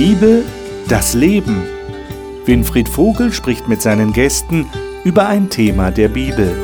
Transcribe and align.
Bibel, 0.00 0.44
das 0.86 1.14
Leben. 1.14 1.64
Winfried 2.44 2.88
Vogel 2.88 3.32
spricht 3.32 3.66
mit 3.66 3.82
seinen 3.82 4.12
Gästen 4.12 4.70
über 5.02 5.26
ein 5.26 5.50
Thema 5.50 5.90
der 5.90 6.08
Bibel. 6.08 6.56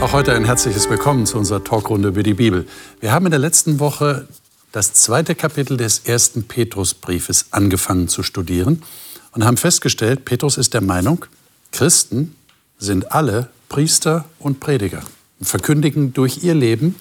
Auch 0.00 0.12
heute 0.12 0.32
ein 0.34 0.44
herzliches 0.44 0.88
Willkommen 0.88 1.26
zu 1.26 1.38
unserer 1.38 1.64
Talkrunde 1.64 2.10
über 2.10 2.22
die 2.22 2.34
Bibel. 2.34 2.68
Wir 3.00 3.10
haben 3.10 3.26
in 3.26 3.32
der 3.32 3.40
letzten 3.40 3.80
Woche 3.80 4.28
das 4.70 4.92
zweite 4.92 5.34
Kapitel 5.34 5.76
des 5.76 6.02
ersten 6.04 6.44
Petrusbriefes 6.44 7.46
angefangen 7.50 8.06
zu 8.06 8.22
studieren 8.22 8.84
und 9.32 9.44
haben 9.44 9.56
festgestellt, 9.56 10.24
Petrus 10.24 10.56
ist 10.56 10.74
der 10.74 10.80
Meinung, 10.80 11.26
Christen 11.72 12.34
sind 12.78 13.12
alle 13.12 13.48
Priester 13.68 14.24
und 14.38 14.60
Prediger 14.60 15.02
und 15.38 15.46
verkündigen 15.46 16.12
durch 16.12 16.42
ihr 16.42 16.54
Leben 16.54 16.96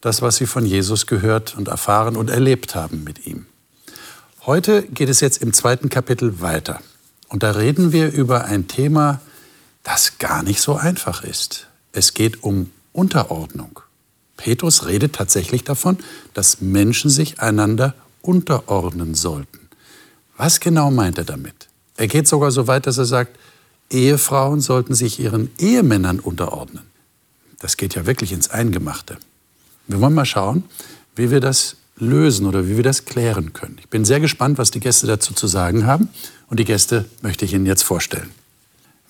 das, 0.00 0.20
was 0.22 0.36
sie 0.36 0.46
von 0.46 0.66
Jesus 0.66 1.06
gehört 1.06 1.56
und 1.56 1.68
erfahren 1.68 2.16
und 2.16 2.30
erlebt 2.30 2.74
haben 2.74 3.04
mit 3.04 3.26
ihm. 3.26 3.46
Heute 4.46 4.82
geht 4.82 5.08
es 5.08 5.20
jetzt 5.20 5.40
im 5.40 5.54
zweiten 5.54 5.88
Kapitel 5.88 6.42
weiter. 6.42 6.80
Und 7.28 7.42
da 7.42 7.52
reden 7.52 7.92
wir 7.92 8.12
über 8.12 8.44
ein 8.44 8.68
Thema, 8.68 9.20
das 9.82 10.18
gar 10.18 10.42
nicht 10.42 10.60
so 10.60 10.76
einfach 10.76 11.24
ist. 11.24 11.68
Es 11.92 12.12
geht 12.12 12.42
um 12.42 12.70
Unterordnung. 12.92 13.80
Petrus 14.36 14.86
redet 14.86 15.14
tatsächlich 15.14 15.64
davon, 15.64 15.98
dass 16.34 16.60
Menschen 16.60 17.08
sich 17.08 17.40
einander 17.40 17.94
unterordnen 18.20 19.14
sollten. 19.14 19.63
Was 20.36 20.60
genau 20.60 20.90
meint 20.90 21.18
er 21.18 21.24
damit? 21.24 21.68
Er 21.96 22.08
geht 22.08 22.26
sogar 22.26 22.50
so 22.50 22.66
weit, 22.66 22.86
dass 22.86 22.98
er 22.98 23.04
sagt, 23.04 23.38
Ehefrauen 23.90 24.60
sollten 24.60 24.94
sich 24.94 25.20
ihren 25.20 25.50
Ehemännern 25.58 26.18
unterordnen. 26.18 26.84
Das 27.60 27.76
geht 27.76 27.94
ja 27.94 28.06
wirklich 28.06 28.32
ins 28.32 28.50
Eingemachte. 28.50 29.16
Wir 29.86 30.00
wollen 30.00 30.14
mal 30.14 30.24
schauen, 30.24 30.64
wie 31.14 31.30
wir 31.30 31.40
das 31.40 31.76
lösen 31.96 32.46
oder 32.46 32.66
wie 32.66 32.76
wir 32.76 32.82
das 32.82 33.04
klären 33.04 33.52
können. 33.52 33.76
Ich 33.78 33.88
bin 33.88 34.04
sehr 34.04 34.20
gespannt, 34.20 34.58
was 34.58 34.70
die 34.70 34.80
Gäste 34.80 35.06
dazu 35.06 35.34
zu 35.34 35.46
sagen 35.46 35.86
haben. 35.86 36.08
Und 36.48 36.58
die 36.58 36.64
Gäste 36.64 37.04
möchte 37.22 37.44
ich 37.44 37.54
Ihnen 37.54 37.66
jetzt 37.66 37.84
vorstellen. 37.84 38.30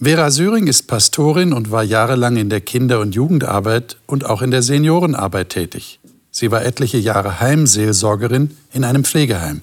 Vera 0.01 0.31
Syring 0.31 0.67
ist 0.67 0.87
Pastorin 0.87 1.53
und 1.53 1.71
war 1.71 1.83
jahrelang 1.83 2.37
in 2.37 2.51
der 2.51 2.61
Kinder- 2.61 3.01
und 3.01 3.15
Jugendarbeit 3.15 3.97
und 4.07 4.27
auch 4.27 4.43
in 4.43 4.51
der 4.51 4.63
Seniorenarbeit 4.63 5.51
tätig. 5.51 6.01
Sie 6.31 6.51
war 6.51 6.65
etliche 6.65 6.99
Jahre 6.99 7.41
Heimseelsorgerin 7.41 8.57
in 8.73 8.85
einem 8.85 9.05
Pflegeheim. 9.05 9.63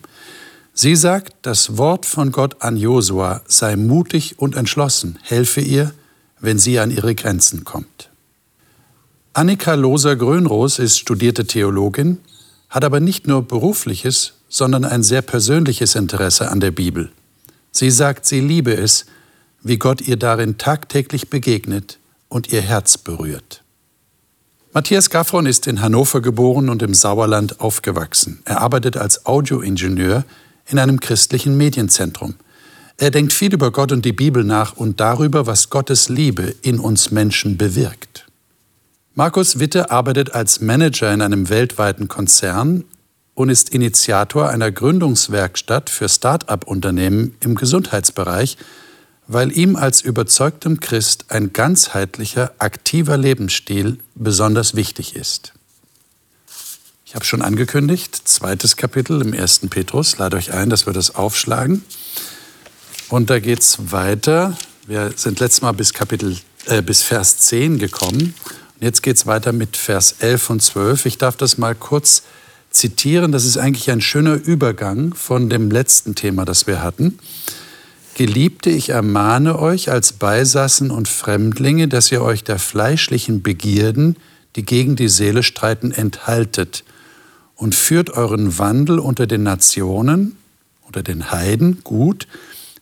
Sie 0.74 0.96
sagt, 0.96 1.34
das 1.42 1.78
Wort 1.78 2.06
von 2.06 2.32
Gott 2.32 2.62
an 2.62 2.78
Josua 2.78 3.42
sei 3.46 3.76
mutig 3.76 4.40
und 4.40 4.56
entschlossen, 4.56 5.20
helfe 5.22 5.62
ihr, 5.62 5.94
wenn 6.40 6.58
sie 6.58 6.80
an 6.80 6.92
ihre 6.92 7.14
Grenzen 7.14 7.64
kommt. 7.64 8.10
Annika 9.34 9.76
Loser-Grönroos 9.76 10.80
ist 10.80 10.98
studierte 10.98 11.46
Theologin, 11.46 12.20
hat 12.70 12.84
aber 12.84 13.00
nicht 13.00 13.28
nur 13.28 13.44
berufliches, 13.44 14.34
sondern 14.50 14.86
ein 14.86 15.04
sehr 15.04 15.22
persönliches 15.22 15.96
Interesse 15.96 16.50
an 16.50 16.60
der 16.60 16.72
Bibel. 16.72 17.12
Sie 17.72 17.92
sagt, 17.92 18.26
sie 18.26 18.40
liebe 18.40 18.74
es, 18.74 19.06
wie 19.62 19.78
Gott 19.78 20.02
ihr 20.02 20.18
darin 20.18 20.58
tagtäglich 20.58 21.30
begegnet 21.30 22.00
und 22.28 22.52
ihr 22.52 22.62
Herz 22.62 22.98
berührt. 22.98 23.64
Matthias 24.74 25.10
Gaffron 25.10 25.46
ist 25.46 25.68
in 25.68 25.82
Hannover 25.82 26.22
geboren 26.22 26.70
und 26.70 26.82
im 26.82 26.94
Sauerland 26.94 27.60
aufgewachsen. 27.60 28.42
Er 28.46 28.62
arbeitet 28.62 28.96
als 28.96 29.26
Audioingenieur 29.26 30.24
in 30.72 30.80
einem 30.80 31.00
christlichen 31.00 31.58
Medienzentrum. 31.58 32.36
Er 32.98 33.12
denkt 33.12 33.34
viel 33.34 33.54
über 33.54 33.72
Gott 33.72 33.92
und 33.92 34.06
die 34.06 34.14
Bibel 34.14 34.44
nach 34.44 34.74
und 34.78 35.00
darüber, 35.00 35.48
was 35.48 35.70
Gottes 35.70 36.10
Liebe 36.10 36.56
in 36.62 36.80
uns 36.80 37.12
Menschen 37.12 37.58
bewirkt. 37.58 38.28
Markus 39.16 39.60
Witte 39.60 39.92
arbeitet 39.92 40.34
als 40.34 40.62
Manager 40.62 41.14
in 41.14 41.22
einem 41.22 41.50
weltweiten 41.50 42.08
Konzern 42.08 42.86
und 43.34 43.50
ist 43.50 43.70
Initiator 43.70 44.50
einer 44.50 44.72
Gründungswerkstatt 44.72 45.90
für 45.90 46.08
Start-up-Unternehmen 46.08 47.36
im 47.42 47.56
Gesundheitsbereich, 47.56 48.58
weil 49.28 49.52
ihm 49.58 49.76
als 49.76 50.02
überzeugtem 50.02 50.80
Christ 50.80 51.26
ein 51.30 51.54
ganzheitlicher, 51.54 52.52
aktiver 52.60 53.18
Lebensstil 53.18 53.98
besonders 54.16 54.76
wichtig 54.76 55.16
ist. 55.16 55.54
Ich 57.12 57.16
habe 57.16 57.26
schon 57.26 57.42
angekündigt, 57.42 58.22
zweites 58.24 58.78
Kapitel 58.78 59.22
im 59.22 59.34
ersten 59.34 59.68
Petrus. 59.68 60.18
Lade 60.18 60.38
euch 60.38 60.54
ein, 60.54 60.70
dass 60.70 60.86
wir 60.86 60.94
das 60.94 61.14
aufschlagen. 61.14 61.84
Und 63.10 63.30
da 63.30 63.42
geht 63.42 63.60
es 63.60 63.92
weiter. 63.92 64.58
Wir 64.88 65.12
sind 65.18 65.42
letztes 65.42 65.62
Mal 65.62 65.74
bis, 65.74 65.94
Kapitel, 65.94 66.38
äh, 66.68 66.82
bis 66.82 67.02
Vers 67.02 67.40
10 67.40 67.80
gekommen. 67.80 68.34
Und 68.46 68.80
jetzt 68.80 69.06
es 69.06 69.26
weiter 69.26 69.52
mit 69.52 69.76
Vers 69.76 70.16
11 70.20 70.52
und 70.52 70.62
12. 70.62 71.06
Ich 71.06 71.18
darf 71.18 71.36
das 71.36 71.58
mal 71.58 71.76
kurz 71.76 72.24
zitieren. 72.70 73.34
Das 73.34 73.44
ist 73.44 73.58
eigentlich 73.58 73.92
ein 73.92 74.00
schöner 74.00 74.36
Übergang 74.36 75.14
von 75.14 75.50
dem 75.50 75.70
letzten 75.70 76.16
Thema, 76.16 76.46
das 76.46 76.66
wir 76.66 76.82
hatten. 76.82 77.20
Geliebte, 78.16 78.70
ich 78.70 78.88
ermahne 78.88 79.60
euch 79.60 79.92
als 79.92 80.14
Beisassen 80.14 80.92
und 80.92 81.10
Fremdlinge, 81.10 81.90
dass 81.90 82.10
ihr 82.10 82.22
euch 82.22 82.46
der 82.46 82.58
fleischlichen 82.58 83.42
Begierden, 83.42 84.16
die 84.56 84.64
gegen 84.64 84.96
die 84.96 85.10
Seele 85.10 85.44
streiten, 85.44 85.92
enthaltet 85.92 86.86
und 87.62 87.76
führt 87.76 88.10
euren 88.10 88.58
Wandel 88.58 88.98
unter 88.98 89.28
den 89.28 89.44
Nationen 89.44 90.36
oder 90.88 91.04
den 91.04 91.30
Heiden 91.30 91.84
gut, 91.84 92.28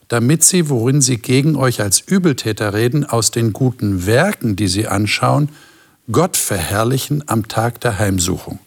damit 0.07 0.45
sie, 0.45 0.69
worin 0.69 1.01
sie 1.01 1.17
gegen 1.17 1.57
euch 1.57 1.81
als 1.81 1.99
Übeltäter 1.99 2.73
reden, 2.73 3.03
aus 3.03 3.29
den 3.29 3.51
guten 3.51 4.05
Werken, 4.05 4.55
die 4.55 4.69
sie 4.69 4.87
anschauen, 4.87 5.49
Gott 6.09 6.37
verherrlichen 6.37 7.27
am 7.27 7.49
Tag 7.49 7.81
der 7.81 7.99
Heimsuchung. 7.99 8.59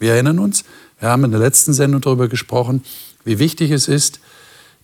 Wir 0.00 0.14
erinnern 0.14 0.40
uns, 0.40 0.64
wir 0.98 1.10
haben 1.10 1.22
in 1.22 1.30
der 1.30 1.38
letzten 1.38 1.74
Sendung 1.74 2.00
darüber 2.00 2.26
gesprochen, 2.26 2.82
wie 3.24 3.38
wichtig 3.38 3.70
es 3.70 3.86
ist, 3.86 4.18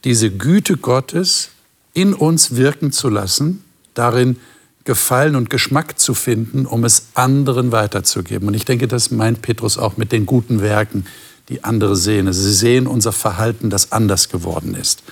diese 0.04 0.30
Güte 0.30 0.76
Gottes 0.76 1.50
in 1.92 2.14
uns 2.14 2.54
wirken 2.54 2.92
zu 2.92 3.08
lassen, 3.08 3.64
darin 3.94 4.36
Gefallen 4.88 5.36
und 5.36 5.50
Geschmack 5.50 5.98
zu 5.98 6.14
finden, 6.14 6.64
um 6.64 6.82
es 6.82 7.08
anderen 7.12 7.72
weiterzugeben. 7.72 8.48
Und 8.48 8.54
ich 8.54 8.64
denke, 8.64 8.88
das 8.88 9.10
meint 9.10 9.42
Petrus 9.42 9.76
auch 9.76 9.98
mit 9.98 10.12
den 10.12 10.24
guten 10.24 10.62
Werken, 10.62 11.04
die 11.50 11.62
andere 11.62 11.94
sehen. 11.94 12.26
Also 12.26 12.40
sie 12.40 12.54
sehen 12.54 12.86
unser 12.86 13.12
Verhalten, 13.12 13.68
das 13.68 13.92
anders 13.92 14.30
geworden 14.30 14.74
ist. 14.74 15.02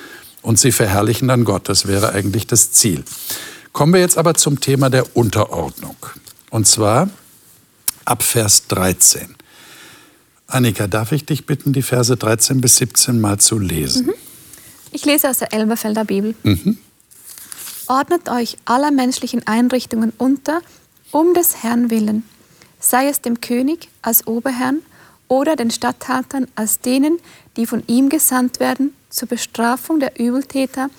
Und 0.40 0.58
sie 0.58 0.72
verherrlichen 0.72 1.28
dann 1.28 1.44
Gott. 1.44 1.68
Das 1.68 1.86
wäre 1.86 2.14
eigentlich 2.14 2.46
das 2.46 2.72
Ziel. 2.72 3.04
Kommen 3.74 3.92
wir 3.92 4.00
jetzt 4.00 4.16
aber 4.16 4.32
zum 4.32 4.60
Thema 4.60 4.88
der 4.88 5.14
Unterordnung. 5.14 5.96
Und 6.48 6.66
zwar 6.66 7.10
ab 8.06 8.22
Vers 8.22 8.68
13. 8.68 9.34
Annika, 10.46 10.86
darf 10.86 11.12
ich 11.12 11.26
dich 11.26 11.44
bitten, 11.44 11.74
die 11.74 11.82
Verse 11.82 12.16
13 12.16 12.62
bis 12.62 12.78
17 12.78 13.20
mal 13.20 13.36
zu 13.36 13.58
lesen? 13.58 14.06
Mhm. 14.06 14.14
Ich 14.92 15.04
lese 15.04 15.28
aus 15.28 15.36
der 15.36 15.52
Elberfelder 15.52 16.06
Bibel. 16.06 16.34
Mhm 16.44 16.78
ordnet 17.88 18.28
euch 18.28 18.56
aller 18.64 18.90
menschlichen 18.90 19.46
Einrichtungen 19.46 20.12
unter, 20.18 20.60
um 21.12 21.34
des 21.34 21.62
Herrn 21.62 21.90
willen, 21.90 22.28
sei 22.80 23.08
es 23.08 23.20
dem 23.20 23.40
König 23.40 23.88
als 24.02 24.26
Oberherrn 24.26 24.82
oder 25.28 25.56
den 25.56 25.70
Statthaltern 25.70 26.46
als 26.54 26.80
denen, 26.80 27.18
die 27.56 27.66
von 27.66 27.82
ihm 27.86 28.08
gesandt 28.08 28.60
werden, 28.60 28.94
zur 29.10 29.28
Bestrafung 29.28 30.00
der 30.00 30.18
Übeltäter, 30.20 30.90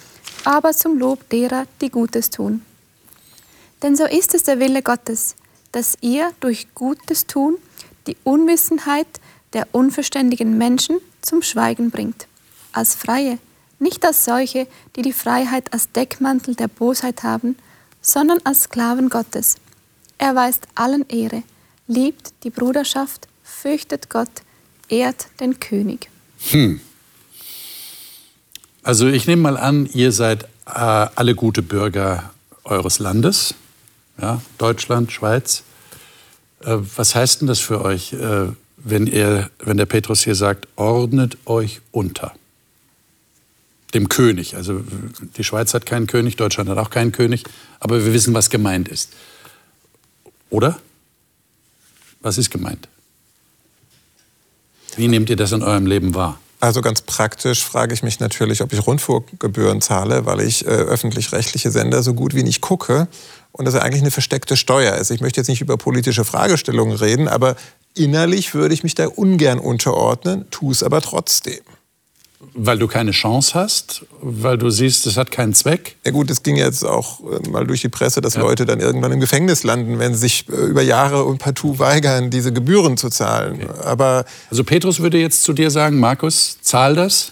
aber 0.43 0.73
zum 0.73 0.97
Lob 0.97 1.29
derer, 1.29 1.65
die 1.81 1.89
Gutes 1.89 2.29
tun. 2.29 2.61
Denn 3.83 3.95
so 3.95 4.05
ist 4.05 4.33
es 4.33 4.43
der 4.43 4.59
Wille 4.59 4.81
Gottes, 4.81 5.35
dass 5.71 5.97
ihr 6.01 6.31
durch 6.39 6.73
Gutes 6.73 7.27
tun 7.27 7.57
die 8.07 8.17
Unwissenheit 8.23 9.07
der 9.53 9.67
unverständigen 9.71 10.57
Menschen 10.57 10.97
zum 11.21 11.41
Schweigen 11.41 11.91
bringt, 11.91 12.27
als 12.71 12.95
Freie, 12.95 13.37
nicht 13.79 14.05
als 14.05 14.25
solche, 14.25 14.67
die 14.95 15.01
die 15.01 15.13
Freiheit 15.13 15.73
als 15.73 15.91
Deckmantel 15.91 16.55
der 16.55 16.67
Bosheit 16.67 17.23
haben, 17.23 17.55
sondern 18.01 18.39
als 18.43 18.63
Sklaven 18.63 19.09
Gottes. 19.09 19.55
Er 20.17 20.35
weist 20.35 20.67
allen 20.75 21.07
Ehre, 21.09 21.43
liebt 21.87 22.33
die 22.43 22.49
Bruderschaft, 22.49 23.27
fürchtet 23.43 24.09
Gott, 24.09 24.31
ehrt 24.89 25.27
den 25.39 25.59
König. 25.59 26.09
Hm. 26.49 26.79
Also 28.83 29.07
ich 29.07 29.27
nehme 29.27 29.41
mal 29.41 29.57
an, 29.57 29.87
ihr 29.93 30.11
seid 30.11 30.43
äh, 30.65 30.69
alle 30.69 31.35
gute 31.35 31.61
Bürger 31.61 32.31
eures 32.63 32.99
Landes, 32.99 33.53
ja, 34.19 34.41
Deutschland, 34.57 35.11
Schweiz. 35.11 35.63
Äh, 36.61 36.77
was 36.95 37.13
heißt 37.13 37.41
denn 37.41 37.47
das 37.47 37.59
für 37.59 37.83
euch, 37.83 38.13
äh, 38.13 38.47
wenn, 38.77 39.07
ihr, 39.07 39.49
wenn 39.59 39.77
der 39.77 39.85
Petrus 39.85 40.23
hier 40.23 40.35
sagt, 40.35 40.67
ordnet 40.75 41.37
euch 41.45 41.81
unter? 41.91 42.33
Dem 43.93 44.09
König. 44.09 44.55
Also 44.55 44.81
die 45.37 45.43
Schweiz 45.43 45.73
hat 45.73 45.85
keinen 45.85 46.07
König, 46.07 46.35
Deutschland 46.35 46.69
hat 46.69 46.77
auch 46.77 46.89
keinen 46.89 47.11
König, 47.11 47.43
aber 47.79 48.03
wir 48.03 48.13
wissen, 48.13 48.33
was 48.33 48.49
gemeint 48.49 48.87
ist. 48.87 49.11
Oder? 50.49 50.79
Was 52.21 52.37
ist 52.37 52.51
gemeint? 52.51 52.87
Wie 54.95 55.07
nehmt 55.07 55.29
ihr 55.29 55.35
das 55.35 55.51
in 55.51 55.63
eurem 55.63 55.85
Leben 55.85 56.15
wahr? 56.15 56.39
Also 56.59 56.81
ganz 56.81 57.01
praktisch 57.01 57.63
frage 57.63 57.93
ich 57.93 58.01
mich 58.01 58.19
natürlich, 58.19 58.61
ob 58.61 58.73
ich 58.73 58.85
Rundfunkgebühren 58.85 59.79
zahle, 59.79 60.25
weil 60.25 60.41
ich 60.41 60.65
äh, 60.65 60.69
öffentlich-rechtliche 60.69 61.69
Sender 61.69 62.01
so 62.01 62.15
gut 62.15 62.33
wie 62.33 62.41
nicht 62.41 62.61
gucke 62.61 63.07
und 63.51 63.65
das 63.65 63.75
eigentlich 63.75 64.01
eine 64.01 64.09
versteckte 64.11 64.57
Steuer 64.57 64.95
ist. 64.95 65.11
Ich 65.11 65.21
möchte 65.21 65.39
jetzt 65.39 65.49
nicht 65.49 65.61
über 65.61 65.77
politische 65.77 66.25
Fragestellungen 66.25 66.97
reden, 66.97 67.27
aber 67.27 67.55
innerlich 67.93 68.55
würde 68.55 68.73
ich 68.73 68.83
mich 68.83 68.95
da 68.95 69.07
ungern 69.07 69.59
unterordnen, 69.59 70.49
tue 70.49 70.71
es 70.71 70.81
aber 70.81 71.01
trotzdem. 71.01 71.61
Weil 72.53 72.77
du 72.77 72.87
keine 72.87 73.11
Chance 73.11 73.55
hast? 73.55 74.05
Weil 74.21 74.57
du 74.57 74.69
siehst, 74.69 75.07
es 75.07 75.17
hat 75.17 75.31
keinen 75.31 75.53
Zweck? 75.53 75.95
Ja 76.05 76.11
gut, 76.11 76.29
es 76.29 76.43
ging 76.43 76.55
jetzt 76.55 76.83
auch 76.83 77.19
äh, 77.21 77.49
mal 77.49 77.65
durch 77.65 77.81
die 77.81 77.89
Presse, 77.89 78.21
dass 78.21 78.35
ja. 78.35 78.41
Leute 78.41 78.65
dann 78.65 78.79
irgendwann 78.79 79.11
im 79.11 79.19
Gefängnis 79.19 79.63
landen, 79.63 79.97
wenn 79.97 80.13
sie 80.13 80.19
sich 80.19 80.45
äh, 80.49 80.51
über 80.51 80.83
Jahre 80.83 81.23
und 81.23 81.39
partout 81.39 81.79
weigern, 81.79 82.29
diese 82.29 82.53
Gebühren 82.53 82.95
zu 82.95 83.09
zahlen. 83.09 83.63
Okay. 83.63 83.67
Aber 83.83 84.25
also 84.51 84.63
Petrus 84.63 84.99
würde 84.99 85.17
jetzt 85.17 85.43
zu 85.43 85.53
dir 85.53 85.71
sagen, 85.71 85.99
Markus, 85.99 86.57
zahl 86.61 86.93
das, 86.93 87.31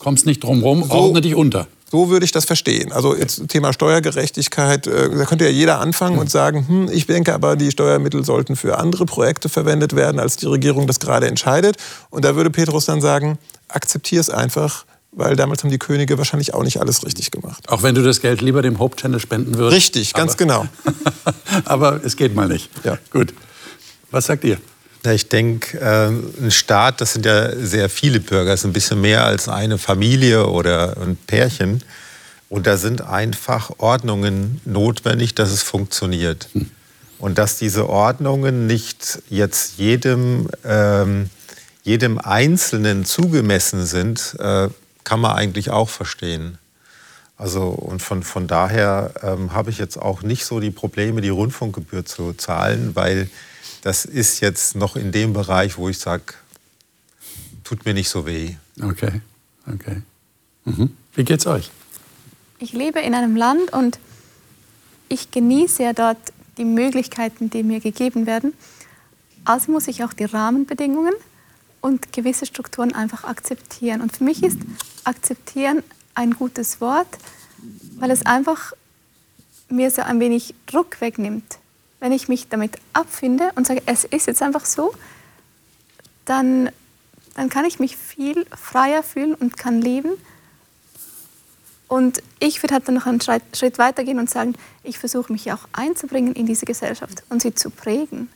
kommst 0.00 0.26
nicht 0.26 0.42
drum 0.42 0.62
rum, 0.62 0.82
so, 0.82 0.94
ordne 0.94 1.20
dich 1.20 1.36
unter. 1.36 1.68
So 1.90 2.08
würde 2.08 2.24
ich 2.24 2.32
das 2.32 2.44
verstehen. 2.44 2.92
Also 2.92 3.16
jetzt 3.16 3.48
Thema 3.48 3.72
Steuergerechtigkeit, 3.72 4.86
äh, 4.86 5.10
da 5.10 5.24
könnte 5.24 5.44
ja 5.44 5.50
jeder 5.50 5.80
anfangen 5.80 6.18
und 6.18 6.30
sagen, 6.30 6.66
hm, 6.66 6.88
ich 6.92 7.06
denke 7.06 7.34
aber, 7.34 7.56
die 7.56 7.70
Steuermittel 7.70 8.24
sollten 8.24 8.54
für 8.54 8.78
andere 8.78 9.06
Projekte 9.06 9.48
verwendet 9.48 9.96
werden, 9.96 10.20
als 10.20 10.36
die 10.36 10.46
Regierung 10.46 10.86
das 10.86 11.00
gerade 11.00 11.26
entscheidet. 11.26 11.76
Und 12.10 12.24
da 12.24 12.36
würde 12.36 12.50
Petrus 12.50 12.86
dann 12.86 13.00
sagen, 13.00 13.38
akzeptiere 13.68 14.20
es 14.20 14.30
einfach, 14.30 14.84
weil 15.12 15.34
damals 15.34 15.64
haben 15.64 15.70
die 15.70 15.78
Könige 15.78 16.16
wahrscheinlich 16.18 16.54
auch 16.54 16.62
nicht 16.62 16.80
alles 16.80 17.04
richtig 17.04 17.32
gemacht. 17.32 17.68
Auch 17.68 17.82
wenn 17.82 17.96
du 17.96 18.02
das 18.02 18.20
Geld 18.20 18.40
lieber 18.40 18.62
dem 18.62 18.78
Hope-Channel 18.78 19.18
spenden 19.18 19.58
würdest? 19.58 19.76
Richtig, 19.76 20.14
ganz 20.14 20.34
aber, 20.34 20.38
genau. 20.38 20.66
aber 21.64 22.00
es 22.04 22.16
geht 22.16 22.34
mal 22.36 22.46
nicht. 22.46 22.70
Ja. 22.84 22.98
Gut. 23.10 23.34
Was 24.12 24.26
sagt 24.26 24.44
ihr? 24.44 24.58
Ich 25.04 25.28
denke, 25.28 25.78
äh, 25.78 26.08
ein 26.44 26.50
Staat, 26.50 27.00
das 27.00 27.14
sind 27.14 27.24
ja 27.24 27.56
sehr 27.56 27.88
viele 27.88 28.20
Bürger, 28.20 28.50
das 28.50 28.60
ist 28.60 28.66
ein 28.66 28.72
bisschen 28.72 29.00
mehr 29.00 29.24
als 29.24 29.48
eine 29.48 29.78
Familie 29.78 30.46
oder 30.46 30.96
ein 30.98 31.16
Pärchen. 31.16 31.82
Und 32.50 32.66
da 32.66 32.76
sind 32.76 33.00
einfach 33.02 33.70
Ordnungen 33.78 34.60
notwendig, 34.64 35.34
dass 35.34 35.50
es 35.50 35.62
funktioniert. 35.62 36.48
Hm. 36.52 36.70
Und 37.18 37.38
dass 37.38 37.58
diese 37.58 37.88
Ordnungen 37.88 38.66
nicht 38.66 39.22
jetzt 39.28 39.78
jedem, 39.78 40.48
ähm, 40.64 41.30
jedem 41.84 42.18
Einzelnen 42.18 43.04
zugemessen 43.04 43.86
sind, 43.86 44.36
äh, 44.38 44.68
kann 45.04 45.20
man 45.20 45.32
eigentlich 45.32 45.70
auch 45.70 45.88
verstehen. 45.88 46.58
Also 47.36 47.68
und 47.68 48.02
von, 48.02 48.22
von 48.22 48.46
daher 48.46 49.12
ähm, 49.22 49.54
habe 49.54 49.70
ich 49.70 49.78
jetzt 49.78 49.96
auch 49.96 50.22
nicht 50.22 50.44
so 50.44 50.60
die 50.60 50.70
Probleme, 50.70 51.20
die 51.20 51.30
Rundfunkgebühr 51.30 52.04
zu 52.04 52.34
zahlen, 52.34 52.90
weil 52.94 53.30
das 53.82 54.04
ist 54.04 54.40
jetzt 54.40 54.76
noch 54.76 54.96
in 54.96 55.12
dem 55.12 55.32
Bereich, 55.32 55.78
wo 55.78 55.88
ich 55.88 55.98
sage, 55.98 56.34
tut 57.64 57.84
mir 57.84 57.94
nicht 57.94 58.08
so 58.08 58.26
weh. 58.26 58.54
Okay, 58.82 59.20
okay. 59.66 60.02
Mhm. 60.64 60.96
Wie 61.14 61.24
geht's 61.24 61.46
euch? 61.46 61.70
Ich 62.58 62.72
lebe 62.72 63.00
in 63.00 63.14
einem 63.14 63.36
Land 63.36 63.72
und 63.72 63.98
ich 65.08 65.30
genieße 65.30 65.82
ja 65.82 65.92
dort 65.92 66.18
die 66.58 66.64
Möglichkeiten, 66.64 67.48
die 67.48 67.62
mir 67.62 67.80
gegeben 67.80 68.26
werden. 68.26 68.52
Also 69.44 69.72
muss 69.72 69.88
ich 69.88 70.04
auch 70.04 70.12
die 70.12 70.24
Rahmenbedingungen 70.24 71.14
und 71.80 72.12
gewisse 72.12 72.44
Strukturen 72.44 72.94
einfach 72.94 73.24
akzeptieren. 73.24 74.02
Und 74.02 74.16
für 74.16 74.24
mich 74.24 74.42
ist 74.42 74.58
akzeptieren 75.04 75.82
ein 76.14 76.32
gutes 76.32 76.80
Wort, 76.80 77.08
weil 77.96 78.10
es 78.10 78.26
einfach 78.26 78.72
mir 79.70 79.90
so 79.90 80.02
ein 80.02 80.20
wenig 80.20 80.54
Druck 80.66 81.00
wegnimmt 81.00 81.59
wenn 82.00 82.12
ich 82.12 82.28
mich 82.28 82.48
damit 82.48 82.78
abfinde 82.92 83.50
und 83.54 83.66
sage, 83.66 83.82
es 83.86 84.04
ist 84.04 84.26
jetzt 84.26 84.42
einfach 84.42 84.64
so, 84.64 84.92
dann, 86.24 86.70
dann 87.34 87.48
kann 87.48 87.64
ich 87.64 87.78
mich 87.78 87.96
viel 87.96 88.46
freier 88.56 89.02
fühlen 89.02 89.34
und 89.34 89.56
kann 89.56 89.80
leben. 89.80 90.12
Und 91.88 92.22
ich 92.38 92.62
würde 92.62 92.74
halt 92.74 92.88
dann 92.88 92.94
noch 92.94 93.06
einen 93.06 93.20
Schritt, 93.20 93.78
weitergehen 93.78 94.18
und 94.18 94.30
sagen, 94.30 94.54
ich 94.82 94.98
versuche 94.98 95.32
mich 95.32 95.52
auch 95.52 95.68
einzubringen 95.72 96.34
in 96.34 96.46
diese 96.46 96.64
Gesellschaft 96.64 97.22
und 97.28 97.42
sie 97.42 97.54
zu 97.54 97.70
prägen. 97.70 98.28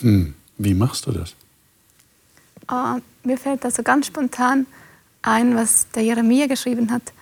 Hm. 0.00 0.34
Wie 0.58 0.74
machst 0.74 1.06
du 1.06 1.12
das? 1.12 1.34
Uh, 2.70 3.00
mir 3.22 3.38
fällt 3.38 3.64
also 3.64 3.82
ganz 3.82 4.08
spontan 4.08 4.66
ein, 5.22 5.54
was 5.54 5.86
der 5.94 6.02
Jeremia 6.02 6.48
geschrieben 6.48 6.90
hat. 6.90 7.12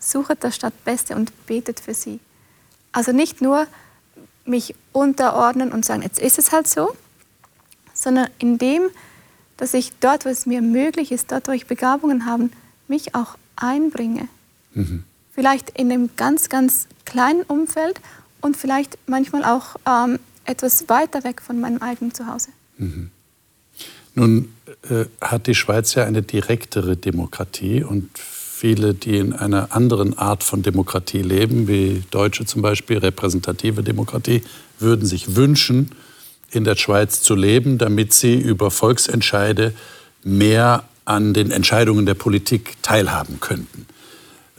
Suchet 0.00 0.42
der 0.42 0.50
Stadt 0.50 0.84
Beste 0.84 1.14
und 1.14 1.46
betet 1.46 1.78
für 1.78 1.94
sie. 1.94 2.18
Also 2.92 3.12
nicht 3.12 3.40
nur, 3.40 3.66
mich 4.50 4.74
unterordnen 4.92 5.72
und 5.72 5.84
sagen, 5.84 6.02
jetzt 6.02 6.18
ist 6.18 6.38
es 6.38 6.52
halt 6.52 6.68
so, 6.68 6.94
sondern 7.94 8.28
indem, 8.38 8.82
dass 9.56 9.74
ich 9.74 9.92
dort, 10.00 10.24
wo 10.24 10.28
es 10.28 10.46
mir 10.46 10.62
möglich 10.62 11.12
ist, 11.12 11.32
dort, 11.32 11.48
wo 11.48 11.52
ich 11.52 11.66
Begabungen 11.66 12.26
habe, 12.26 12.50
mich 12.88 13.14
auch 13.14 13.36
einbringe. 13.56 14.28
Mhm. 14.74 15.04
Vielleicht 15.32 15.70
in 15.70 15.90
einem 15.90 16.10
ganz, 16.16 16.48
ganz 16.48 16.86
kleinen 17.04 17.42
Umfeld 17.42 18.00
und 18.40 18.56
vielleicht 18.56 18.98
manchmal 19.06 19.44
auch 19.44 19.76
ähm, 19.86 20.18
etwas 20.44 20.88
weiter 20.88 21.24
weg 21.24 21.40
von 21.40 21.60
meinem 21.60 21.80
eigenen 21.82 22.12
Zuhause. 22.12 22.48
Mhm. 22.78 23.10
Nun 24.14 24.52
äh, 24.88 25.04
hat 25.20 25.46
die 25.46 25.54
Schweiz 25.54 25.94
ja 25.94 26.04
eine 26.04 26.22
direktere 26.22 26.96
Demokratie 26.96 27.84
und 27.84 28.08
viele, 28.60 28.92
die 28.92 29.16
in 29.16 29.32
einer 29.32 29.74
anderen 29.74 30.18
Art 30.18 30.44
von 30.44 30.60
Demokratie 30.60 31.22
leben, 31.22 31.66
wie 31.66 32.02
Deutsche 32.10 32.44
zum 32.44 32.60
Beispiel, 32.60 32.98
repräsentative 32.98 33.82
Demokratie, 33.82 34.42
würden 34.78 35.06
sich 35.06 35.34
wünschen, 35.34 35.92
in 36.50 36.64
der 36.64 36.76
Schweiz 36.76 37.22
zu 37.22 37.34
leben, 37.34 37.78
damit 37.78 38.12
sie 38.12 38.34
über 38.34 38.70
Volksentscheide 38.70 39.72
mehr 40.22 40.84
an 41.06 41.32
den 41.32 41.50
Entscheidungen 41.52 42.04
der 42.04 42.12
Politik 42.12 42.76
teilhaben 42.82 43.40
könnten. 43.40 43.86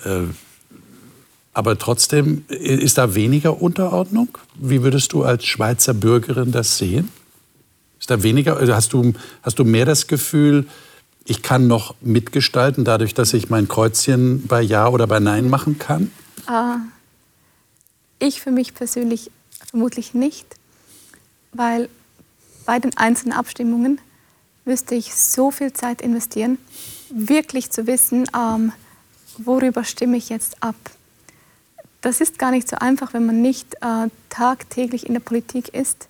Äh, 0.03 0.21
aber 1.53 1.77
trotzdem 1.77 2.45
ist 2.47 2.97
da 2.97 3.13
weniger 3.13 3.61
Unterordnung. 3.61 4.29
Wie 4.55 4.81
würdest 4.81 5.13
du 5.13 5.23
als 5.23 5.45
Schweizer 5.45 5.93
Bürgerin 5.93 6.51
das 6.51 6.79
sehen? 6.79 7.09
Ist 7.99 8.09
da 8.09 8.23
weniger? 8.23 8.57
Also 8.57 8.73
hast 8.73 8.93
du, 8.93 9.13
hast 9.43 9.59
du 9.59 9.63
mehr 9.63 9.85
das 9.85 10.07
Gefühl, 10.07 10.65
ich 11.25 11.43
kann 11.43 11.67
noch 11.67 11.95
mitgestalten, 12.01 12.83
dadurch, 12.83 13.13
dass 13.13 13.33
ich 13.33 13.49
mein 13.49 13.67
Kreuzchen 13.67 14.45
bei 14.47 14.61
Ja 14.61 14.87
oder 14.87 15.07
bei 15.07 15.19
Nein 15.19 15.49
machen 15.49 15.77
kann? 15.77 16.11
Uh, 16.49 16.77
ich 18.19 18.41
für 18.41 18.51
mich 18.51 18.73
persönlich 18.73 19.31
vermutlich 19.69 20.13
nicht, 20.13 20.47
weil 21.53 21.89
bei 22.65 22.79
den 22.79 22.95
einzelnen 22.97 23.33
Abstimmungen 23.33 23.99
müsste 24.65 24.95
ich 24.95 25.15
so 25.15 25.51
viel 25.51 25.73
Zeit 25.73 26.01
investieren, 26.01 26.57
wirklich 27.09 27.71
zu 27.71 27.87
wissen, 27.87 28.27
ähm, 28.35 28.71
worüber 29.37 29.83
stimme 29.83 30.17
ich 30.17 30.29
jetzt 30.29 30.61
ab. 30.61 30.75
Das 32.01 32.21
ist 32.21 32.39
gar 32.39 32.51
nicht 32.51 32.67
so 32.67 32.77
einfach, 32.77 33.13
wenn 33.13 33.25
man 33.25 33.41
nicht 33.41 33.75
äh, 33.75 34.09
tagtäglich 34.29 35.05
in 35.05 35.13
der 35.13 35.19
Politik 35.19 35.69
ist. 35.69 36.07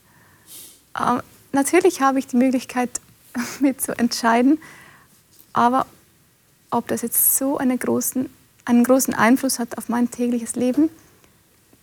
Äh, 0.97 1.21
natürlich 1.51 2.01
habe 2.01 2.19
ich 2.19 2.27
die 2.27 2.38
Möglichkeit, 2.38 2.89
mit 3.59 3.81
zu 3.81 3.97
entscheiden, 3.97 4.59
aber 5.53 5.86
ob 6.70 6.88
das 6.88 7.01
jetzt 7.01 7.38
so 7.38 7.58
eine 7.58 7.77
großen, 7.77 8.29
einen 8.65 8.84
großen 8.84 9.13
Einfluss 9.13 9.60
hat 9.60 9.77
auf 9.77 9.89
mein 9.89 10.10
tägliches 10.10 10.55
Leben, 10.55 10.89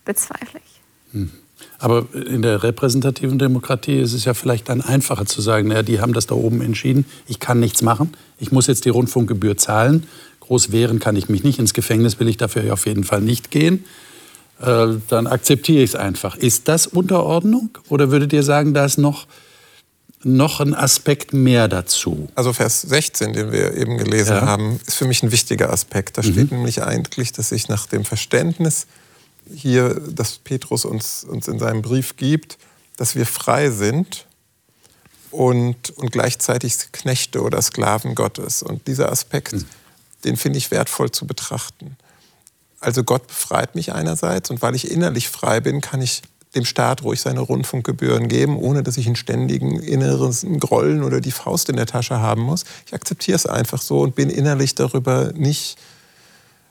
bezweifle 0.05 0.59
ich. 0.65 1.13
Hm. 1.13 1.31
Aber 1.77 2.07
in 2.13 2.41
der 2.41 2.63
repräsentativen 2.63 3.37
Demokratie 3.37 3.99
ist 3.99 4.13
es 4.13 4.25
ja 4.25 4.33
vielleicht 4.33 4.69
dann 4.69 4.81
einfacher 4.81 5.25
zu 5.25 5.41
sagen, 5.41 5.67
naja, 5.67 5.83
die 5.83 6.01
haben 6.01 6.13
das 6.13 6.25
da 6.25 6.35
oben 6.35 6.61
entschieden, 6.61 7.05
ich 7.27 7.39
kann 7.39 7.59
nichts 7.59 7.81
machen, 7.81 8.11
ich 8.37 8.51
muss 8.51 8.67
jetzt 8.67 8.85
die 8.85 8.89
Rundfunkgebühr 8.89 9.57
zahlen, 9.57 10.07
groß 10.41 10.71
wehren 10.71 10.99
kann 10.99 11.15
ich 11.15 11.29
mich 11.29 11.43
nicht, 11.43 11.59
ins 11.59 11.73
Gefängnis 11.73 12.19
will 12.19 12.27
ich 12.27 12.37
dafür 12.37 12.71
auf 12.73 12.85
jeden 12.85 13.03
Fall 13.03 13.21
nicht 13.21 13.51
gehen, 13.51 13.85
äh, 14.61 14.87
dann 15.07 15.27
akzeptiere 15.27 15.83
ich 15.83 15.91
es 15.91 15.95
einfach. 15.95 16.35
Ist 16.35 16.67
das 16.67 16.87
Unterordnung 16.87 17.69
oder 17.87 18.11
würdet 18.11 18.33
ihr 18.33 18.43
sagen, 18.43 18.73
da 18.73 18.85
ist 18.85 18.97
noch 18.97 19.27
noch 20.23 20.59
ein 20.59 20.73
Aspekt 20.73 21.33
mehr 21.33 21.67
dazu. 21.67 22.27
Also 22.35 22.51
Vers 22.51 22.81
16, 22.81 23.33
den 23.33 23.51
wir 23.51 23.75
eben 23.75 23.97
gelesen 23.97 24.35
ja. 24.35 24.41
haben, 24.41 24.79
ist 24.85 24.97
für 24.97 25.05
mich 25.05 25.23
ein 25.23 25.31
wichtiger 25.31 25.71
Aspekt. 25.71 26.17
Da 26.17 26.21
mhm. 26.21 26.31
steht 26.31 26.51
nämlich 26.51 26.83
eigentlich, 26.83 27.31
dass 27.31 27.51
ich 27.51 27.69
nach 27.69 27.85
dem 27.85 28.03
Verständnis 28.03 28.87
hier, 29.53 29.99
das 30.09 30.37
Petrus 30.37 30.85
uns, 30.85 31.23
uns 31.23 31.47
in 31.47 31.57
seinem 31.59 31.81
Brief 31.81 32.17
gibt, 32.17 32.57
dass 32.97 33.15
wir 33.15 33.25
frei 33.25 33.69
sind 33.71 34.25
und, 35.31 35.91
und 35.91 36.11
gleichzeitig 36.11 36.91
Knechte 36.91 37.41
oder 37.41 37.61
Sklaven 37.61 38.13
Gottes. 38.13 38.61
Und 38.61 38.87
dieser 38.87 39.11
Aspekt, 39.11 39.53
mhm. 39.53 39.65
den 40.25 40.37
finde 40.37 40.57
ich 40.57 40.69
wertvoll 40.69 41.11
zu 41.11 41.25
betrachten. 41.25 41.95
Also 42.81 43.03
Gott 43.03 43.27
befreit 43.27 43.75
mich 43.75 43.93
einerseits 43.93 44.49
und 44.49 44.61
weil 44.61 44.75
ich 44.75 44.91
innerlich 44.91 45.29
frei 45.29 45.59
bin, 45.61 45.81
kann 45.81 46.01
ich 46.01 46.21
dem 46.55 46.65
Staat 46.65 47.03
ruhig 47.03 47.21
seine 47.21 47.41
Rundfunkgebühren 47.41 48.27
geben, 48.27 48.57
ohne 48.57 48.81
dass 48.81 48.97
ich 48.97 49.05
einen 49.05 49.15
ständigen 49.15 49.79
inneren 49.79 50.59
Grollen 50.59 51.03
oder 51.03 51.21
die 51.21 51.31
Faust 51.31 51.69
in 51.69 51.75
der 51.75 51.85
Tasche 51.85 52.19
haben 52.19 52.41
muss. 52.41 52.63
Ich 52.87 52.93
akzeptiere 52.93 53.35
es 53.35 53.45
einfach 53.45 53.81
so 53.81 54.01
und 54.01 54.15
bin 54.15 54.29
innerlich 54.29 54.73
darüber 54.73 55.31
nicht 55.33 55.77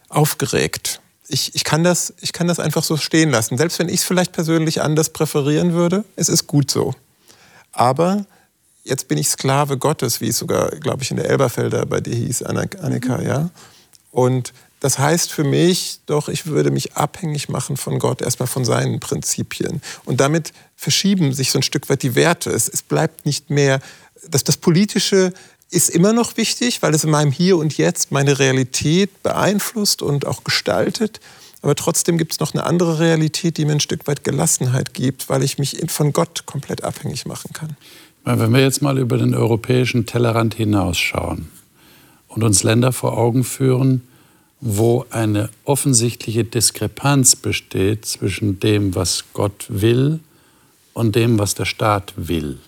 aufgeregt. 0.09 1.01
Ich, 1.29 1.55
ich, 1.55 1.63
kann 1.63 1.85
das, 1.85 2.13
ich 2.21 2.33
kann 2.33 2.49
das 2.49 2.59
einfach 2.59 2.83
so 2.83 2.97
stehen 2.97 3.31
lassen. 3.31 3.57
Selbst 3.57 3.79
wenn 3.79 3.89
ich 3.89 3.97
es 3.97 4.05
vielleicht 4.05 4.33
persönlich 4.33 4.83
anders 4.83 5.11
präferieren 5.11 5.73
würde, 5.75 6.05
es 6.17 6.29
ist 6.29 6.47
gut 6.47 6.71
so. 6.71 6.95
Aber 7.71 8.25
jetzt 8.83 9.07
bin 9.07 9.19
ich 9.19 9.29
Sklave 9.29 9.79
Gottes, 9.79 10.21
wie 10.21 10.29
es 10.29 10.39
sogar, 10.39 10.71
glaube 10.71 11.03
ich, 11.03 11.11
in 11.11 11.19
der 11.19 11.29
Elberfelder 11.29 11.87
bei 11.87 12.01
dir 12.01 12.15
hieß, 12.15 12.43
Annika, 12.43 13.23
ja. 13.23 13.51
Und 14.11 14.53
das 14.81 14.99
heißt 14.99 15.33
für 15.33 15.45
mich 15.45 16.01
doch, 16.07 16.29
ich 16.29 16.47
würde 16.47 16.71
mich 16.71 16.95
abhängig 16.95 17.49
machen 17.49 17.77
von 17.77 17.99
Gott, 17.99 18.23
erstmal 18.23 18.47
von 18.47 18.65
seinen 18.65 19.01
Prinzipien. 19.01 19.83
Und 20.05 20.21
damit 20.21 20.53
verschieben 20.77 21.33
sich 21.33 21.51
so 21.51 21.59
ein 21.59 21.63
Stück 21.63 21.89
weit 21.89 22.03
die 22.03 22.15
Werte. 22.15 22.51
Es, 22.51 22.69
es 22.69 22.83
bleibt 22.83 23.27
nicht 23.27 23.51
mehr, 23.51 23.81
dass 24.29 24.45
das 24.45 24.57
Politische 24.57 25.33
ist 25.71 25.91
immer 25.91 26.13
noch 26.13 26.37
wichtig, 26.37 26.81
weil 26.83 26.95
es 26.95 27.05
in 27.05 27.11
meinem 27.11 27.33
Hier 27.33 27.57
und 27.57 27.77
Jetzt 27.77 28.11
meine 28.11 28.39
Realität 28.39 29.23
beeinflusst 29.23 30.01
und 30.01 30.27
auch 30.27 30.45
gestaltet. 30.45 31.21
Aber 31.61 31.75
trotzdem 31.75 32.17
gibt 32.17 32.33
es 32.33 32.41
noch 32.41 32.55
eine 32.55 32.65
andere 32.65 33.01
Realität, 33.01 33.59
die 33.59 33.65
mir 33.65 33.73
ein 33.73 33.81
Stück 33.81 34.07
weit 34.07 34.25
Gelassenheit 34.25 34.95
gibt, 34.95 35.29
weil 35.29 35.43
ich 35.43 35.59
mich 35.59 35.77
von 35.89 36.13
Gott 36.13 36.47
komplett 36.47 36.85
abhängig 36.85 37.27
machen 37.27 37.53
kann. 37.53 37.77
Wenn 38.25 38.53
wir 38.53 38.61
jetzt 38.61 38.83
mal 38.83 38.99
über 38.99 39.19
den 39.19 39.35
europäischen 39.35 40.07
Tellerrand 40.07 40.55
hinausschauen 40.55 41.49
und 42.29 42.45
uns 42.45 42.63
Länder 42.63 42.93
vor 42.93 43.17
Augen 43.17 43.43
führen, 43.43 44.08
wo 44.61 45.07
eine 45.11 45.51
offensichtliche 45.65 46.45
Diskrepanz 46.45 47.37
besteht 47.37 48.05
zwischen 48.05 48.59
dem, 48.61 48.95
was 48.95 49.25
Gott 49.33 49.67
will 49.69 50.21
und 50.95 51.15
dem, 51.15 51.39
was 51.39 51.55
der 51.55 51.65
Staat 51.65 52.13
will. 52.17 52.59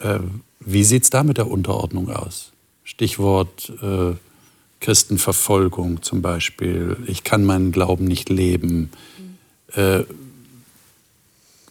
Äh, 0.00 0.18
wie 0.60 0.84
sieht 0.84 1.04
es 1.04 1.10
da 1.10 1.22
mit 1.22 1.38
der 1.38 1.50
Unterordnung 1.50 2.10
aus? 2.10 2.52
Stichwort 2.84 3.72
äh, 3.82 4.14
Christenverfolgung 4.80 6.02
zum 6.02 6.20
Beispiel. 6.20 6.98
Ich 7.06 7.24
kann 7.24 7.44
meinen 7.44 7.72
Glauben 7.72 8.04
nicht 8.04 8.28
leben. 8.28 8.90
Äh, 9.72 10.04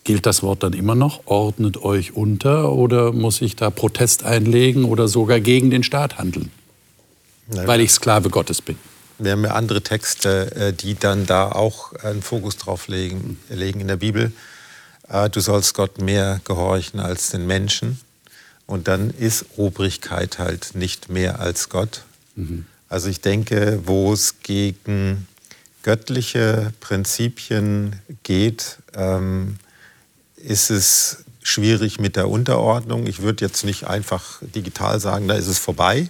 gilt 0.03 0.25
das 0.25 0.41
Wort 0.41 0.63
dann 0.63 0.73
immer 0.73 0.95
noch? 0.95 1.27
Ordnet 1.27 1.83
euch 1.83 2.15
unter 2.15 2.73
oder 2.73 3.11
muss 3.11 3.41
ich 3.41 3.55
da 3.55 3.69
Protest 3.69 4.23
einlegen 4.23 4.85
oder 4.85 5.07
sogar 5.07 5.39
gegen 5.39 5.69
den 5.69 5.83
Staat 5.83 6.17
handeln? 6.17 6.51
Nein. 7.47 7.67
Weil 7.67 7.81
ich 7.81 7.91
Sklave 7.91 8.29
Gottes 8.29 8.61
bin. 8.61 8.77
Wir 9.19 9.31
haben 9.31 9.43
ja 9.43 9.51
andere 9.51 9.81
Texte, 9.81 10.55
äh, 10.55 10.73
die 10.73 10.95
dann 10.95 11.25
da 11.25 11.51
auch 11.51 11.93
einen 11.93 12.21
Fokus 12.21 12.57
drauf 12.57 12.87
legen, 12.87 13.39
legen 13.49 13.79
in 13.79 13.87
der 13.87 13.97
Bibel. 13.97 14.31
Äh, 15.07 15.29
du 15.29 15.39
sollst 15.39 15.73
Gott 15.73 16.01
mehr 16.01 16.41
gehorchen 16.43 16.99
als 16.99 17.29
den 17.29 17.45
Menschen. 17.45 17.99
Und 18.65 18.87
dann 18.87 19.11
ist 19.11 19.45
Obrigkeit 19.57 20.39
halt 20.39 20.75
nicht 20.75 21.09
mehr 21.09 21.39
als 21.39 21.69
Gott. 21.69 22.03
Mhm. 22.35 22.65
Also 22.89 23.09
ich 23.09 23.21
denke, 23.21 23.81
wo 23.85 24.13
es 24.13 24.35
gegen 24.41 25.27
göttliche 25.83 26.73
Prinzipien 26.79 27.99
geht, 28.23 28.77
ähm, 28.95 29.57
ist 30.37 30.69
es 30.69 31.23
schwierig 31.41 31.99
mit 31.99 32.15
der 32.15 32.29
Unterordnung. 32.29 33.05
Ich 33.05 33.21
würde 33.21 33.43
jetzt 33.43 33.65
nicht 33.65 33.85
einfach 33.85 34.41
digital 34.41 34.99
sagen, 34.99 35.27
da 35.27 35.35
ist 35.35 35.47
es 35.47 35.59
vorbei, 35.59 36.07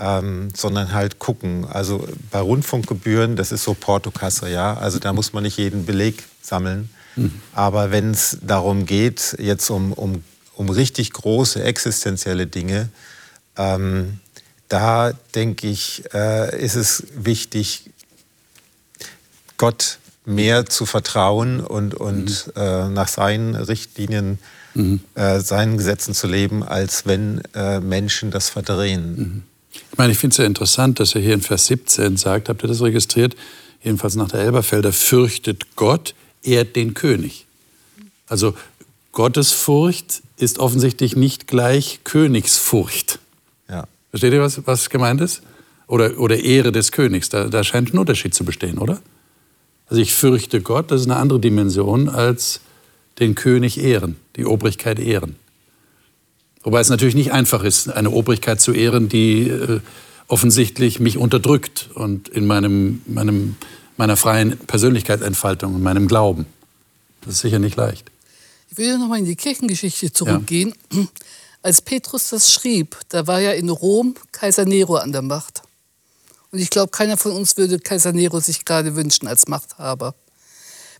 ähm, 0.00 0.50
sondern 0.54 0.92
halt 0.92 1.18
gucken. 1.18 1.66
Also 1.66 2.06
bei 2.30 2.40
Rundfunkgebühren, 2.40 3.36
das 3.36 3.52
ist 3.52 3.64
so 3.64 3.74
Portokasse, 3.74 4.50
ja. 4.50 4.74
Also 4.74 4.98
da 4.98 5.12
muss 5.12 5.32
man 5.32 5.42
nicht 5.42 5.58
jeden 5.58 5.86
Beleg 5.86 6.24
sammeln. 6.42 6.90
Mhm. 7.16 7.32
Aber 7.52 7.90
wenn 7.90 8.12
es 8.12 8.38
darum 8.42 8.86
geht, 8.86 9.36
jetzt 9.38 9.70
um, 9.70 9.92
um, 9.92 10.22
um 10.54 10.68
richtig 10.70 11.12
große 11.12 11.62
existenzielle 11.62 12.46
Dinge, 12.46 12.88
ähm, 13.56 14.20
da 14.68 15.12
denke 15.34 15.66
ich, 15.66 16.04
äh, 16.12 16.56
ist 16.62 16.76
es 16.76 17.04
wichtig, 17.14 17.90
Gott 19.56 19.98
mehr 20.24 20.66
zu 20.66 20.86
vertrauen 20.86 21.60
und, 21.60 21.94
und 21.94 22.46
mhm. 22.46 22.52
äh, 22.54 22.88
nach 22.90 23.08
seinen 23.08 23.54
Richtlinien, 23.54 24.38
mhm. 24.74 25.00
äh, 25.14 25.40
seinen 25.40 25.78
Gesetzen 25.78 26.14
zu 26.14 26.26
leben, 26.26 26.62
als 26.62 27.06
wenn 27.06 27.40
äh, 27.54 27.80
Menschen 27.80 28.30
das 28.30 28.50
verdrehen. 28.50 29.44
Ich 29.98 30.00
meine, 30.00 30.12
ich 30.12 30.18
finde 30.20 30.34
es 30.34 30.36
ja 30.36 30.44
interessant, 30.44 31.00
dass 31.00 31.16
er 31.16 31.20
hier 31.20 31.34
in 31.34 31.40
Vers 31.40 31.66
17 31.66 32.16
sagt, 32.16 32.48
habt 32.48 32.62
ihr 32.62 32.68
das 32.68 32.80
registriert? 32.80 33.34
Jedenfalls 33.82 34.14
nach 34.14 34.28
der 34.28 34.38
Elberfelder, 34.42 34.92
fürchtet 34.92 35.74
Gott, 35.74 36.14
ehrt 36.44 36.76
den 36.76 36.94
König. 36.94 37.46
Also 38.28 38.54
Gottesfurcht 39.10 40.22
ist 40.36 40.60
offensichtlich 40.60 41.16
nicht 41.16 41.48
gleich 41.48 41.98
Königsfurcht. 42.04 43.18
Ja. 43.68 43.88
Versteht 44.10 44.32
ihr, 44.34 44.40
was, 44.40 44.64
was 44.68 44.88
gemeint 44.88 45.20
ist? 45.20 45.42
Oder, 45.88 46.16
oder 46.20 46.38
Ehre 46.38 46.70
des 46.70 46.92
Königs. 46.92 47.28
Da, 47.28 47.48
da 47.48 47.64
scheint 47.64 47.92
ein 47.92 47.98
Unterschied 47.98 48.36
zu 48.36 48.44
bestehen, 48.44 48.78
oder? 48.78 49.00
Also 49.88 50.00
ich 50.00 50.14
fürchte 50.14 50.60
Gott, 50.60 50.92
das 50.92 51.00
ist 51.00 51.08
eine 51.08 51.16
andere 51.16 51.40
Dimension 51.40 52.08
als 52.08 52.60
den 53.18 53.34
König 53.34 53.80
ehren, 53.80 54.14
die 54.36 54.46
Obrigkeit 54.46 55.00
ehren. 55.00 55.34
Wobei 56.68 56.80
es 56.80 56.90
natürlich 56.90 57.14
nicht 57.14 57.32
einfach 57.32 57.64
ist, 57.64 57.88
eine 57.88 58.10
Obrigkeit 58.10 58.60
zu 58.60 58.74
ehren, 58.74 59.08
die 59.08 59.48
äh, 59.48 59.80
offensichtlich 60.26 61.00
mich 61.00 61.16
unterdrückt 61.16 61.88
und 61.94 62.28
in 62.28 62.46
meinem, 62.46 63.00
meinem, 63.06 63.56
meiner 63.96 64.18
freien 64.18 64.58
Persönlichkeitsentfaltung 64.58 65.74
und 65.74 65.82
meinem 65.82 66.08
Glauben. 66.08 66.44
Das 67.22 67.36
ist 67.36 67.40
sicher 67.40 67.58
nicht 67.58 67.74
leicht. 67.76 68.10
Ich 68.70 68.76
will 68.76 68.98
noch 68.98 69.08
mal 69.08 69.18
in 69.18 69.24
die 69.24 69.34
Kirchengeschichte 69.34 70.12
zurückgehen. 70.12 70.74
Ja. 70.92 71.06
Als 71.62 71.80
Petrus 71.80 72.28
das 72.28 72.52
schrieb, 72.52 72.98
da 73.08 73.26
war 73.26 73.40
ja 73.40 73.52
in 73.52 73.70
Rom 73.70 74.14
Kaiser 74.32 74.66
Nero 74.66 74.96
an 74.96 75.12
der 75.12 75.22
Macht. 75.22 75.62
Und 76.50 76.58
ich 76.58 76.68
glaube, 76.68 76.90
keiner 76.90 77.16
von 77.16 77.32
uns 77.32 77.56
würde 77.56 77.78
Kaiser 77.78 78.12
Nero 78.12 78.40
sich 78.40 78.66
gerade 78.66 78.94
wünschen 78.94 79.26
als 79.26 79.48
Machthaber. 79.48 80.14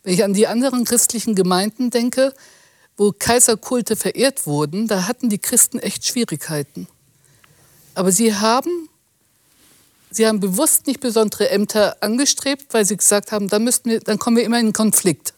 Wenn 0.02 0.14
ich 0.14 0.24
an 0.24 0.32
die 0.32 0.46
anderen 0.46 0.86
christlichen 0.86 1.34
Gemeinden 1.34 1.90
denke, 1.90 2.32
wo 2.98 3.12
Kaiserkulte 3.12 3.96
verehrt 3.96 4.46
wurden, 4.46 4.88
da 4.88 5.06
hatten 5.06 5.30
die 5.30 5.38
Christen 5.38 5.78
echt 5.78 6.04
Schwierigkeiten. 6.04 6.88
Aber 7.94 8.12
sie 8.12 8.34
haben, 8.34 8.88
sie 10.10 10.26
haben 10.26 10.40
bewusst 10.40 10.86
nicht 10.88 11.00
besondere 11.00 11.48
Ämter 11.48 11.96
angestrebt, 12.00 12.66
weil 12.74 12.84
sie 12.84 12.96
gesagt 12.96 13.32
haben, 13.32 13.48
dann, 13.48 13.64
müssten 13.64 13.88
wir, 13.88 14.00
dann 14.00 14.18
kommen 14.18 14.36
wir 14.36 14.44
immer 14.44 14.58
in 14.58 14.72
Konflikt. 14.72 15.32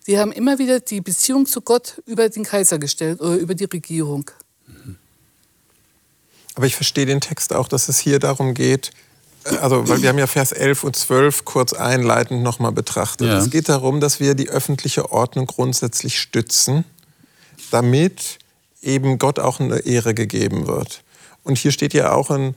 Sie 0.00 0.18
haben 0.18 0.32
immer 0.32 0.58
wieder 0.58 0.80
die 0.80 1.02
Beziehung 1.02 1.46
zu 1.46 1.60
Gott 1.60 2.02
über 2.06 2.28
den 2.28 2.44
Kaiser 2.44 2.78
gestellt 2.78 3.20
oder 3.20 3.36
über 3.36 3.54
die 3.54 3.64
Regierung. 3.64 4.30
Aber 6.54 6.66
ich 6.66 6.74
verstehe 6.74 7.06
den 7.06 7.20
Text 7.20 7.52
auch, 7.52 7.68
dass 7.68 7.88
es 7.88 7.98
hier 7.98 8.18
darum 8.18 8.54
geht, 8.54 8.92
also, 9.60 9.88
weil 9.88 10.02
wir 10.02 10.08
haben 10.08 10.18
ja 10.18 10.26
Vers 10.26 10.52
11 10.52 10.84
und 10.84 10.96
12 10.96 11.44
kurz 11.44 11.72
einleitend 11.72 12.42
nochmal 12.42 12.72
betrachtet. 12.72 13.28
Ja. 13.28 13.38
Es 13.38 13.50
geht 13.50 13.68
darum, 13.68 14.00
dass 14.00 14.20
wir 14.20 14.34
die 14.34 14.48
öffentliche 14.48 15.12
Ordnung 15.12 15.46
grundsätzlich 15.46 16.18
stützen, 16.18 16.84
damit 17.70 18.38
eben 18.82 19.18
Gott 19.18 19.38
auch 19.38 19.60
eine 19.60 19.80
Ehre 19.80 20.14
gegeben 20.14 20.66
wird. 20.66 21.02
Und 21.42 21.58
hier 21.58 21.72
steht 21.72 21.94
ja 21.94 22.12
auch 22.12 22.30
in, 22.30 22.54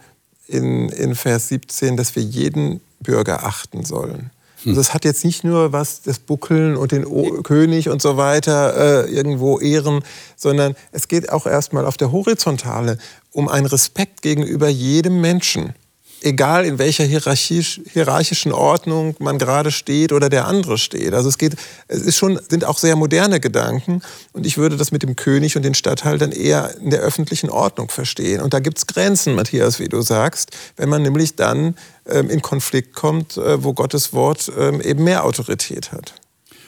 in, 0.47 0.89
in 0.89 1.15
Vers 1.15 1.49
17, 1.49 1.97
dass 1.97 2.15
wir 2.15 2.23
jeden 2.23 2.81
Bürger 2.99 3.45
achten 3.45 3.83
sollen. 3.83 4.31
Also 4.65 4.81
es 4.81 4.93
hat 4.93 5.05
jetzt 5.05 5.23
nicht 5.23 5.43
nur 5.43 5.71
was 5.71 6.01
das 6.01 6.19
Buckeln 6.19 6.75
und 6.75 6.91
den 6.91 7.05
o 7.05 7.41
König 7.43 7.89
und 7.89 8.01
so 8.01 8.17
weiter 8.17 9.05
äh, 9.05 9.09
irgendwo 9.09 9.59
ehren, 9.59 10.03
sondern 10.35 10.75
es 10.91 11.07
geht 11.07 11.31
auch 11.31 11.45
erstmal 11.45 11.85
auf 11.85 11.95
der 11.95 12.11
Horizontale 12.11 12.97
um 13.31 13.47
einen 13.47 13.67
Respekt 13.67 14.23
gegenüber 14.23 14.67
jedem 14.67 15.21
Menschen 15.21 15.73
egal 16.21 16.65
in 16.65 16.79
welcher 16.79 17.03
hierarchischen 17.03 18.51
Ordnung 18.51 19.15
man 19.19 19.37
gerade 19.37 19.71
steht 19.71 20.11
oder 20.11 20.29
der 20.29 20.47
andere 20.47 20.77
steht. 20.77 21.13
Also 21.13 21.29
es 21.29 21.37
geht, 21.37 21.55
es 21.87 22.01
ist 22.01 22.17
schon, 22.17 22.39
sind 22.49 22.65
auch 22.65 22.77
sehr 22.77 22.95
moderne 22.95 23.39
Gedanken 23.39 24.01
und 24.33 24.45
ich 24.45 24.57
würde 24.57 24.77
das 24.77 24.91
mit 24.91 25.03
dem 25.03 25.15
König 25.15 25.55
und 25.55 25.63
den 25.63 25.73
Statthaltern 25.73 26.31
eher 26.31 26.75
in 26.77 26.89
der 26.89 27.01
öffentlichen 27.01 27.49
Ordnung 27.49 27.89
verstehen. 27.89 28.41
Und 28.41 28.53
da 28.53 28.59
gibt 28.59 28.77
es 28.77 28.87
Grenzen, 28.87 29.35
Matthias, 29.35 29.79
wie 29.79 29.89
du 29.89 30.01
sagst, 30.01 30.51
wenn 30.75 30.89
man 30.89 31.01
nämlich 31.01 31.35
dann 31.35 31.75
ähm, 32.07 32.29
in 32.29 32.41
Konflikt 32.41 32.93
kommt, 32.93 33.37
äh, 33.37 33.63
wo 33.63 33.73
Gottes 33.73 34.13
Wort 34.13 34.51
ähm, 34.57 34.81
eben 34.81 35.03
mehr 35.03 35.25
Autorität 35.25 35.91
hat. 35.91 36.13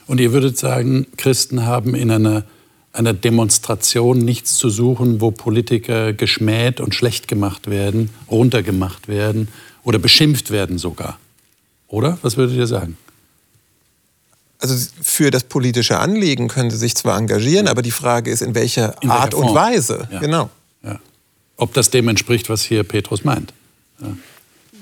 Und 0.07 0.19
ihr 0.19 0.33
würdet 0.33 0.57
sagen, 0.57 1.07
Christen 1.17 1.65
haben 1.65 1.95
in 1.95 2.11
einer 2.11 2.43
einer 2.99 3.13
Demonstration 3.13 4.19
nichts 4.19 4.57
zu 4.57 4.69
suchen, 4.69 5.21
wo 5.21 5.31
Politiker 5.31 6.11
geschmäht 6.11 6.81
und 6.81 6.93
schlecht 6.93 7.27
gemacht 7.29 7.69
werden, 7.69 8.09
runtergemacht 8.29 9.07
werden 9.07 9.47
oder 9.83 9.99
beschimpft 9.99 10.51
werden 10.51 10.77
sogar. 10.77 11.17
Oder? 11.87 12.19
Was 12.21 12.35
würdet 12.35 12.57
ihr 12.57 12.67
sagen? 12.67 12.97
Also 14.59 14.75
für 15.01 15.31
das 15.31 15.45
politische 15.45 15.97
Anliegen 15.97 16.49
können 16.49 16.69
sie 16.69 16.77
sich 16.77 16.93
zwar 16.95 17.17
engagieren, 17.17 17.69
aber 17.69 17.81
die 17.81 17.91
Frage 17.91 18.29
ist, 18.29 18.41
in 18.41 18.53
welcher, 18.53 19.01
in 19.01 19.09
Art 19.09 19.33
und 19.33 19.55
Weise. 19.55 20.07
Ja. 20.11 20.19
Genau. 20.19 20.49
Ja. 20.83 20.99
Ob 21.55 21.73
das 21.73 21.89
dem 21.89 22.09
entspricht, 22.09 22.49
was 22.49 22.61
hier 22.61 22.83
Petrus 22.83 23.23
meint. 23.23 23.53
Ja. 24.01 24.07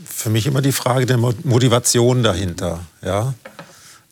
Für 0.04 0.32
mich 0.32 0.48
immer 0.48 0.64
die 0.64 0.72
Frage 0.72 1.06
der 1.06 1.18
Motivation 1.18 2.24
dahinter. 2.24 2.80
Ja? 3.04 3.36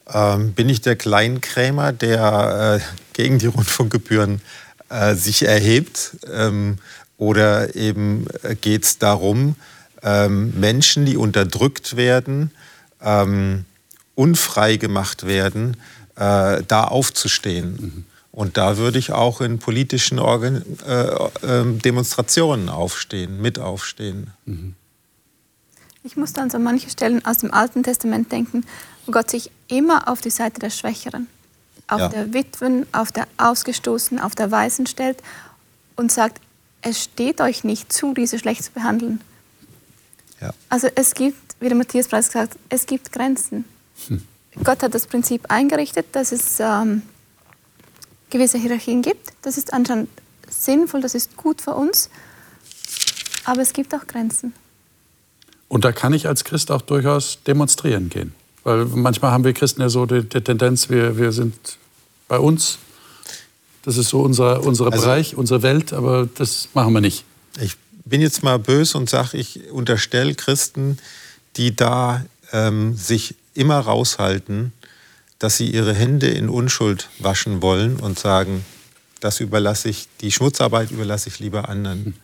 Ähm, 0.08 0.54
bin 0.54 0.70
ich 0.70 0.82
der 0.82 0.96
Kleinkrämer, 0.96 1.92
der 1.92 2.80
äh, 2.80 3.05
gegen 3.16 3.40
die 3.40 3.48
Rundfunkgebühren 3.48 4.42
äh, 4.90 5.16
sich 5.16 5.44
erhebt? 5.44 6.18
Ähm, 6.32 6.78
oder 7.18 7.76
eben 7.76 8.28
äh, 8.44 8.56
geht 8.56 8.84
es 8.84 9.00
darum, 9.00 9.56
ähm, 10.04 10.54
Menschen, 10.60 11.06
die 11.06 11.18
unterdrückt 11.18 11.96
werden, 11.96 12.52
ähm, 13.02 13.66
unfrei 14.14 14.76
gemacht 14.76 15.26
werden, 15.26 15.78
äh, 16.16 16.62
da 16.68 16.84
aufzustehen? 16.84 17.72
Mhm. 17.80 18.06
Und 18.32 18.58
da 18.58 18.76
würde 18.78 19.00
ich 19.00 19.14
auch 19.14 19.40
in 19.40 19.60
politischen 19.60 20.20
Organ 20.20 20.62
äh, 20.86 21.04
äh, 21.48 21.78
Demonstrationen 21.78 22.68
aufstehen, 22.68 23.42
mit 23.42 23.60
aufstehen. 23.60 24.32
Mhm. 24.46 24.76
Ich 26.04 26.18
muss 26.18 26.34
dann 26.34 26.50
so 26.50 26.60
manche 26.60 26.90
Stellen 26.90 27.26
aus 27.26 27.40
dem 27.40 27.54
Alten 27.54 27.82
Testament 27.82 28.32
denken, 28.32 28.66
wo 29.06 29.14
Gott 29.14 29.32
sich 29.32 29.50
immer 29.70 30.10
auf 30.10 30.22
die 30.22 30.30
Seite 30.30 30.60
der 30.60 30.70
Schwächeren, 30.70 31.28
auf 31.88 32.00
ja. 32.00 32.10
der 32.10 32.34
Witwen, 32.34 32.86
auf 32.92 33.12
der 33.12 33.28
Ausgestoßenen, 33.38 34.24
auf 34.24 34.36
der 34.36 34.52
Weisen 34.52 34.88
stellt 34.88 35.22
und 35.96 36.12
sagt, 36.12 36.42
es 36.82 37.04
steht 37.04 37.42
euch 37.42 37.64
nicht 37.64 37.92
zu, 37.92 38.14
diese 38.14 38.40
schlecht 38.40 38.64
zu 38.64 38.72
behandeln. 38.72 39.22
Ja. 40.42 40.54
Also 40.70 40.88
es 40.96 41.14
gibt, 41.14 41.56
wie 41.60 41.68
der 41.68 41.78
Matthias 41.78 42.08
Preis 42.08 42.28
gesagt 42.28 42.54
hat, 42.54 42.60
es 42.70 42.86
gibt 42.86 43.12
Grenzen. 43.12 43.66
Hm. 44.08 44.22
Gott 44.64 44.84
hat 44.84 44.94
das 44.94 45.08
Prinzip 45.08 45.50
eingerichtet, 45.50 46.08
dass 46.14 46.32
es 46.32 46.60
ähm, 46.60 47.02
gewisse 48.30 48.58
Hierarchien 48.58 49.02
gibt. 49.02 49.34
Das 49.42 49.58
ist 49.58 49.74
anscheinend 49.74 50.10
sinnvoll, 50.50 51.02
das 51.02 51.16
ist 51.16 51.36
gut 51.38 51.62
für 51.62 51.74
uns. 51.74 52.10
Aber 53.46 53.62
es 53.62 53.74
gibt 53.74 53.94
auch 53.94 54.08
Grenzen. 54.08 54.54
Und 55.68 55.86
da 55.86 55.92
kann 55.92 56.14
ich 56.14 56.28
als 56.28 56.44
Christ 56.44 56.72
auch 56.72 56.82
durchaus 56.82 57.40
demonstrieren 57.44 58.10
gehen. 58.10 58.34
Weil 58.66 58.86
manchmal 58.86 59.32
haben 59.32 59.44
wir 59.44 59.54
Christen 59.54 59.82
ja 59.82 59.90
so 59.90 60.06
die, 60.06 60.24
die 60.24 60.42
Tendenz, 60.42 60.90
wir, 60.90 61.18
wir 61.18 61.32
sind 61.32 61.56
bei 62.28 62.40
uns. 62.40 62.80
Das 63.84 63.96
ist 63.96 64.10
so 64.10 64.22
unser, 64.22 64.66
unser 64.66 64.92
also, 64.92 65.04
Bereich, 65.04 65.38
unsere 65.38 65.62
Welt, 65.62 65.94
aber 65.94 66.28
das 66.36 66.70
machen 66.74 66.92
wir 66.92 67.00
nicht. 67.00 67.24
Ich 67.62 67.76
bin 68.04 68.22
jetzt 68.22 68.42
mal 68.44 68.58
böse 68.58 68.98
und 68.98 69.08
sage, 69.08 69.38
ich 69.38 69.72
unterstelle 69.72 70.34
Christen, 70.34 70.98
die 71.58 71.76
da 71.76 72.26
ähm, 72.52 72.96
sich 72.98 73.36
immer 73.54 73.80
raushalten, 73.80 74.74
dass 75.38 75.58
sie 75.58 75.70
ihre 75.70 75.94
Hände 75.94 76.28
in 76.28 76.50
Unschuld 76.50 77.10
waschen 77.20 77.62
wollen 77.62 77.98
und 77.98 78.18
sagen, 78.18 78.66
das 79.20 79.42
überlasse 79.42 79.90
ich, 79.90 80.08
die 80.22 80.32
Schmutzarbeit 80.32 80.90
überlasse 80.90 81.30
ich 81.30 81.40
lieber 81.40 81.70
anderen. 81.70 82.16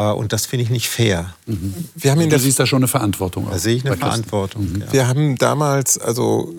Äh, 0.00 0.12
und 0.12 0.32
das 0.32 0.46
finde 0.46 0.64
ich 0.64 0.70
nicht 0.70 0.88
fair. 0.88 1.34
Mhm. 1.46 1.74
Wir 1.94 2.10
haben 2.10 2.20
in 2.20 2.30
du 2.30 2.38
siehst 2.38 2.58
da 2.58 2.66
schon 2.66 2.78
eine 2.78 2.88
Verantwortung. 2.88 3.48
Da 3.50 3.58
sehe 3.58 3.76
ich 3.76 3.86
eine 3.86 3.96
Verantwortung. 3.96 4.72
Mhm. 4.72 4.80
Ja. 4.82 4.92
Wir 4.92 5.08
haben 5.08 5.36
damals, 5.36 5.98
also 5.98 6.54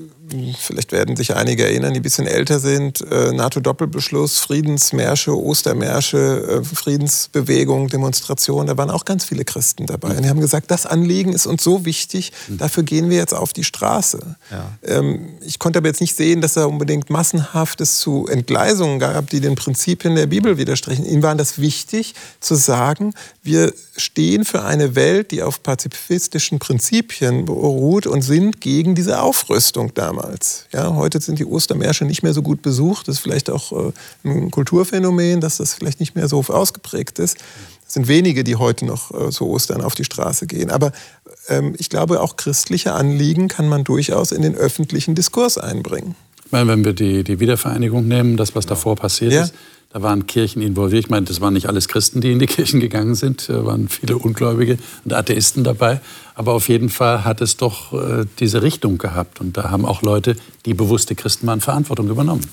vielleicht 0.58 0.92
werden 0.92 1.16
sich 1.16 1.36
einige 1.36 1.66
erinnern, 1.66 1.94
die 1.94 2.00
ein 2.00 2.04
bisschen 2.04 2.28
älter 2.28 2.60
sind, 2.60 3.02
äh, 3.02 3.32
NATO-Doppelbeschluss, 3.32 4.40
Friedensmärsche, 4.40 5.38
Ostermärsche, 5.38 6.62
äh, 6.62 6.64
Friedensbewegung, 6.64 7.88
Demonstrationen, 7.88 8.68
da 8.68 8.78
waren 8.78 8.90
auch 8.90 9.06
ganz 9.06 9.26
viele 9.26 9.46
Christen 9.46 9.86
dabei. 9.86 10.16
Und 10.16 10.24
die 10.24 10.30
haben 10.30 10.42
gesagt, 10.42 10.72
das 10.72 10.86
Anliegen 10.86 11.34
ist 11.34 11.46
uns 11.46 11.64
so 11.64 11.86
wichtig, 11.86 12.32
mhm. 12.48 12.58
dafür 12.58 12.84
gehen 12.84 13.10
wir 13.10 13.18
jetzt 13.18 13.34
auf 13.34 13.54
die 13.54 13.64
Straße. 13.64 14.20
Ja. 14.50 14.72
Ähm, 14.84 15.30
ich 15.42 15.60
konnte 15.60 15.80
aber 15.80 15.88
jetzt 15.88 16.02
nicht 16.02 16.16
sehen, 16.16 16.42
dass 16.42 16.54
da 16.54 16.66
unbedingt 16.66 17.10
massenhaft 17.10 17.82
es 17.82 18.00
zu 18.00 18.28
Entgleisungen 18.28 19.00
gab, 19.00 19.30
die 19.30 19.42
den 19.42 19.56
Prinzipien 19.56 20.16
der 20.16 20.28
Bibel 20.28 20.58
widersprechen. 20.58 21.06
Ihnen 21.06 21.24
war 21.24 21.36
das 21.36 21.60
wichtig 21.60 22.16
zu 22.40 22.56
sagen, 22.56 23.14
wir 23.44 23.74
stehen 23.98 24.46
für 24.46 24.64
eine 24.64 24.96
Welt, 24.96 25.32
die 25.32 25.44
auf 25.44 25.64
pazifistischen 25.64 26.60
Prinzipien 26.60 27.46
beruht 27.46 28.08
und 28.08 28.22
sind 28.22 28.62
gegen 28.62 28.96
diese 28.96 29.22
Aufrüstung 29.22 29.94
damals 29.94 30.21
damals. 30.22 30.68
Ja, 30.74 30.94
heute 30.96 31.20
sind 31.22 31.40
die 31.40 31.46
Ostermärsche 31.46 32.06
nicht 32.06 32.24
mehr 32.24 32.34
so 32.34 32.42
gut 32.42 32.62
besucht. 32.62 33.08
Das 33.08 33.16
ist 33.16 33.22
vielleicht 33.22 33.50
auch 33.50 33.72
äh, 33.72 33.92
ein 34.24 34.52
Kulturphänomen, 34.52 35.42
dass 35.42 35.58
das 35.58 35.74
vielleicht 35.74 36.00
nicht 36.00 36.16
mehr 36.16 36.28
so 36.28 36.44
ausgeprägt 36.48 37.20
ist. 37.20 37.38
Es 37.88 37.94
sind 37.94 38.08
wenige, 38.08 38.44
die 38.44 38.56
heute 38.56 38.86
noch 38.86 39.12
äh, 39.12 39.32
zu 39.32 39.48
Ostern 39.48 39.82
auf 39.82 39.96
die 39.96 40.06
Straße 40.06 40.48
gehen. 40.48 40.72
Aber 40.72 40.92
ähm, 41.48 41.76
ich 41.78 41.90
glaube, 41.90 42.22
auch 42.22 42.38
christliche 42.38 42.94
Anliegen 42.94 43.48
kann 43.48 43.68
man 43.68 43.84
durchaus 43.84 44.32
in 44.32 44.42
den 44.42 44.56
öffentlichen 44.56 45.16
Diskurs 45.16 45.58
einbringen. 45.58 46.16
Meine, 46.52 46.70
wenn 46.70 46.86
wir 46.86 46.94
die, 46.94 47.24
die 47.24 47.40
Wiedervereinigung 47.40 48.08
nehmen, 48.08 48.38
das, 48.38 48.56
was 48.56 48.66
davor 48.66 48.96
passiert 48.96 49.34
ja. 49.34 49.44
ist, 49.44 49.54
da 49.94 50.02
waren 50.02 50.26
Kirchen 50.26 50.62
involviert. 50.62 51.06
Ich 51.06 51.10
meine, 51.10 51.26
das 51.26 51.42
waren 51.42 51.54
nicht 51.54 51.68
alles 51.68 51.90
Christen, 51.90 52.22
die 52.22 52.32
in 52.32 52.40
die 52.40 52.46
Kirchen 52.46 52.80
gegangen 52.80 53.16
sind. 53.16 53.50
Da 53.50 53.66
waren 53.66 53.90
viele 53.90 54.18
Ungläubige 54.18 54.78
und 55.04 55.14
Atheisten 55.14 55.66
dabei. 55.66 56.00
Aber 56.42 56.54
auf 56.54 56.70
jeden 56.70 56.90
Fall 56.90 57.24
hat 57.24 57.40
es 57.40 57.56
doch 57.56 57.94
äh, 57.94 58.26
diese 58.40 58.64
Richtung 58.64 58.98
gehabt. 58.98 59.40
Und 59.40 59.58
da 59.58 59.70
haben 59.70 59.86
auch 59.86 60.02
Leute, 60.02 60.36
die 60.66 60.74
bewusste 60.74 61.14
Christen 61.14 61.46
waren, 61.46 61.62
Verantwortung 61.62 62.10
übernommen. 62.10 62.50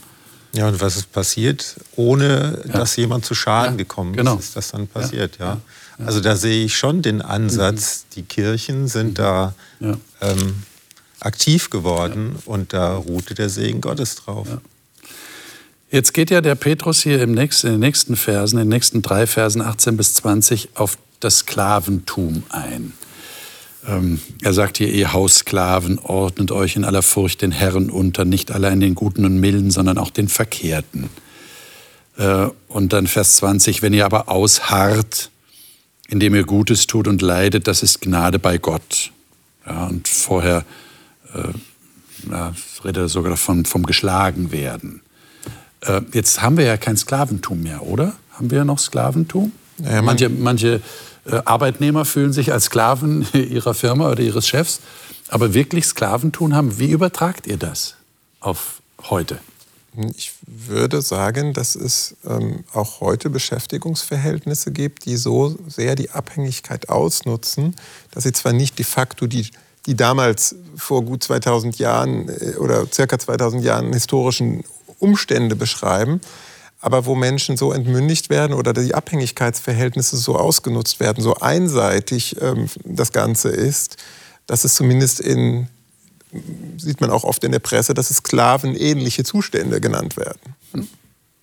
Ja, 0.53 0.69
und 0.69 0.79
was 0.83 0.97
ist 0.97 1.11
passiert? 1.11 1.77
Ohne 1.97 2.61
ja. 2.67 2.73
dass 2.75 2.97
jemand 2.97 3.25
zu 3.25 3.35
Schaden 3.35 3.73
ja, 3.73 3.79
gekommen 3.79 4.13
genau. 4.13 4.35
ist, 4.35 4.49
ist 4.49 4.57
das 4.57 4.73
dann 4.73 4.89
passiert. 4.89 5.39
Ja. 5.39 5.57
ja. 5.99 6.05
Also 6.05 6.21
da 6.21 6.37
sehe 6.37 6.67
ich 6.67 6.77
schon 6.77 7.01
den 7.01 7.23
Ansatz, 7.23 8.05
mhm. 8.05 8.15
die 8.17 8.23
Kirchen 8.25 8.89
sind 8.89 9.13
mhm. 9.13 9.15
da 9.15 9.55
ähm, 9.81 10.65
aktiv 11.21 11.71
geworden 11.71 12.37
und 12.45 12.75
da 12.75 12.95
ruhte 12.95 13.35
der 13.35 13.49
Segen 13.49 13.81
Gottes 13.81 14.17
drauf. 14.17 14.49
Jetzt 15.91 16.13
geht 16.13 16.29
ja 16.29 16.43
der 16.43 16.57
Petrus 16.57 17.03
hier 17.03 17.23
im 17.23 17.33
nächsten, 17.33 17.69
in 17.69 17.73
den 17.73 17.81
nächsten 17.81 18.17
Versen, 18.17 18.59
in 18.59 18.67
den 18.67 18.69
nächsten 18.69 19.01
drei 19.01 19.27
Versen 19.27 19.63
18 19.63 19.97
bis 19.97 20.13
20 20.13 20.69
auf 20.75 20.99
das 21.21 21.39
Sklaventum 21.39 22.43
ein. 22.51 22.93
Ähm, 23.87 24.21
er 24.43 24.53
sagt 24.53 24.79
hier, 24.79 24.89
ihr 24.89 25.13
Haussklaven, 25.13 25.99
ordnet 25.99 26.51
euch 26.51 26.77
in 26.77 26.85
aller 26.85 27.03
Furcht 27.03 27.43
den 27.43 27.53
Herren 27.53 27.91
unter, 27.91 28.25
nicht 28.25 28.51
allein 28.51 28.81
den 28.81 28.95
Guten 28.95 29.25
und 29.25 29.39
Milden, 29.39 29.71
sondern 29.71 29.99
auch 29.99 30.11
den 30.11 30.29
Verkehrten. 30.29 31.09
Äh, 32.17 32.49
und 32.69 32.93
dann 32.93 33.07
Vers 33.07 33.37
20, 33.37 33.83
wenn 33.83 33.93
ihr 33.93 34.05
aber 34.05 34.29
ausharrt, 34.29 35.31
indem 36.09 36.35
ihr 36.35 36.45
Gutes 36.45 36.87
tut 36.87 37.07
und 37.07 37.23
leidet, 37.23 37.69
das 37.69 37.83
ist 37.83 38.01
Gnade 38.01 38.39
bei 38.39 38.59
Gott. 38.59 39.13
Ja, 39.67 39.87
und 39.87 40.09
vorher 40.09 40.65
äh, 41.35 42.31
ja, 42.31 42.55
redet 42.85 43.05
er 43.05 43.09
sogar 43.09 43.31
davon, 43.31 43.65
vom 43.65 43.85
geschlagen 43.85 44.51
werden. 44.51 45.03
Äh, 45.83 46.01
jetzt 46.13 46.43
haben 46.43 46.57
wir 46.57 46.65
ja 46.65 46.77
kein 46.77 46.97
Sklaventum 46.97 47.63
mehr, 47.63 47.87
oder? 47.87 48.15
Haben 48.33 48.51
wir 48.51 48.65
noch 48.65 48.79
Sklaventum? 48.79 49.53
Ja, 49.85 50.03
manche 50.03 50.29
manche 50.29 50.77
äh, 50.77 50.81
Arbeitnehmer 51.45 52.05
fühlen 52.05 52.33
sich 52.33 52.53
als 52.53 52.65
Sklaven 52.65 53.27
ihrer 53.33 53.75
Firma 53.75 54.11
oder 54.11 54.23
ihres 54.23 54.47
Chefs. 54.47 54.81
Aber 55.29 55.55
wirklich 55.55 55.85
Sklaventum 55.87 56.55
haben, 56.55 56.79
wie 56.79 56.91
übertragt 56.91 57.47
ihr 57.47 57.59
das 57.59 57.97
auf 58.41 58.81
heute? 59.11 59.39
Ich 60.17 60.33
würde 60.47 61.03
sagen, 61.03 61.53
dass 61.53 61.75
es 61.75 62.17
ähm, 62.25 62.65
auch 62.73 63.01
heute 63.01 63.31
Beschäftigungsverhältnisse 63.31 64.71
gibt, 64.71 65.07
die 65.07 65.17
so 65.17 65.57
sehr 65.67 65.97
die 65.97 66.11
Abhängigkeit 66.11 66.89
ausnutzen, 66.89 67.75
dass 68.13 68.25
sie 68.25 68.33
zwar 68.33 68.53
nicht 68.53 68.79
de 68.79 68.85
facto 68.85 69.27
die, 69.27 69.51
die 69.87 69.97
damals 69.97 70.55
vor 70.77 71.03
gut 71.03 71.25
2000 71.25 71.79
Jahren 71.79 72.29
äh, 72.29 72.57
oder 72.57 72.87
circa 72.93 73.19
2000 73.19 73.65
Jahren 73.65 73.93
historischen 73.93 74.63
Umstände 74.99 75.57
beschreiben, 75.57 76.21
aber 76.81 77.07
wo 77.07 77.15
Menschen 77.15 77.57
so 77.57 77.73
entmündigt 77.73 78.31
werden 78.31 78.55
oder 78.55 78.73
die 78.73 78.95
Abhängigkeitsverhältnisse 78.95 80.17
so 80.17 80.37
ausgenutzt 80.37 81.01
werden, 81.01 81.23
so 81.23 81.35
einseitig 81.35 82.37
ähm, 82.41 82.69
das 82.85 83.13
Ganze 83.13 83.49
ist, 83.49 83.97
dass 84.47 84.65
es 84.65 84.75
zumindest 84.75 85.21
in, 85.21 85.69
sieht 86.77 87.01
man 87.01 87.11
auch 87.11 87.25
oft 87.25 87.43
in 87.45 87.53
der 87.53 87.59
Presse, 87.59 87.95
dass 87.95 88.11
es 88.11 88.19
sklavenähnliche 88.19 89.25
Zustände 89.25 89.81
genannt 89.81 90.17
werden. 90.17 90.55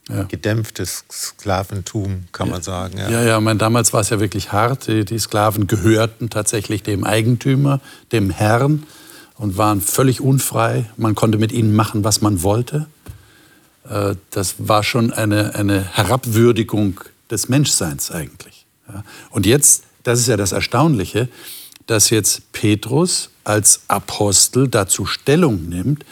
Ja. 0.08 0.24
Gedämpftes 0.24 1.04
Sklaventum, 1.12 2.26
kann 2.32 2.50
man 2.50 2.62
sagen. 2.62 2.98
Ja, 2.98 3.10
ja, 3.10 3.24
ja 3.24 3.41
meine, 3.41 3.58
damals 3.58 3.91
war 3.91 4.02
es 4.02 4.10
ja 4.12 4.19
wirklich 4.19 4.52
hart. 4.52 4.88
Die, 4.88 5.04
die 5.04 5.17
Sklaven 5.17 5.65
gehörten 5.65 6.30
tatsächlich 6.30 6.84
dem 6.84 7.04
Eigentümer, 7.04 7.82
dem 8.12 8.30
Herrn 8.30 8.84
und 9.36 9.58
waren 9.58 9.82
völlig 9.82 10.21
unfrei. 10.21 10.86
Man 10.95 11.15
konnte 11.15 11.39
mit 11.39 11.52
ihnen 11.52 11.76
machen, 11.76 12.04
was 12.04 12.21
man 12.21 12.43
wollte. 12.43 12.86
Äh, 13.89 14.15
das 14.32 14.56
war 14.58 14.84
schon 14.84 15.13
eine, 15.13 15.56
eine 15.56 15.82
Herabwürdigung 15.82 17.02
des 17.30 17.50
Menschseins 17.50 18.12
eigentlich. 18.12 18.65
Und 19.32 19.45
jetzt, 19.45 19.84
das 20.04 20.19
ist 20.19 20.28
ja 20.28 20.38
das 20.38 20.52
Erstaunliche, 20.52 21.28
dass 21.88 22.10
jetzt 22.10 22.52
Petrus 22.52 23.30
als 23.43 23.82
Apostel 23.88 24.67
dazu 24.67 25.06
Stellung 25.06 25.69
nimmt 25.69 26.06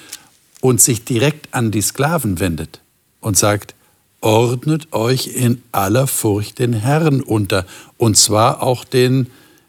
und 0.62 0.82
sich 0.82 1.04
direkt 1.04 1.54
an 1.54 1.72
die 1.72 1.82
Sklaven 1.82 2.40
wendet 2.40 2.82
und 3.22 3.38
sagt, 3.38 3.76
ordnet 4.22 4.94
euch 4.94 5.28
in 5.28 5.62
aller 5.72 6.08
Furcht 6.08 6.60
den 6.60 6.74
Herrn 6.74 7.22
unter. 7.22 7.66
Und 7.98 8.18
zwar 8.18 8.64
auch 8.64 8.86
den, 8.86 9.28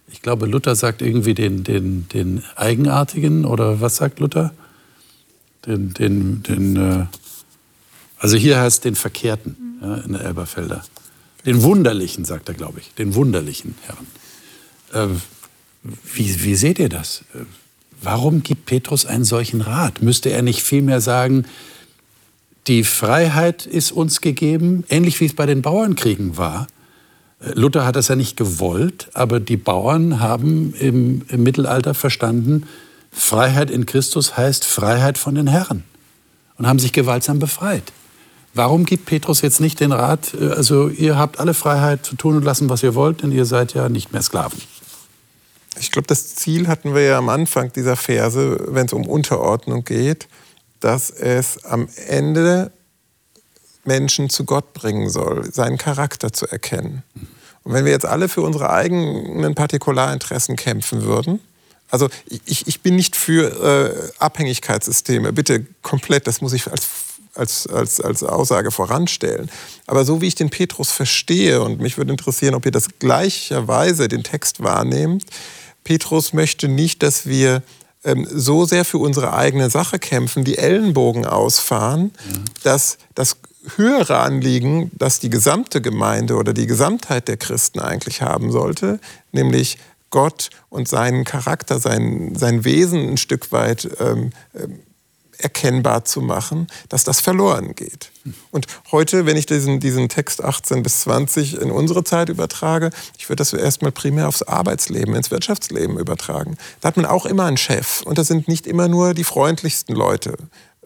ich 0.09 0.23
glaube, 0.23 0.47
Luther 0.47 0.77
sagt 0.77 1.03
irgendwie 1.03 1.35
den, 1.35 1.65
den, 1.65 2.09
den 2.09 2.45
Eigenartigen, 2.55 3.45
oder 3.45 3.81
was 3.81 3.97
sagt 3.97 4.21
Luther? 4.21 4.53
Den, 5.67 5.95
den, 5.95 6.43
den 6.43 6.77
äh, 6.77 7.07
also 8.25 8.39
hier 8.39 8.59
heißt 8.59 8.87
den 8.87 8.95
Verkehrten 8.95 9.79
ja, 9.83 9.97
in 9.97 10.15
der 10.15 10.23
Elberfelder. 10.23 10.83
Den 11.45 11.63
Wunderlichen, 11.63 12.25
sagt 12.25 12.49
er, 12.49 12.55
glaube 12.55 12.81
ich. 12.81 12.95
Den 12.95 13.15
Wunderlichen 13.15 13.75
Herren. 13.83 15.13
Äh, 15.13 15.15
wie, 16.15 16.43
wie 16.43 16.55
seht 16.55 16.79
ihr 16.79 16.89
das? 16.89 17.25
Äh, 17.35 17.41
warum 18.01 18.43
gibt 18.43 18.65
Petrus 18.65 19.05
einen 19.05 19.27
solchen 19.27 19.61
Rat? 19.61 20.01
Müsste 20.01 20.31
er 20.31 20.41
nicht 20.41 20.63
vielmehr 20.63 21.03
sagen, 21.03 21.45
die 22.67 22.83
Freiheit 22.83 23.67
ist 23.67 23.93
uns 23.93 24.23
gegeben, 24.23 24.85
ähnlich 24.89 25.21
wie 25.21 25.27
es 25.27 25.35
bei 25.35 25.45
den 25.45 25.61
Bauernkriegen 25.61 26.39
war. 26.39 26.67
Äh, 27.41 27.51
Luther 27.53 27.85
hat 27.85 27.95
das 27.95 28.09
ja 28.09 28.17
nicht 28.17 28.39
gewollt, 28.39 29.11
aber 29.13 29.39
die 29.39 29.59
Bauern 29.59 30.21
haben 30.21 30.73
im, 30.81 31.27
im 31.29 31.43
Mittelalter 31.43 31.93
verstanden, 31.93 32.65
Freiheit 33.13 33.71
in 33.71 33.85
Christus 33.85 34.39
heißt 34.39 34.65
Freiheit 34.65 35.19
von 35.19 35.35
den 35.35 35.47
Herren 35.47 35.85
und 36.57 36.67
haben 36.67 36.79
sich 36.79 36.95
gewaltsam 36.95 37.39
befreit. 37.39 37.93
Warum 38.55 38.85
gibt 38.85 39.07
Petrus 39.07 39.43
jetzt 39.43 39.61
nicht 39.61 39.81
den 39.81 39.93
Rat, 39.93 40.33
äh, 40.35 40.49
also 40.51 40.89
ihr 40.89 41.19
habt 41.19 41.41
alle 41.41 41.55
Freiheit 41.55 42.07
zu 42.07 42.17
tun 42.17 42.37
und 42.37 42.45
lassen, 42.45 42.69
was 42.69 42.83
ihr 42.83 42.95
wollt, 42.95 43.23
denn 43.23 43.33
ihr 43.33 43.45
seid 43.45 43.75
ja 43.75 43.89
nicht 43.89 44.13
mehr 44.13 44.23
Sklaven? 44.23 44.61
Ich 45.81 45.91
glaube, 45.91 46.07
das 46.07 46.37
Ziel 46.37 46.69
hatten 46.69 46.95
wir 46.95 47.03
ja 47.03 47.19
am 47.19 47.29
Anfang 47.29 47.73
dieser 47.73 47.97
Verse, 47.97 48.59
wenn 48.69 48.87
es 48.87 48.93
um 48.93 49.07
Unterordnung 49.07 49.85
geht, 49.85 50.29
dass 50.79 51.11
es 51.11 51.65
am 51.65 51.89
Ende 52.07 52.71
Menschen 53.85 54.31
zu 54.31 54.45
Gott 54.45 54.73
bringen 54.73 55.11
soll, 55.11 55.53
seinen 55.53 55.77
Charakter 55.77 56.33
zu 56.33 56.47
erkennen. 56.47 57.03
Und 57.65 57.73
wenn 57.73 57.85
wir 57.85 57.93
jetzt 57.93 58.07
alle 58.07 58.29
für 58.29 58.43
unsere 58.43 58.71
eigenen 58.71 59.55
Partikularinteressen 59.55 60.57
kämpfen 60.57 61.03
würden, 61.03 61.41
also 61.91 62.09
ich, 62.45 62.67
ich 62.67 62.81
bin 62.81 62.97
nicht 62.97 63.17
für 63.17 64.13
äh, 64.13 64.13
Abhängigkeitssysteme, 64.19 65.33
bitte 65.33 65.67
komplett, 65.83 66.27
das 66.27 66.41
muss 66.41 66.53
ich 66.53 66.71
als, 66.71 66.87
als, 67.35 67.67
als, 67.67 68.01
als 68.01 68.23
Aussage 68.23 68.71
voranstellen. 68.71 69.51
Aber 69.87 70.05
so 70.05 70.21
wie 70.21 70.27
ich 70.27 70.35
den 70.35 70.51
Petrus 70.51 70.91
verstehe, 70.91 71.63
und 71.63 71.81
mich 71.81 71.99
würde 71.99 72.13
interessieren, 72.13 72.55
ob 72.55 72.67
ihr 72.67 72.73
das 72.73 72.89
gleicherweise 72.99 74.09
den 74.09 74.23
Text 74.23 74.63
wahrnehmt, 74.63 75.25
Petrus 75.83 76.33
möchte 76.33 76.69
nicht, 76.69 77.03
dass 77.03 77.27
wir 77.27 77.63
ähm, 78.05 78.27
so 78.31 78.65
sehr 78.65 78.85
für 78.85 78.99
unsere 78.99 79.35
eigene 79.35 79.71
Sache 79.71 79.99
kämpfen, 79.99 80.45
die 80.45 80.59
Ellenbogen 80.59 81.27
ausfahren, 81.27 82.13
ja. 82.31 82.39
dass 82.63 82.99
das 83.15 83.37
höhere 83.77 84.19
Anliegen, 84.19 84.91
das 84.95 85.21
die 85.21 85.31
gesamte 85.31 85.81
Gemeinde 85.81 86.37
oder 86.37 86.53
die 86.53 86.67
Gesamtheit 86.67 87.29
der 87.29 87.39
Christen 87.39 87.81
eigentlich 87.81 88.23
haben 88.23 88.53
sollte, 88.53 89.01
nämlich 89.33 89.79
Gott 90.11 90.51
und 90.69 90.87
seinen 90.87 91.25
Charakter, 91.25 91.81
sein, 91.81 92.35
sein 92.37 92.65
Wesen 92.65 93.09
ein 93.11 93.17
Stück 93.17 93.53
weit 93.53 93.89
ähm, 94.01 94.31
ähm 94.55 94.81
erkennbar 95.39 96.05
zu 96.05 96.21
machen, 96.21 96.67
dass 96.89 97.05
das 97.05 97.21
verloren 97.21 97.75
geht. 97.75 98.11
Und 98.51 98.67
heute, 98.91 99.27
wenn 99.27 99.37
ich 99.37 99.47
diesen, 99.47 99.81
diesen 99.81 100.09
Text 100.09 100.43
18 100.43 100.83
bis 100.83 101.01
20 101.03 101.61
in 101.61 101.71
unsere 101.71 102.05
Zeit 102.05 102.29
übertrage, 102.29 102.91
ich 103.19 103.29
würde 103.29 103.41
das 103.41 103.53
erstmal 103.53 103.93
primär 103.93 104.29
aufs 104.29 104.43
Arbeitsleben, 104.43 105.15
ins 105.15 105.31
Wirtschaftsleben 105.31 105.99
übertragen. 105.99 106.57
Da 106.81 106.89
hat 106.89 106.97
man 106.97 107.07
auch 107.07 107.27
immer 107.27 107.45
einen 107.45 107.57
Chef 107.57 108.03
und 108.03 108.19
das 108.19 108.29
sind 108.29 108.49
nicht 108.49 108.67
immer 108.67 108.89
nur 108.89 109.15
die 109.15 109.25
freundlichsten 109.25 109.95
Leute. 109.95 110.37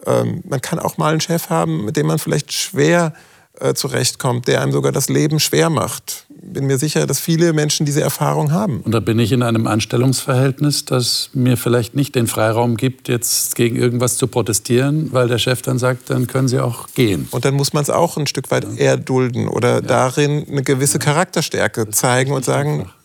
Ähm, 0.05 0.41
man 0.47 0.61
kann 0.61 0.79
auch 0.79 0.97
mal 0.97 1.11
einen 1.11 1.21
Chef 1.21 1.49
haben, 1.49 1.85
mit 1.85 1.97
dem 1.97 2.07
man 2.07 2.19
vielleicht 2.19 2.53
schwer 2.53 3.13
äh, 3.59 3.73
zurechtkommt, 3.73 4.47
der 4.47 4.61
einem 4.61 4.71
sogar 4.71 4.91
das 4.91 5.09
Leben 5.09 5.39
schwer 5.39 5.69
macht. 5.69 6.25
Bin 6.41 6.67
mir 6.67 6.77
sicher, 6.77 7.05
dass 7.05 7.19
viele 7.19 7.51
Menschen 7.51 7.85
diese 7.85 8.01
Erfahrung 8.01 8.53
haben. 8.53 8.79
Und 8.81 8.93
da 8.93 9.01
bin 9.01 9.19
ich 9.19 9.33
in 9.33 9.43
einem 9.43 9.67
Anstellungsverhältnis, 9.67 10.85
das 10.85 11.29
mir 11.33 11.57
vielleicht 11.57 11.95
nicht 11.95 12.15
den 12.15 12.27
Freiraum 12.27 12.77
gibt, 12.77 13.09
jetzt 13.09 13.55
gegen 13.55 13.75
irgendwas 13.75 14.15
zu 14.15 14.27
protestieren, 14.27 15.11
weil 15.11 15.27
der 15.27 15.37
Chef 15.37 15.61
dann 15.61 15.77
sagt, 15.77 16.09
dann 16.09 16.27
können 16.27 16.47
Sie 16.47 16.59
auch 16.59 16.87
gehen. 16.93 17.27
Und 17.31 17.43
dann 17.43 17.55
muss 17.55 17.73
man 17.73 17.83
es 17.83 17.89
auch 17.89 18.15
ein 18.15 18.25
Stück 18.25 18.51
weit 18.51 18.65
eher 18.77 18.95
dulden 18.95 19.49
oder 19.49 19.75
ja. 19.75 19.81
darin 19.81 20.45
eine 20.49 20.63
gewisse 20.63 20.97
Charakterstärke 20.97 21.85
das 21.85 21.97
zeigen 21.97 22.31
und 22.31 22.45
sagen. 22.45 22.79
Einfach. 22.81 22.95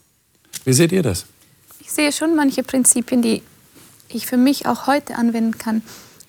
Wie 0.65 0.73
seht 0.73 0.93
ihr 0.93 1.03
das? 1.03 1.27
Ich 1.81 1.91
sehe 1.91 2.13
schon 2.13 2.37
manche 2.37 2.63
Prinzipien, 2.63 3.21
die 3.21 3.43
ich 4.09 4.27
für 4.27 4.37
mich 4.37 4.67
auch 4.67 4.87
heute 4.87 5.17
anwenden 5.17 5.59
kann. 5.59 5.83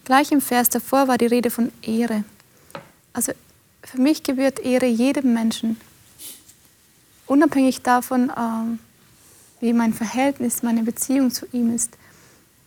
Gleich 0.06 0.32
im 0.32 0.42
Vers 0.42 0.70
davor 0.70 1.08
war 1.08 1.18
die 1.18 1.28
Rede 1.28 1.52
von 1.52 1.72
Ehre. 1.82 2.24
Also 3.14 3.32
für 3.84 4.02
mich 4.02 4.24
gebührt 4.24 4.60
Ehre 4.60 4.88
jedem 4.88 5.34
Menschen, 5.34 5.78
unabhängig 7.28 7.82
davon, 7.82 8.32
ähm, 8.38 8.80
wie 9.62 9.74
mein 9.74 9.94
Verhältnis, 9.94 10.64
meine 10.64 10.84
Beziehung 10.84 11.32
zu 11.32 11.46
ihm 11.52 11.74
ist. 11.74 11.98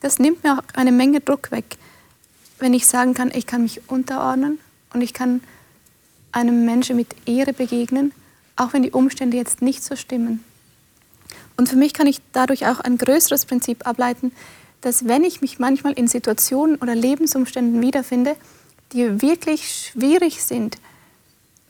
Das 0.01 0.19
nimmt 0.19 0.43
mir 0.43 0.57
auch 0.57 0.63
eine 0.75 0.91
Menge 0.91 1.19
Druck 1.19 1.51
weg, 1.51 1.77
wenn 2.59 2.73
ich 2.73 2.87
sagen 2.87 3.13
kann, 3.13 3.31
ich 3.33 3.45
kann 3.45 3.63
mich 3.63 3.89
unterordnen 3.89 4.59
und 4.93 5.01
ich 5.01 5.13
kann 5.13 5.41
einem 6.31 6.65
Menschen 6.65 6.95
mit 6.95 7.15
Ehre 7.25 7.53
begegnen, 7.53 8.11
auch 8.55 8.73
wenn 8.73 8.83
die 8.83 8.91
Umstände 8.91 9.37
jetzt 9.37 9.61
nicht 9.61 9.83
so 9.83 9.95
stimmen. 9.95 10.43
Und 11.57 11.69
für 11.69 11.75
mich 11.75 11.93
kann 11.93 12.07
ich 12.07 12.21
dadurch 12.31 12.67
auch 12.67 12.79
ein 12.79 12.97
größeres 12.97 13.45
Prinzip 13.45 13.85
ableiten, 13.87 14.31
dass 14.81 15.07
wenn 15.07 15.23
ich 15.23 15.41
mich 15.41 15.59
manchmal 15.59 15.93
in 15.93 16.07
Situationen 16.07 16.77
oder 16.77 16.95
Lebensumständen 16.95 17.81
wiederfinde, 17.81 18.35
die 18.93 19.21
wirklich 19.21 19.91
schwierig 19.91 20.43
sind, 20.43 20.77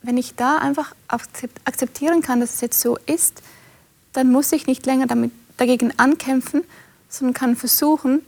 wenn 0.02 0.18
ich 0.18 0.36
da 0.36 0.58
einfach 0.58 0.96
akzeptieren 1.08 2.22
kann, 2.22 2.40
dass 2.40 2.56
es 2.56 2.62
jetzt 2.62 2.80
so 2.80 2.98
ist, 3.06 3.42
dann 4.14 4.32
muss 4.32 4.52
ich 4.52 4.68
nicht 4.68 4.86
länger 4.86 5.08
damit, 5.08 5.32
dagegen 5.58 5.94
ankämpfen, 5.98 6.64
sondern 7.10 7.34
kann 7.34 7.56
versuchen, 7.56 8.22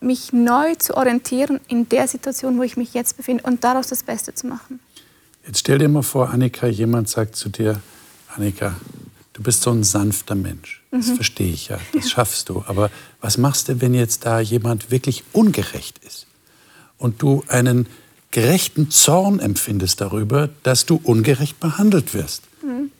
mich 0.00 0.32
neu 0.32 0.74
zu 0.74 0.96
orientieren 0.96 1.60
in 1.68 1.88
der 1.88 2.08
Situation, 2.08 2.58
wo 2.58 2.62
ich 2.62 2.76
mich 2.76 2.94
jetzt 2.94 3.16
befinde 3.16 3.44
und 3.44 3.64
daraus 3.64 3.86
das 3.88 4.02
Beste 4.02 4.34
zu 4.34 4.46
machen. 4.46 4.80
Jetzt 5.46 5.60
stell 5.60 5.78
dir 5.78 5.88
mal 5.88 6.02
vor, 6.02 6.30
Annika, 6.30 6.66
jemand 6.66 7.08
sagt 7.08 7.36
zu 7.36 7.48
dir, 7.48 7.80
Annika, 8.34 8.74
du 9.32 9.42
bist 9.42 9.62
so 9.62 9.70
ein 9.70 9.84
sanfter 9.84 10.34
Mensch. 10.34 10.82
Das 10.90 11.08
mhm. 11.08 11.14
verstehe 11.16 11.52
ich 11.52 11.68
ja, 11.68 11.78
das 11.92 12.10
schaffst 12.10 12.48
du. 12.48 12.64
Aber 12.66 12.90
was 13.20 13.38
machst 13.38 13.68
du, 13.68 13.80
wenn 13.80 13.94
jetzt 13.94 14.24
da 14.24 14.40
jemand 14.40 14.90
wirklich 14.90 15.24
ungerecht 15.32 15.98
ist 15.98 16.26
und 16.98 17.20
du 17.22 17.44
einen 17.48 17.86
gerechten 18.34 18.90
Zorn 18.90 19.38
empfindest 19.38 20.00
darüber, 20.00 20.50
dass 20.64 20.86
du 20.86 21.00
ungerecht 21.02 21.60
behandelt 21.60 22.14
wirst? 22.14 22.42
Mhm. 22.62 22.90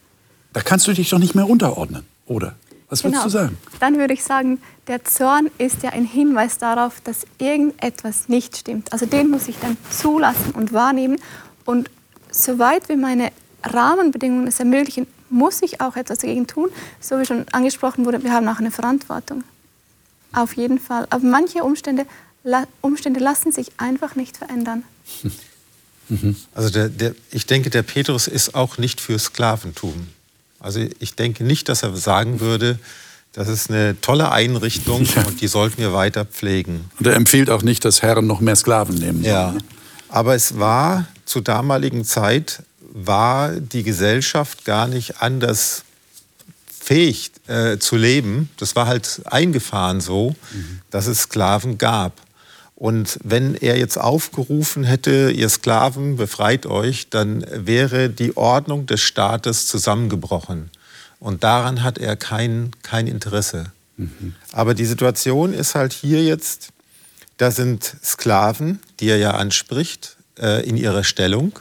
Da 0.52 0.60
kannst 0.60 0.86
du 0.86 0.92
dich 0.92 1.10
doch 1.10 1.18
nicht 1.18 1.34
mehr 1.34 1.50
unterordnen, 1.50 2.04
oder? 2.26 2.54
Was 2.88 3.02
genau. 3.02 3.14
würdest 3.14 3.26
du 3.26 3.30
sagen? 3.30 3.58
Dann 3.80 3.98
würde 3.98 4.14
ich 4.14 4.22
sagen, 4.22 4.60
der 4.86 5.04
Zorn 5.04 5.50
ist 5.58 5.82
ja 5.82 5.90
ein 5.90 6.04
Hinweis 6.04 6.58
darauf, 6.58 7.00
dass 7.00 7.26
irgendetwas 7.38 8.28
nicht 8.28 8.56
stimmt. 8.56 8.92
Also 8.92 9.06
den 9.06 9.28
muss 9.28 9.48
ich 9.48 9.56
dann 9.58 9.76
zulassen 9.90 10.52
und 10.52 10.72
wahrnehmen. 10.72 11.18
Und 11.64 11.90
soweit 12.30 12.88
wie 12.88 12.96
meine 12.96 13.32
Rahmenbedingungen 13.64 14.46
es 14.46 14.60
ermöglichen, 14.60 15.08
muss 15.30 15.62
ich 15.62 15.80
auch 15.80 15.96
etwas 15.96 16.18
dagegen 16.18 16.46
tun. 16.46 16.68
So 17.00 17.18
wie 17.18 17.26
schon 17.26 17.44
angesprochen 17.50 18.04
wurde, 18.04 18.22
wir 18.22 18.32
haben 18.32 18.46
auch 18.46 18.60
eine 18.60 18.70
Verantwortung. 18.70 19.42
Auf 20.32 20.54
jeden 20.56 20.78
Fall. 20.78 21.08
Aber 21.10 21.24
manche 21.26 21.64
Umstände, 21.64 22.06
Umstände 22.82 23.18
lassen 23.18 23.50
sich 23.50 23.72
einfach 23.78 24.14
nicht 24.14 24.36
verändern. 24.36 24.84
Also 26.54 26.68
der, 26.68 26.90
der, 26.90 27.14
ich 27.30 27.46
denke, 27.46 27.70
der 27.70 27.82
Petrus 27.82 28.26
ist 28.26 28.54
auch 28.54 28.76
nicht 28.76 29.00
für 29.00 29.18
Sklaventum. 29.18 30.08
Also 30.60 30.86
ich 30.98 31.14
denke 31.14 31.44
nicht, 31.44 31.70
dass 31.70 31.82
er 31.82 31.96
sagen 31.96 32.40
würde, 32.40 32.78
das 33.32 33.48
ist 33.48 33.70
eine 33.70 34.00
tolle 34.00 34.30
Einrichtung 34.30 35.04
ja. 35.04 35.22
und 35.22 35.40
die 35.40 35.48
sollten 35.48 35.78
wir 35.78 35.92
weiter 35.92 36.24
pflegen. 36.24 36.90
Und 36.98 37.06
er 37.06 37.14
empfiehlt 37.14 37.50
auch 37.50 37.62
nicht, 37.62 37.84
dass 37.84 38.02
Herren 38.02 38.26
noch 38.26 38.40
mehr 38.40 38.54
Sklaven 38.54 38.94
nehmen 38.96 39.22
sollen. 39.22 39.34
Ja. 39.34 39.56
Aber 40.08 40.34
es 40.34 40.58
war 40.58 41.08
zur 41.24 41.42
damaligen 41.42 42.04
Zeit 42.04 42.62
war 42.92 43.50
die 43.52 43.82
Gesellschaft 43.82 44.64
gar 44.64 44.86
nicht 44.86 45.20
anders 45.20 45.84
fähig 46.68 47.32
äh, 47.48 47.78
zu 47.78 47.96
leben. 47.96 48.50
Das 48.58 48.76
war 48.76 48.86
halt 48.86 49.22
eingefahren 49.24 50.00
so, 50.00 50.36
mhm. 50.52 50.80
dass 50.90 51.06
es 51.06 51.22
Sklaven 51.22 51.78
gab. 51.78 52.12
Und 52.76 53.18
wenn 53.22 53.54
er 53.54 53.78
jetzt 53.78 53.98
aufgerufen 53.98 54.84
hätte, 54.84 55.30
ihr 55.30 55.48
Sklaven, 55.48 56.16
befreit 56.16 56.66
euch, 56.66 57.08
dann 57.08 57.44
wäre 57.50 58.10
die 58.10 58.37
Ordnung 58.37 58.87
des 58.87 59.00
Staates 59.00 59.66
zusammengebrochen. 59.66 60.70
Und 61.20 61.44
daran 61.44 61.82
hat 61.82 61.98
er 61.98 62.16
kein, 62.16 62.72
kein 62.82 63.06
Interesse. 63.06 63.72
Mhm. 63.96 64.34
Aber 64.52 64.74
die 64.74 64.84
Situation 64.84 65.54
ist 65.54 65.74
halt 65.74 65.92
hier 65.92 66.22
jetzt, 66.24 66.68
da 67.37 67.50
sind 67.50 67.96
Sklaven, 68.04 68.80
die 69.00 69.08
er 69.08 69.18
ja 69.18 69.32
anspricht, 69.32 70.16
äh, 70.38 70.68
in 70.68 70.76
ihrer 70.76 71.04
Stellung, 71.04 71.58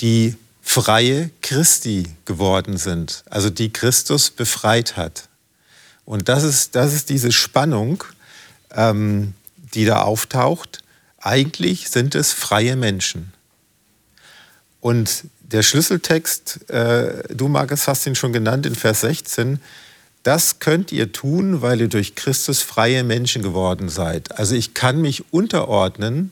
die 0.00 0.36
freie 0.62 1.30
Christi 1.42 2.04
geworden 2.24 2.76
sind, 2.76 3.24
also 3.28 3.50
die 3.50 3.72
Christus 3.72 4.30
befreit 4.30 4.96
hat. 4.96 5.28
Und 6.04 6.28
das 6.28 6.42
ist, 6.42 6.74
das 6.74 6.92
ist 6.94 7.10
diese 7.10 7.32
Spannung, 7.32 8.04
ähm, 8.74 9.34
die 9.74 9.84
da 9.84 10.02
auftaucht. 10.02 10.82
Eigentlich 11.18 11.88
sind 11.88 12.14
es 12.14 12.32
freie 12.32 12.76
Menschen. 12.76 13.32
Und 14.80 15.24
der 15.40 15.62
Schlüsseltext, 15.62 16.70
äh, 16.70 17.34
du 17.34 17.48
Markus 17.48 17.88
hast 17.88 18.06
ihn 18.06 18.14
schon 18.14 18.32
genannt 18.32 18.66
in 18.66 18.74
Vers 18.74 19.02
16, 19.02 19.60
das 20.22 20.58
könnt 20.58 20.90
ihr 20.90 21.12
tun, 21.12 21.62
weil 21.62 21.80
ihr 21.80 21.88
durch 21.88 22.14
Christus 22.14 22.62
freie 22.62 23.04
Menschen 23.04 23.42
geworden 23.42 23.88
seid. 23.88 24.38
Also 24.38 24.54
ich 24.54 24.74
kann 24.74 25.00
mich 25.00 25.32
unterordnen 25.32 26.30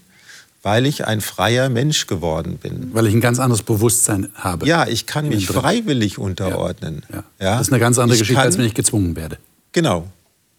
weil 0.63 0.87
ich 0.87 1.07
ein 1.07 1.21
freier 1.21 1.69
Mensch 1.69 2.07
geworden 2.07 2.59
bin. 2.59 2.91
Weil 2.95 3.07
ich 3.09 3.15
ein 3.15 3.21
ganz 3.21 3.41
anderes 3.41 3.63
Bewusstsein 3.63 4.29
habe. 4.35 4.67
Ja, 4.67 4.87
ich 4.87 5.07
kann 5.07 5.29
mich 5.29 5.49
freiwillig 5.49 6.19
unterordnen. 6.19 7.03
Ja, 7.13 7.25
ja. 7.41 7.59
Das 7.59 7.63
ist 7.63 7.73
eine 7.73 7.81
ganz 7.81 7.99
andere 7.99 8.15
ich 8.15 8.21
Geschichte, 8.21 8.39
kann, 8.39 8.47
als 8.47 8.59
wenn 8.59 8.67
ich 8.67 8.75
gezwungen 8.75 9.17
werde. 9.17 9.39
Genau, 9.73 10.09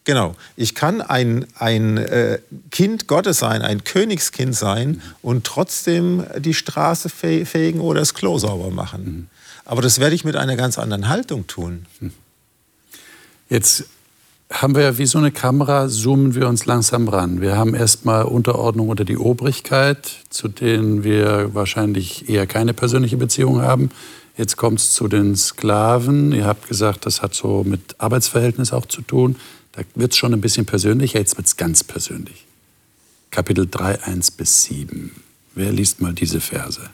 genau. 0.03 0.35
Ich 0.55 0.75
kann 0.75 1.01
ein, 1.01 1.45
ein 1.55 1.97
äh, 1.97 2.39
Kind 2.71 3.07
Gottes 3.07 3.39
sein, 3.39 3.61
ein 3.61 3.83
Königskind 3.83 4.55
sein 4.55 4.89
mhm. 4.89 5.01
und 5.21 5.43
trotzdem 5.45 6.25
die 6.37 6.53
Straße 6.53 7.09
fegen 7.09 7.79
oder 7.79 7.99
das 7.99 8.13
Klo 8.13 8.37
sauber 8.37 8.71
machen. 8.71 9.03
Mhm. 9.05 9.27
Aber 9.65 9.81
das 9.81 9.99
werde 9.99 10.15
ich 10.15 10.25
mit 10.25 10.35
einer 10.35 10.55
ganz 10.55 10.77
anderen 10.77 11.09
Haltung 11.09 11.47
tun. 11.47 11.85
Mhm. 11.99 12.11
Jetzt 13.49 13.85
haben 14.51 14.75
wir 14.75 14.97
wie 14.97 15.05
so 15.05 15.17
eine 15.17 15.31
Kamera, 15.31 15.87
zoomen 15.87 16.35
wir 16.35 16.47
uns 16.47 16.65
langsam 16.65 17.07
ran. 17.07 17.41
Wir 17.41 17.57
haben 17.57 17.73
erstmal 17.73 18.23
Unterordnung 18.23 18.89
unter 18.89 19.03
die 19.03 19.17
Obrigkeit, 19.17 20.11
zu 20.29 20.47
denen 20.47 21.03
wir 21.03 21.55
wahrscheinlich 21.55 22.29
eher 22.29 22.45
keine 22.45 22.73
persönliche 22.73 23.17
Beziehung 23.17 23.61
haben. 23.61 23.89
Jetzt 24.37 24.57
kommt 24.57 24.79
es 24.79 24.91
zu 24.91 25.07
den 25.07 25.35
Sklaven. 25.35 26.31
Ihr 26.31 26.45
habt 26.45 26.67
gesagt, 26.67 27.05
das 27.05 27.21
hat 27.21 27.33
so 27.33 27.63
mit 27.63 27.95
Arbeitsverhältnis 27.99 28.73
auch 28.73 28.85
zu 28.85 29.01
tun. 29.01 29.35
Da 29.73 29.81
wird 29.95 30.13
es 30.13 30.17
schon 30.17 30.33
ein 30.33 30.41
bisschen 30.41 30.65
persönlicher. 30.65 31.19
Jetzt 31.19 31.35
wird 31.35 31.47
es 31.47 31.57
ganz 31.57 31.83
persönlich. 31.83 32.45
Kapitel 33.31 33.67
3, 33.69 34.03
1 34.03 34.31
bis 34.31 34.63
7. 34.63 35.11
Wer 35.55 35.71
liest 35.71 35.99
mal 35.99 36.13
diese 36.13 36.39
Verse? 36.39 36.89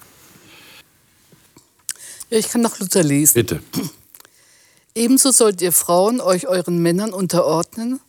Ja, 2.29 2.37
ich 2.37 2.49
kann 2.49 2.61
noch 2.61 2.79
Luther 2.79 3.03
lesen. 3.03 3.33
Bitte. 3.35 3.61
Ebenso 4.95 5.31
sollt 5.31 5.61
ihr 5.61 5.73
Frauen 5.73 6.21
euch 6.21 6.47
euren 6.47 6.81
Männern 6.81 7.13
unterordnen, 7.13 7.99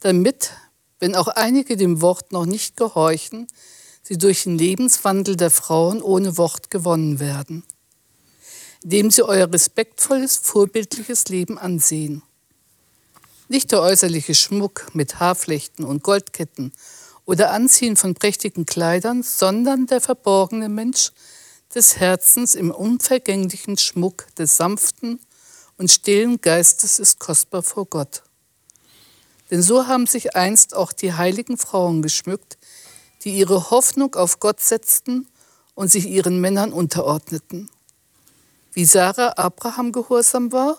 damit, 0.00 0.52
wenn 0.98 1.14
auch 1.14 1.28
einige 1.28 1.76
dem 1.76 2.00
Wort 2.00 2.32
noch 2.32 2.46
nicht 2.46 2.76
gehorchen, 2.76 3.46
sie 4.02 4.18
durch 4.18 4.44
den 4.44 4.58
Lebenswandel 4.58 5.36
der 5.36 5.50
Frauen 5.50 6.02
ohne 6.02 6.36
Wort 6.36 6.70
gewonnen 6.70 7.20
werden, 7.20 7.64
indem 8.82 9.10
sie 9.10 9.22
euer 9.22 9.52
respektvolles, 9.52 10.36
vorbildliches 10.36 11.28
Leben 11.28 11.58
ansehen. 11.58 12.22
Nicht 13.48 13.70
der 13.70 13.80
äußerliche 13.80 14.34
Schmuck 14.34 14.86
mit 14.92 15.20
Haarflechten 15.20 15.84
und 15.84 16.02
Goldketten 16.02 16.72
oder 17.24 17.52
Anziehen 17.52 17.96
von 17.96 18.14
prächtigen 18.14 18.66
Kleidern, 18.66 19.22
sondern 19.22 19.86
der 19.86 20.00
verborgene 20.00 20.68
Mensch 20.68 21.12
des 21.72 21.96
Herzens 21.96 22.56
im 22.56 22.72
unvergänglichen 22.72 23.78
Schmuck 23.78 24.26
des 24.34 24.56
sanften 24.56 25.20
und 25.78 25.92
stillen 25.92 26.40
Geistes 26.40 26.98
ist 26.98 27.20
kostbar 27.20 27.62
vor 27.62 27.86
Gott. 27.86 28.24
Denn 29.52 29.62
so 29.62 29.86
haben 29.86 30.06
sich 30.06 30.34
einst 30.34 30.74
auch 30.74 30.92
die 30.92 31.12
heiligen 31.12 31.56
Frauen 31.56 32.02
geschmückt, 32.02 32.58
die 33.22 33.38
ihre 33.38 33.70
Hoffnung 33.70 34.16
auf 34.16 34.40
Gott 34.40 34.60
setzten 34.60 35.28
und 35.74 35.90
sich 35.92 36.08
ihren 36.08 36.40
Männern 36.40 36.72
unterordneten. 36.72 37.70
Wie 38.72 38.84
Sarah 38.84 39.34
Abraham 39.36 39.92
gehorsam 39.92 40.50
war 40.50 40.78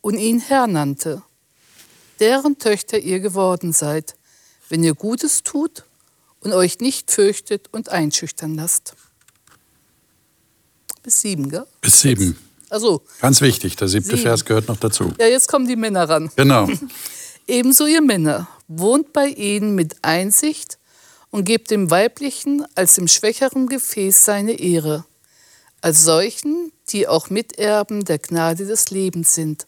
und 0.00 0.16
ihn 0.16 0.38
Herr 0.38 0.68
nannte, 0.68 1.22
deren 2.20 2.58
Töchter 2.58 2.98
ihr 2.98 3.20
geworden 3.20 3.72
seid, 3.72 4.16
wenn 4.68 4.82
ihr 4.82 4.94
Gutes 4.94 5.42
tut 5.42 5.84
und 6.40 6.52
euch 6.52 6.80
nicht 6.80 7.10
fürchtet 7.10 7.68
und 7.72 7.88
einschüchtern 7.88 8.54
lasst. 8.54 8.94
Bis 11.02 11.20
sieben, 11.20 11.50
gell? 11.50 11.66
Bis 11.80 12.00
sieben. 12.00 12.38
Also. 12.70 13.02
Ganz 13.20 13.40
wichtig, 13.40 13.76
der 13.76 13.88
siebte 13.88 14.10
sieben. 14.10 14.22
Vers 14.22 14.44
gehört 14.44 14.68
noch 14.68 14.78
dazu. 14.78 15.12
Ja, 15.18 15.26
jetzt 15.26 15.48
kommen 15.48 15.68
die 15.68 15.76
Männer 15.76 16.08
ran. 16.08 16.30
Genau. 16.36 16.68
Ebenso 17.46 17.86
ihr 17.86 18.00
Männer, 18.00 18.48
wohnt 18.68 19.12
bei 19.12 19.28
ihnen 19.28 19.74
mit 19.74 19.96
Einsicht 20.02 20.78
und 21.30 21.44
gebt 21.44 21.70
dem 21.70 21.90
Weiblichen 21.90 22.64
als 22.74 22.94
dem 22.94 23.06
schwächeren 23.06 23.66
Gefäß 23.66 24.24
seine 24.24 24.58
Ehre, 24.58 25.04
als 25.82 26.04
solchen, 26.04 26.72
die 26.88 27.06
auch 27.06 27.28
Miterben 27.28 28.04
der 28.04 28.18
Gnade 28.18 28.64
des 28.64 28.90
Lebens 28.90 29.34
sind, 29.34 29.66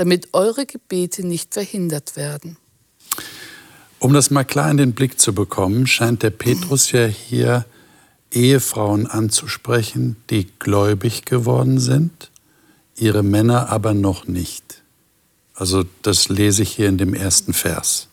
damit 0.00 0.28
eure 0.32 0.64
Gebete 0.64 1.26
nicht 1.26 1.52
verhindert 1.52 2.16
werden. 2.16 2.56
Um 3.98 4.14
das 4.14 4.30
mal 4.30 4.44
klar 4.44 4.70
in 4.70 4.78
den 4.78 4.92
Blick 4.92 5.20
zu 5.20 5.34
bekommen, 5.34 5.86
scheint 5.86 6.22
der 6.22 6.30
Petrus 6.30 6.90
ja 6.90 7.04
hier 7.04 7.66
Ehefrauen 8.32 9.06
anzusprechen, 9.06 10.16
die 10.30 10.46
gläubig 10.58 11.26
geworden 11.26 11.78
sind, 11.78 12.30
ihre 12.96 13.22
Männer 13.22 13.68
aber 13.68 13.92
noch 13.92 14.26
nicht. 14.26 14.82
Also 15.54 15.84
das 16.00 16.30
lese 16.30 16.62
ich 16.62 16.70
hier 16.70 16.88
in 16.88 16.96
dem 16.96 17.12
ersten 17.12 17.52
Vers. 17.52 18.08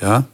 Ja? 0.00 0.28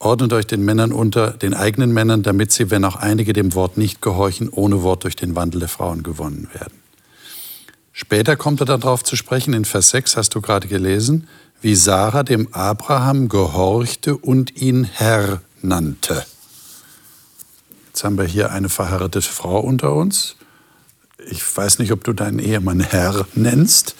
Ordnet 0.00 0.32
euch 0.32 0.48
den 0.48 0.64
Männern 0.64 0.90
unter, 0.90 1.30
den 1.30 1.54
eigenen 1.54 1.92
Männern, 1.92 2.24
damit 2.24 2.50
sie, 2.50 2.72
wenn 2.72 2.84
auch 2.84 2.96
einige 2.96 3.32
dem 3.32 3.54
Wort 3.54 3.78
nicht 3.78 4.02
gehorchen, 4.02 4.48
ohne 4.48 4.82
Wort 4.82 5.04
durch 5.04 5.14
den 5.14 5.36
Wandel 5.36 5.60
der 5.60 5.68
Frauen 5.68 6.02
gewonnen 6.02 6.48
werden. 6.52 6.83
Später 7.96 8.34
kommt 8.34 8.60
er 8.60 8.66
darauf 8.66 9.04
zu 9.04 9.14
sprechen, 9.14 9.54
in 9.54 9.64
Vers 9.64 9.90
6 9.90 10.16
hast 10.16 10.34
du 10.34 10.40
gerade 10.40 10.66
gelesen, 10.66 11.28
wie 11.62 11.76
Sarah 11.76 12.24
dem 12.24 12.52
Abraham 12.52 13.28
gehorchte 13.28 14.16
und 14.16 14.60
ihn 14.60 14.82
Herr 14.82 15.40
nannte. 15.62 16.26
Jetzt 17.86 18.02
haben 18.02 18.18
wir 18.18 18.24
hier 18.24 18.50
eine 18.50 18.68
verheiratete 18.68 19.30
Frau 19.30 19.60
unter 19.60 19.94
uns. 19.94 20.34
Ich 21.30 21.56
weiß 21.56 21.78
nicht, 21.78 21.92
ob 21.92 22.02
du 22.02 22.12
deinen 22.12 22.40
Ehemann 22.40 22.80
Herr 22.80 23.28
nennst 23.36 23.94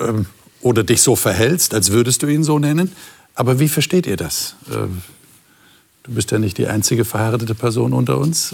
ähm, 0.00 0.26
oder 0.60 0.82
dich 0.82 1.00
so 1.00 1.14
verhältst, 1.14 1.72
als 1.72 1.92
würdest 1.92 2.24
du 2.24 2.26
ihn 2.26 2.42
so 2.42 2.58
nennen. 2.58 2.90
Aber 3.36 3.60
wie 3.60 3.68
versteht 3.68 4.08
ihr 4.08 4.16
das? 4.16 4.56
Ähm, 4.72 5.02
du 6.02 6.12
bist 6.12 6.32
ja 6.32 6.40
nicht 6.40 6.58
die 6.58 6.66
einzige 6.66 7.04
verheiratete 7.04 7.54
Person 7.54 7.92
unter 7.92 8.18
uns. 8.18 8.52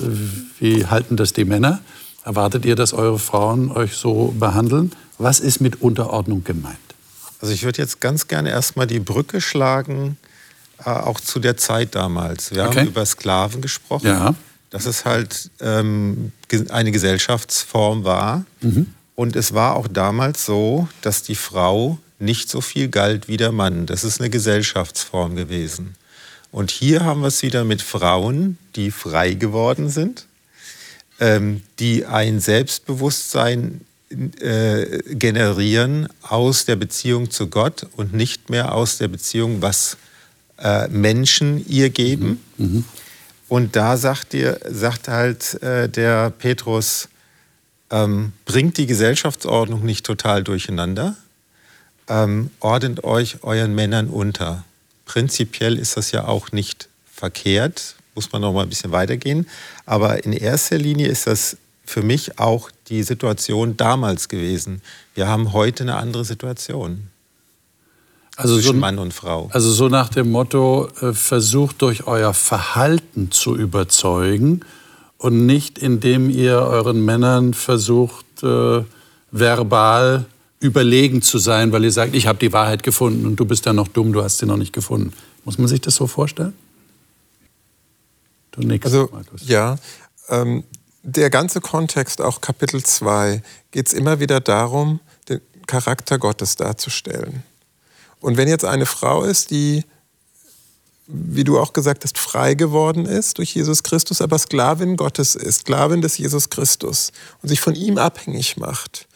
Wie 0.59 0.85
halten 0.85 1.17
das 1.17 1.33
die 1.33 1.47
Männer? 1.47 1.81
Erwartet 2.25 2.65
ihr, 2.65 2.77
dass 2.77 2.93
eure 2.93 3.19
Frauen 3.19 3.71
euch 3.71 3.95
so 3.95 4.35
behandeln? 4.39 4.93
Was 5.19 5.41
ist 5.41 5.61
mit 5.61 5.81
Unterordnung 5.81 6.45
gemeint? 6.45 6.77
Also 7.41 7.55
ich 7.55 7.63
würde 7.63 7.81
jetzt 7.81 8.01
ganz 8.01 8.29
gerne 8.29 8.51
erstmal 8.51 8.87
die 8.87 9.01
Brücke 9.01 9.41
schlagen, 9.41 10.19
äh, 10.85 10.91
auch 10.91 11.21
zu 11.21 11.39
der 11.39 11.57
Zeit 11.57 11.95
damals. 11.95 12.55
Wir 12.55 12.67
okay. 12.67 12.81
haben 12.81 12.89
über 12.89 13.07
Sklaven 13.07 13.63
gesprochen. 13.63 14.07
Ja 14.07 14.35
dass 14.71 14.87
es 14.87 15.05
halt 15.05 15.51
ähm, 15.61 16.33
eine 16.71 16.93
Gesellschaftsform 16.93 18.05
war. 18.05 18.45
Mhm. 18.61 18.87
Und 19.17 19.37
es 19.37 19.53
war 19.53 19.77
auch 19.77 19.89
damals 19.89 20.47
so, 20.47 20.89
dass 21.03 21.23
die 21.23 21.35
Frau 21.35 21.99
nicht 22.19 22.49
so 22.49 22.61
viel 22.61 22.89
galt 22.89 23.29
wie 23.29 23.37
der 23.37 23.53
Mann. 23.53 23.87
Das 23.87 24.05
ist 24.05 24.21
eine 24.21 24.31
Gesellschaftsform 24.31 25.37
gewesen. 25.37 25.97
Und 26.53 26.71
hier 26.71 27.05
haben 27.05 27.21
wir 27.21 27.29
es 27.29 27.43
wieder 27.43 27.65
mit 27.65 27.83
Frauen, 27.83 28.59
die 28.77 28.91
frei 28.91 29.35
geworden 29.35 29.89
sind, 29.91 30.27
ähm, 31.21 31.63
die 31.79 32.07
ein 32.07 32.41
Selbstbewusstsein 32.41 33.83
äh, 34.41 35.15
generieren 35.15 36.09
aus 36.23 36.65
der 36.65 36.77
Beziehung 36.77 37.31
zu 37.31 37.47
Gott 37.47 37.87
und 37.97 38.13
nicht 38.13 38.51
mehr 38.51 38.75
aus 38.75 38.99
der 38.99 39.07
Beziehung, 39.07 39.63
was 39.63 39.99
äh, 40.59 40.89
Menschen 40.89 41.65
ihr 41.69 41.91
geben. 41.91 42.41
Mhm. 42.57 42.67
Mhm. 42.67 42.85
Und 43.49 43.77
da 43.77 43.97
sagt, 43.97 44.33
dir, 44.33 44.59
sagt 44.69 45.09
halt 45.09 45.63
äh, 45.63 45.89
der 45.89 46.31
Petrus, 46.31 47.09
ähm, 47.91 48.33
bringt 48.45 48.79
die 48.79 48.87
Gesellschaftsordnung 48.87 49.85
nicht 49.85 50.07
total 50.07 50.43
durcheinander, 50.43 51.17
ähm, 52.09 52.51
ordnet 52.61 53.05
euch 53.05 53.43
euren 53.43 53.75
Männern 53.75 54.09
unter. 54.09 54.65
Prinzipiell 55.05 55.79
ist 55.79 55.97
das 55.97 56.13
ja 56.13 56.27
auch 56.27 56.53
nicht 56.53 56.89
verkehrt, 57.13 57.97
muss 58.15 58.31
man 58.33 58.43
noch 58.43 58.53
mal 58.53 58.63
ein 58.63 58.69
bisschen 58.69 58.93
weitergehen. 58.93 59.47
Aber 59.87 60.25
in 60.25 60.33
erster 60.33 60.79
Linie 60.79 61.09
ist 61.09 61.27
das 61.27 61.57
für 61.85 62.03
mich 62.03 62.39
auch 62.39 62.71
die 62.89 63.03
Situation 63.03 63.77
damals 63.77 64.29
gewesen. 64.29 64.83
Wir 65.15 65.27
haben 65.27 65.53
heute 65.53 65.83
eine 65.83 65.97
andere 65.97 66.25
Situation 66.25 67.09
also 68.37 68.55
zwischen 68.55 68.75
so, 68.75 68.81
Mann 68.81 68.99
und 68.99 69.13
Frau. 69.13 69.51
Also 69.53 69.71
so 69.73 69.89
nach 69.89 70.09
dem 70.09 70.31
Motto, 70.31 70.89
äh, 71.01 71.13
versucht 71.13 71.83
durch 71.83 72.07
euer 72.07 72.33
Verhalten 72.33 73.31
zu 73.31 73.57
überzeugen 73.57 74.61
und 75.19 75.47
nicht 75.47 75.79
indem 75.79 76.31
ihr 76.31 76.57
euren 76.57 77.05
Männern 77.05 77.55
versucht, 77.55 78.43
äh, 78.43 78.85
verbal 79.31 80.27
überlegen 80.61 81.23
zu 81.23 81.39
sein, 81.39 81.73
weil 81.73 81.85
ihr 81.85 81.93
sagt, 81.93 82.15
ich 82.15 82.27
habe 82.27 82.39
die 82.39 82.53
Wahrheit 82.53 82.83
gefunden 82.83 83.27
und 83.27 83.37
du 83.37 83.45
bist 83.45 83.67
ja 83.67 83.73
noch 83.73 83.89
dumm, 83.89 84.13
du 84.13 84.23
hast 84.23 84.39
sie 84.39 84.47
noch 84.47 84.57
nicht 84.57 84.73
gefunden. 84.73 85.13
Muss 85.45 85.59
man 85.59 85.69
sich 85.69 85.81
das 85.81 85.95
so 85.95 86.07
vorstellen? 86.07 86.53
Du 88.53 88.63
nix, 88.63 88.85
also, 88.87 89.09
Markus. 89.13 89.43
Ja, 89.47 89.77
ähm, 90.29 90.65
der 91.03 91.31
ganze 91.31 91.61
Kontext, 91.61 92.21
auch 92.21 92.41
Kapitel 92.41 92.83
2, 92.83 93.43
geht 93.71 93.87
es 93.87 93.93
immer 93.93 94.21
wieder 94.21 94.41
darum, 94.41 95.01
den 95.29 95.41
Charakter 95.67 96.19
Gottes 96.19 96.57
darzustellen. 96.57 97.43
Und 98.21 98.37
wenn 98.37 98.49
jetzt 98.49 98.65
eine 98.65 98.87
Frau 98.87 99.23
ist, 99.23 99.51
die, 99.51 99.85
wie 101.07 101.45
du 101.45 101.59
auch 101.59 101.73
gesagt 101.73 102.05
hast, 102.05 102.19
frei 102.19 102.55
geworden 102.55 103.07
ist 103.07 103.39
durch 103.39 103.55
Jesus 103.55 103.83
Christus, 103.83 104.21
aber 104.21 104.39
Sklavin 104.39 104.97
Gottes 104.97 105.35
ist, 105.35 105.61
Sklavin 105.61 106.03
des 106.03 106.19
Jesus 106.19 106.51
Christus 106.51 107.13
und 107.43 107.49
sich 107.49 107.61
von 107.61 107.75
ihm 107.75 107.97
abhängig 107.97 108.57
macht 108.59 109.09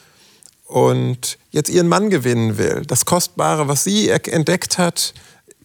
und 0.66 1.38
jetzt 1.50 1.68
ihren 1.68 1.88
Mann 1.88 2.08
gewinnen 2.08 2.56
will, 2.56 2.82
das 2.86 3.04
Kostbare, 3.04 3.68
was 3.68 3.84
sie 3.84 4.08
entdeckt 4.08 4.78
hat 4.78 5.12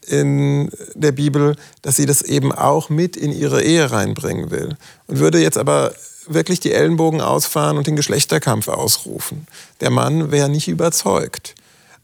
in 0.09 0.71
der 0.95 1.11
Bibel, 1.11 1.55
dass 1.81 1.95
sie 1.95 2.05
das 2.05 2.21
eben 2.21 2.51
auch 2.51 2.89
mit 2.89 3.15
in 3.15 3.31
ihre 3.31 3.63
Ehe 3.63 3.91
reinbringen 3.91 4.51
will 4.51 4.75
und 5.07 5.19
würde 5.19 5.39
jetzt 5.39 5.57
aber 5.57 5.93
wirklich 6.27 6.59
die 6.59 6.73
Ellenbogen 6.73 7.21
ausfahren 7.21 7.77
und 7.77 7.87
den 7.87 7.95
Geschlechterkampf 7.95 8.67
ausrufen. 8.67 9.47
Der 9.81 9.89
Mann 9.89 10.31
wäre 10.31 10.49
nicht 10.49 10.67
überzeugt. 10.67 11.55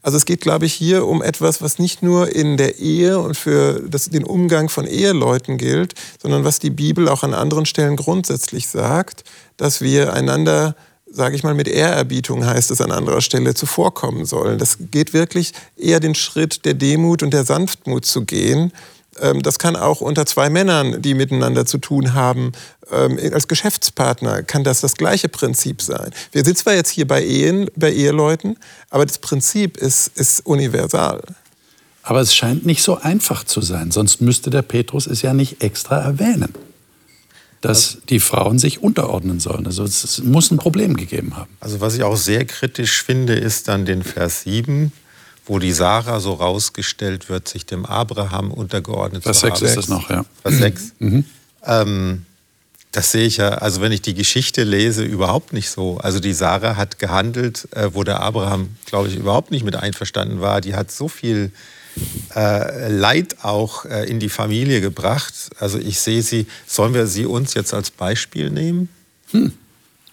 Also 0.01 0.17
es 0.17 0.25
geht, 0.25 0.41
glaube 0.41 0.67
ich, 0.67 0.73
hier 0.73 1.07
um 1.07 1.23
etwas, 1.23 1.63
was 1.63 1.79
nicht 1.79 2.03
nur 2.03 2.33
in 2.33 2.57
der 2.57 2.77
Ehe 2.77 3.17
und 3.17 3.35
für 3.35 3.81
das, 3.87 4.09
den 4.09 4.23
Umgang 4.23 4.69
von 4.69 4.85
Eheleuten 4.85 5.57
gilt, 5.57 5.95
sondern 6.21 6.45
was 6.45 6.59
die 6.59 6.69
Bibel 6.69 7.09
auch 7.09 7.23
an 7.23 7.33
anderen 7.33 7.65
Stellen 7.65 7.95
grundsätzlich 7.95 8.67
sagt, 8.67 9.23
dass 9.57 9.81
wir 9.81 10.13
einander 10.13 10.75
sage 11.15 11.35
ich 11.35 11.43
mal, 11.43 11.53
mit 11.53 11.67
Ehrerbietung 11.67 12.45
heißt 12.45 12.71
es 12.71 12.81
an 12.81 12.91
anderer 12.91 13.21
Stelle, 13.21 13.53
zuvorkommen 13.53 14.25
sollen. 14.25 14.59
Das 14.59 14.77
geht 14.91 15.13
wirklich 15.13 15.53
eher 15.77 15.99
den 15.99 16.13
Schritt 16.13 16.65
der 16.65 16.73
Demut 16.73 17.23
und 17.23 17.31
der 17.31 17.45
Sanftmut 17.45 18.05
zu 18.05 18.25
gehen. 18.25 18.73
Ähm, 19.21 19.41
das 19.41 19.57
kann 19.57 19.77
auch 19.77 20.01
unter 20.01 20.25
zwei 20.25 20.49
Männern, 20.49 21.01
die 21.01 21.13
miteinander 21.13 21.65
zu 21.65 21.77
tun 21.77 22.13
haben, 22.13 22.51
ähm, 22.91 23.17
als 23.33 23.47
Geschäftspartner 23.47 24.43
kann 24.43 24.63
das 24.63 24.81
das 24.81 24.95
gleiche 24.95 25.29
Prinzip 25.29 25.81
sein. 25.81 26.11
Wir 26.31 26.43
sind 26.43 26.57
zwar 26.57 26.73
jetzt 26.75 26.89
hier 26.89 27.07
bei 27.07 27.23
Ehen, 27.23 27.69
bei 27.75 27.91
Eheleuten, 27.91 28.57
aber 28.89 29.05
das 29.05 29.17
Prinzip 29.17 29.77
ist, 29.77 30.11
ist 30.15 30.45
universal. 30.45 31.21
Aber 32.03 32.19
es 32.19 32.35
scheint 32.35 32.65
nicht 32.65 32.83
so 32.83 32.97
einfach 32.97 33.43
zu 33.43 33.61
sein, 33.61 33.89
sonst 33.89 34.21
müsste 34.21 34.51
der 34.51 34.61
Petrus 34.61 35.07
es 35.07 35.23
ja 35.23 35.33
nicht 35.33 35.63
extra 35.63 35.97
erwähnen 35.97 36.53
dass 37.65 37.97
die 38.09 38.19
Frauen 38.19 38.59
sich 38.59 38.83
unterordnen 38.83 39.39
sollen. 39.39 39.65
Also 39.65 39.83
es 39.85 40.21
muss 40.21 40.51
ein 40.51 40.57
Problem 40.57 40.95
gegeben 40.95 41.35
haben. 41.35 41.49
Also 41.59 41.81
was 41.81 41.95
ich 41.95 42.03
auch 42.03 42.15
sehr 42.15 42.45
kritisch 42.45 43.01
finde, 43.01 43.33
ist 43.33 43.67
dann 43.67 43.85
den 43.85 44.03
Vers 44.03 44.43
7, 44.43 44.91
wo 45.47 45.57
die 45.57 45.71
Sarah 45.71 46.19
so 46.19 46.33
rausgestellt 46.33 47.27
wird, 47.27 47.47
sich 47.47 47.65
dem 47.65 47.87
Abraham 47.87 48.51
untergeordnet 48.51 49.23
Vers 49.23 49.39
zu 49.39 49.47
6 49.47 49.61
ist 49.63 49.77
das 49.77 49.87
noch, 49.87 50.11
ja. 50.11 50.25
Vers 50.43 50.57
6. 50.59 50.93
Mhm. 50.99 51.25
Ähm, 51.65 52.25
das 52.95 53.11
sehe 53.11 53.25
ich 53.25 53.37
ja, 53.37 53.49
also 53.49 53.81
wenn 53.81 53.91
ich 53.91 54.01
die 54.01 54.13
Geschichte 54.13 54.63
lese, 54.63 55.03
überhaupt 55.03 55.51
nicht 55.51 55.69
so. 55.69 55.97
Also 55.97 56.21
die 56.21 56.31
Sarah 56.31 56.77
hat 56.77 56.97
gehandelt, 56.97 57.67
äh, 57.71 57.89
wo 57.93 58.05
der 58.05 58.21
Abraham, 58.21 58.69
glaube 58.85 59.09
ich, 59.09 59.17
überhaupt 59.17 59.51
nicht 59.51 59.65
mit 59.65 59.75
einverstanden 59.75 60.39
war. 60.39 60.61
Die 60.61 60.75
hat 60.75 60.91
so 60.91 61.09
viel 61.09 61.51
äh, 62.33 62.87
Leid 62.87 63.43
auch 63.43 63.83
äh, 63.83 64.09
in 64.09 64.21
die 64.21 64.29
Familie 64.29 64.79
gebracht. 64.79 65.33
Also 65.59 65.77
ich 65.77 65.99
sehe 65.99 66.23
sie, 66.23 66.47
sollen 66.65 66.93
wir 66.93 67.05
sie 67.05 67.25
uns 67.25 67.53
jetzt 67.53 67.73
als 67.73 67.91
Beispiel 67.91 68.49
nehmen? 68.49 68.87
Hm. 69.31 69.51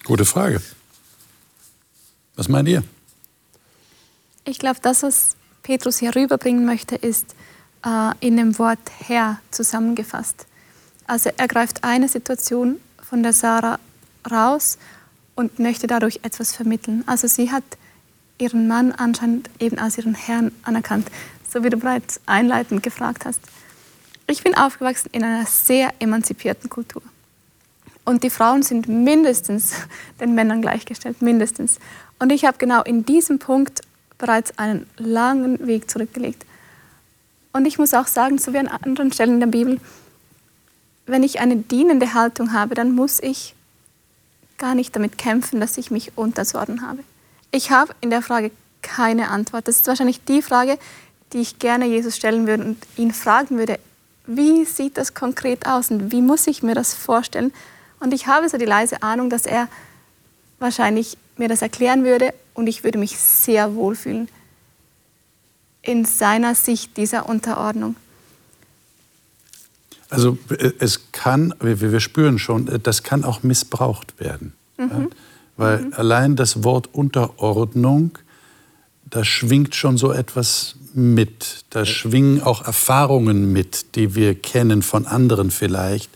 Gute 0.03 0.25
Frage. 0.25 0.61
Was 2.35 2.49
meint 2.49 2.67
ihr? 2.67 2.83
Ich 4.43 4.59
glaube, 4.59 4.79
das, 4.81 5.03
was 5.03 5.37
Petrus 5.61 5.99
hier 5.99 6.13
rüberbringen 6.13 6.65
möchte, 6.65 6.95
ist 6.95 7.33
äh, 7.85 8.11
in 8.19 8.35
dem 8.35 8.59
Wort 8.59 8.79
Herr 9.07 9.39
zusammengefasst. 9.51 10.47
Also 11.07 11.29
er 11.35 11.47
greift 11.47 11.83
eine 11.83 12.07
Situation 12.07 12.79
von 13.01 13.23
der 13.23 13.33
Sarah 13.33 13.79
raus 14.29 14.77
und 15.35 15.59
möchte 15.59 15.87
dadurch 15.87 16.19
etwas 16.23 16.55
vermitteln. 16.55 17.03
Also 17.07 17.27
sie 17.27 17.51
hat 17.51 17.63
ihren 18.37 18.67
Mann 18.67 18.91
anscheinend 18.91 19.49
eben 19.59 19.77
als 19.77 19.97
ihren 19.97 20.15
Herrn 20.15 20.51
anerkannt 20.63 21.07
so 21.53 21.63
wie 21.63 21.69
du 21.69 21.77
bereits 21.77 22.19
einleitend 22.25 22.83
gefragt 22.83 23.25
hast. 23.25 23.39
Ich 24.27 24.43
bin 24.43 24.55
aufgewachsen 24.55 25.09
in 25.11 25.23
einer 25.23 25.45
sehr 25.45 25.93
emanzipierten 25.99 26.69
Kultur. 26.69 27.03
Und 28.05 28.23
die 28.23 28.29
Frauen 28.29 28.63
sind 28.63 28.87
mindestens 28.87 29.73
den 30.19 30.33
Männern 30.33 30.61
gleichgestellt, 30.61 31.21
mindestens. 31.21 31.79
Und 32.19 32.31
ich 32.31 32.45
habe 32.45 32.57
genau 32.57 32.81
in 32.81 33.05
diesem 33.05 33.39
Punkt 33.39 33.81
bereits 34.17 34.57
einen 34.57 34.87
langen 34.97 35.65
Weg 35.67 35.89
zurückgelegt. 35.89 36.45
Und 37.53 37.65
ich 37.65 37.77
muss 37.77 37.93
auch 37.93 38.07
sagen, 38.07 38.39
so 38.39 38.51
wie 38.53 38.57
an 38.57 38.67
anderen 38.67 39.11
Stellen 39.11 39.35
in 39.35 39.39
der 39.39 39.47
Bibel, 39.47 39.79
wenn 41.05 41.23
ich 41.23 41.39
eine 41.39 41.57
dienende 41.57 42.13
Haltung 42.13 42.53
habe, 42.53 42.75
dann 42.75 42.93
muss 42.93 43.19
ich 43.19 43.55
gar 44.57 44.75
nicht 44.75 44.95
damit 44.95 45.17
kämpfen, 45.17 45.59
dass 45.59 45.77
ich 45.77 45.91
mich 45.91 46.17
unterzuordnen 46.17 46.87
habe. 46.87 46.99
Ich 47.51 47.71
habe 47.71 47.93
in 48.01 48.09
der 48.09 48.21
Frage 48.21 48.51
keine 48.81 49.29
Antwort. 49.29 49.67
Das 49.67 49.77
ist 49.77 49.87
wahrscheinlich 49.87 50.23
die 50.23 50.41
Frage, 50.41 50.77
die 51.33 51.39
ich 51.39 51.59
gerne 51.59 51.85
Jesus 51.85 52.15
stellen 52.15 52.47
würde 52.47 52.63
und 52.63 52.77
ihn 52.95 53.11
fragen 53.11 53.57
würde, 53.57 53.79
wie 54.25 54.63
sieht 54.65 54.97
das 54.97 55.13
konkret 55.13 55.65
aus 55.65 55.91
und 55.91 56.11
wie 56.11 56.21
muss 56.21 56.47
ich 56.47 56.63
mir 56.63 56.75
das 56.75 56.93
vorstellen? 56.93 57.51
Und 57.99 58.13
ich 58.13 58.27
habe 58.27 58.47
so 58.47 58.57
die 58.57 58.65
leise 58.65 59.03
Ahnung, 59.03 59.29
dass 59.29 59.45
er 59.45 59.67
wahrscheinlich 60.59 61.17
mir 61.37 61.49
das 61.49 61.61
erklären 61.61 62.03
würde 62.03 62.33
und 62.53 62.67
ich 62.67 62.83
würde 62.83 62.99
mich 62.99 63.17
sehr 63.17 63.75
wohlfühlen 63.75 64.29
in 65.81 66.05
seiner 66.05 66.55
Sicht 66.55 66.95
dieser 66.95 67.27
Unterordnung. 67.27 67.95
Also 70.13 70.37
äh, 70.49 70.71
es 70.79 71.11
kann, 71.11 71.53
wir, 71.59 71.99
spüren 71.99 72.39
schon, 72.39 72.67
äh, 72.67 72.79
das 72.79 73.03
kann 73.03 73.23
auch 73.23 73.43
missbraucht 73.43 74.19
werden. 74.19 74.53
Mhm. 74.77 74.89
Ja? 74.89 75.07
Weil 75.57 75.79
mhm. 75.79 75.93
allein 75.95 76.35
das 76.35 76.63
Wort 76.63 76.89
Unterordnung, 76.93 78.17
da 79.05 79.23
schwingt 79.23 79.75
schon 79.75 79.97
so 79.97 80.11
etwas 80.11 80.75
mit. 80.93 81.65
Da 81.69 81.85
schwingen 81.85 82.41
auch 82.41 82.65
Erfahrungen 82.65 83.51
mit, 83.51 83.95
die 83.95 84.15
wir 84.15 84.35
kennen 84.35 84.81
von 84.81 85.05
anderen 85.05 85.51
vielleicht. 85.51 86.09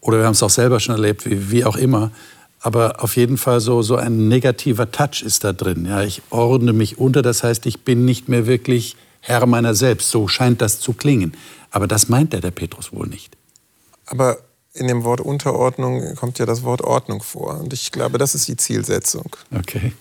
Oder 0.00 0.18
wir 0.18 0.26
haben 0.26 0.32
es 0.32 0.42
auch 0.42 0.50
selber 0.50 0.78
schon 0.78 0.94
erlebt, 0.94 1.28
wie, 1.28 1.50
wie 1.50 1.64
auch 1.64 1.76
immer. 1.76 2.12
Aber 2.60 3.02
auf 3.02 3.16
jeden 3.16 3.38
Fall 3.38 3.60
so, 3.60 3.82
so 3.82 3.96
ein 3.96 4.28
negativer 4.28 4.90
Touch 4.90 5.22
ist 5.24 5.44
da 5.44 5.52
drin. 5.52 5.86
Ja, 5.86 6.02
ich 6.02 6.22
ordne 6.30 6.72
mich 6.72 6.98
unter, 6.98 7.22
das 7.22 7.42
heißt, 7.42 7.66
ich 7.66 7.80
bin 7.80 8.04
nicht 8.04 8.28
mehr 8.28 8.46
wirklich 8.46 8.96
Herr 9.26 9.44
meiner 9.46 9.74
selbst. 9.74 10.10
So 10.10 10.28
scheint 10.28 10.62
das 10.62 10.78
zu 10.78 10.92
klingen. 10.92 11.36
Aber 11.70 11.88
das 11.88 12.08
meint 12.08 12.32
der, 12.32 12.40
der 12.40 12.52
Petrus 12.52 12.92
wohl 12.92 13.08
nicht. 13.08 13.36
Aber 14.06 14.38
in 14.72 14.86
dem 14.86 15.02
Wort 15.02 15.20
Unterordnung 15.20 16.14
kommt 16.14 16.38
ja 16.38 16.46
das 16.46 16.62
Wort 16.62 16.82
Ordnung 16.82 17.22
vor. 17.22 17.58
Und 17.58 17.72
ich 17.72 17.90
glaube, 17.90 18.18
das 18.18 18.34
ist 18.34 18.46
die 18.46 18.56
Zielsetzung. 18.56 19.34
Okay. 19.52 19.92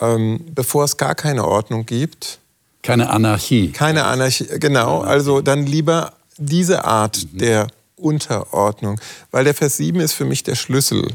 Ähm, 0.00 0.40
bevor 0.52 0.84
es 0.84 0.96
gar 0.96 1.14
keine 1.14 1.44
Ordnung 1.46 1.86
gibt, 1.86 2.40
keine 2.82 3.10
Anarchie. 3.10 3.72
Keine 3.72 4.04
Anarchie, 4.04 4.46
genau. 4.58 5.00
Also 5.00 5.42
dann 5.42 5.66
lieber 5.66 6.14
diese 6.38 6.84
Art 6.84 7.26
mhm. 7.32 7.38
der 7.38 7.66
Unterordnung. 7.96 8.98
Weil 9.30 9.44
der 9.44 9.54
Vers 9.54 9.76
7 9.76 10.00
ist 10.00 10.14
für 10.14 10.24
mich 10.24 10.42
der 10.42 10.54
Schlüssel. 10.54 11.06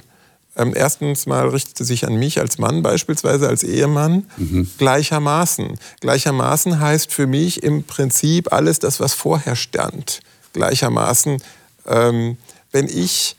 Ähm, 0.58 0.74
erstens 0.76 1.26
mal 1.26 1.50
richtet 1.50 1.80
es 1.82 1.88
sich 1.88 2.08
an 2.08 2.16
mich 2.16 2.40
als 2.40 2.58
Mann 2.58 2.82
beispielsweise, 2.82 3.48
als 3.48 3.64
Ehemann, 3.64 4.26
mhm. 4.38 4.70
gleichermaßen. 4.78 5.78
Gleichermaßen 6.00 6.80
heißt 6.80 7.12
für 7.12 7.28
mich 7.28 7.64
im 7.64 7.84
Prinzip 7.84 8.54
alles 8.54 8.80
das, 8.80 9.00
was 9.00 9.14
vorher 9.14 9.56
stand. 9.56 10.22
Gleichermaßen, 10.54 11.42
ähm, 11.88 12.38
wenn 12.72 12.88
ich 12.88 13.36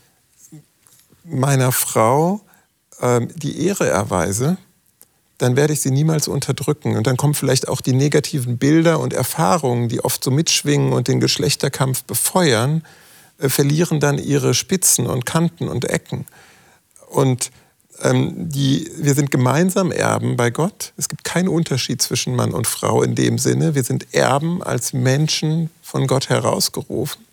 meiner 1.24 1.72
Frau 1.72 2.40
ähm, 3.00 3.28
die 3.34 3.66
Ehre 3.66 3.88
erweise, 3.88 4.58
dann 5.38 5.56
werde 5.56 5.72
ich 5.72 5.80
sie 5.80 5.90
niemals 5.90 6.28
unterdrücken. 6.28 6.96
Und 6.96 7.06
dann 7.06 7.16
kommen 7.16 7.34
vielleicht 7.34 7.68
auch 7.68 7.80
die 7.80 7.92
negativen 7.92 8.58
Bilder 8.58 9.00
und 9.00 9.12
Erfahrungen, 9.12 9.88
die 9.88 10.02
oft 10.02 10.22
so 10.22 10.30
mitschwingen 10.30 10.92
und 10.92 11.08
den 11.08 11.20
Geschlechterkampf 11.20 12.04
befeuern, 12.04 12.82
äh, 13.38 13.48
verlieren 13.48 14.00
dann 14.00 14.18
ihre 14.18 14.54
Spitzen 14.54 15.06
und 15.06 15.26
Kanten 15.26 15.68
und 15.68 15.86
Ecken. 15.86 16.26
Und 17.06 17.50
ähm, 18.02 18.50
die, 18.50 18.90
wir 18.98 19.14
sind 19.14 19.30
gemeinsam 19.30 19.90
Erben 19.90 20.36
bei 20.36 20.50
Gott. 20.50 20.92
Es 20.96 21.08
gibt 21.08 21.24
keinen 21.24 21.48
Unterschied 21.48 22.02
zwischen 22.02 22.36
Mann 22.36 22.52
und 22.52 22.66
Frau 22.66 23.02
in 23.02 23.14
dem 23.14 23.38
Sinne. 23.38 23.74
Wir 23.74 23.84
sind 23.84 24.14
Erben 24.14 24.62
als 24.62 24.92
Menschen 24.92 25.70
von 25.82 26.06
Gott 26.06 26.28
herausgerufen. 26.28 27.24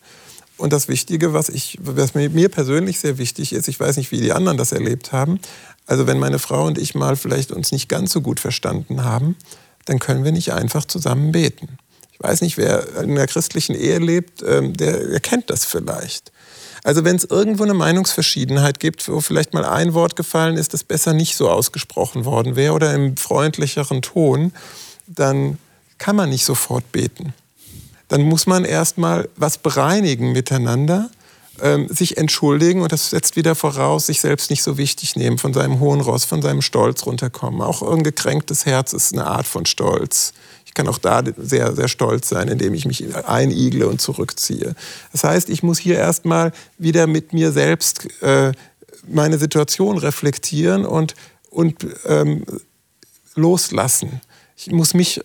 Und 0.57 0.71
das 0.71 0.88
Wichtige, 0.88 1.33
was, 1.33 1.49
ich, 1.49 1.77
was 1.81 2.13
mir 2.13 2.49
persönlich 2.49 2.99
sehr 2.99 3.17
wichtig 3.17 3.53
ist, 3.53 3.67
ich 3.67 3.79
weiß 3.79 3.97
nicht, 3.97 4.12
wie 4.12 4.21
die 4.21 4.31
anderen 4.31 4.57
das 4.57 4.71
erlebt 4.71 5.12
haben, 5.12 5.39
also 5.86 6.07
wenn 6.07 6.19
meine 6.19 6.39
Frau 6.39 6.65
und 6.65 6.77
ich 6.77 6.95
mal 6.95 7.15
vielleicht 7.15 7.51
uns 7.51 7.71
nicht 7.71 7.89
ganz 7.89 8.13
so 8.13 8.21
gut 8.21 8.39
verstanden 8.39 9.03
haben, 9.03 9.36
dann 9.86 9.99
können 9.99 10.23
wir 10.23 10.31
nicht 10.31 10.53
einfach 10.53 10.86
zusammen 10.86 11.31
beten. 11.31 11.77
Ich 12.13 12.19
weiß 12.19 12.41
nicht, 12.41 12.57
wer 12.57 13.01
in 13.01 13.12
einer 13.12 13.27
christlichen 13.27 13.75
Ehe 13.75 13.99
lebt, 13.99 14.43
ähm, 14.43 14.73
der, 14.77 15.07
der 15.07 15.19
kennt 15.19 15.49
das 15.49 15.65
vielleicht. 15.65 16.31
Also 16.84 17.06
wenn 17.06 17.15
es 17.15 17.24
irgendwo 17.24 17.63
eine 17.63 17.74
Meinungsverschiedenheit 17.74 18.80
gibt, 18.80 19.08
wo 19.08 19.22
vielleicht 19.22 19.54
mal 19.54 19.65
ein 19.65 19.93
Wort 19.93 20.15
gefallen 20.15 20.58
ist, 20.58 20.74
das 20.74 20.84
besser 20.84 21.13
nicht 21.13 21.36
so 21.36 21.50
ausgesprochen 21.50 22.26
worden 22.26 22.56
wäre 22.56 22.74
oder 22.74 22.93
im 22.93 23.15
freundlicheren 23.15 24.02
Ton, 24.02 24.52
dann 25.08 25.58
kann 25.98 26.15
man 26.15 26.30
nicht 26.30 26.46
sofort 26.46 26.91
beten. 26.91 27.34
Dann 28.10 28.24
muss 28.24 28.46
man 28.46 28.65
erst 28.65 28.98
mal 28.98 29.30
was 29.38 29.58
bereinigen 29.58 30.34
miteinander 30.34 31.10
ähm, 31.62 31.88
sich 31.88 32.17
entschuldigen 32.17 32.82
und 32.82 32.91
das 32.91 33.12
setzt 33.12 33.36
wieder 33.36 33.56
voraus, 33.56 34.08
sich 34.08 34.19
selbst 34.19 34.50
nicht 34.50 34.63
so 34.63 34.78
wichtig 34.78 35.15
nehmen, 35.15 35.38
von 35.38 35.54
seinem 35.54 35.80
hohen 35.80 36.02
Ross, 36.02 36.26
von 36.26 36.41
seinem 36.41 36.62
Stolz 36.62 37.06
runterkommen. 37.06 37.62
Auch 37.62 37.82
ein 37.82 38.04
gekränktes 38.04 38.65
Herz 38.65 38.93
ist 38.93 39.13
eine 39.13 39.28
Art 39.28 39.48
von 39.48 39.65
Stolz. 39.65 40.34
Ich 40.73 40.75
kann 40.75 40.88
auch 40.88 40.97
da 40.97 41.21
sehr, 41.38 41.75
sehr 41.75 41.88
stolz 41.88 42.29
sein, 42.29 42.47
indem 42.47 42.73
ich 42.73 42.88
mich 42.88 43.05
einigle 43.27 43.88
und 43.88 44.01
zurückziehe. 44.01 44.73
Das 45.12 45.23
heißt, 45.23 45.49
ich 45.49 45.62
muss 45.62 45.77
hier 45.77 45.99
erstmal 45.99 46.51
wieder 46.79 47.05
mit 47.05 47.31
mir 47.31 47.51
selbst 47.51 48.07
äh, 48.24 48.53
meine 49.07 49.38
Situation 49.38 49.99
reflektieren 49.99 50.88
und, 50.88 51.13
und 51.51 51.86
ähm, 52.07 52.43
loslassen. 53.36 54.19
Ich 54.57 54.71
muss 54.71 54.95
mich 54.95 55.21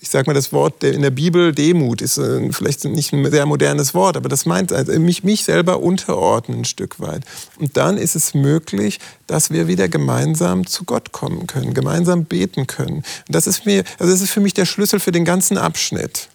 ich 0.00 0.10
sage 0.10 0.30
mal, 0.30 0.34
das 0.34 0.52
Wort 0.52 0.84
in 0.84 1.02
der 1.02 1.10
Bibel, 1.10 1.52
Demut, 1.52 2.00
ist 2.02 2.18
äh, 2.18 2.52
vielleicht 2.52 2.84
nicht 2.84 3.12
ein 3.12 3.28
sehr 3.30 3.46
modernes 3.46 3.94
Wort, 3.94 4.16
aber 4.16 4.28
das 4.28 4.46
meint 4.46 4.72
also 4.72 4.98
mich, 4.98 5.24
mich 5.24 5.44
selber 5.44 5.80
unterordnen 5.80 6.60
ein 6.60 6.64
Stück 6.64 7.00
weit. 7.00 7.24
Und 7.58 7.76
dann 7.76 7.98
ist 7.98 8.14
es 8.14 8.32
möglich, 8.32 9.00
dass 9.26 9.50
wir 9.50 9.66
wieder 9.66 9.88
gemeinsam 9.88 10.66
zu 10.66 10.84
Gott 10.84 11.10
kommen 11.10 11.46
können, 11.46 11.74
gemeinsam 11.74 12.24
beten 12.24 12.66
können. 12.66 12.98
Und 12.98 13.34
das 13.34 13.46
ist, 13.46 13.66
mir, 13.66 13.82
also 13.98 14.12
das 14.12 14.20
ist 14.20 14.30
für 14.30 14.40
mich 14.40 14.54
der 14.54 14.66
Schlüssel 14.66 15.00
für 15.00 15.12
den 15.12 15.24
ganzen 15.24 15.58
Abschnitt. 15.58 16.28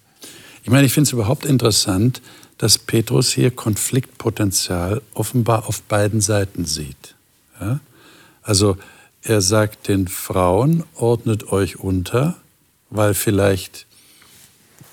Ich 0.63 0.69
meine, 0.69 0.85
ich 0.85 0.93
finde 0.93 1.07
es 1.07 1.13
überhaupt 1.13 1.45
interessant, 1.45 2.21
dass 2.57 2.77
Petrus 2.77 3.31
hier 3.31 3.51
Konfliktpotenzial 3.51 5.01
offenbar 5.13 5.67
auf 5.67 5.81
beiden 5.83 6.21
Seiten 6.21 6.65
sieht. 6.65 7.15
Ja? 7.59 7.79
Also 8.41 8.77
er 9.21 9.41
sagt 9.41 9.87
den 9.87 10.09
Frauen, 10.09 10.83
ordnet 10.95 11.51
euch 11.51 11.79
unter, 11.79 12.35
weil 12.95 13.13
vielleicht 13.13 13.85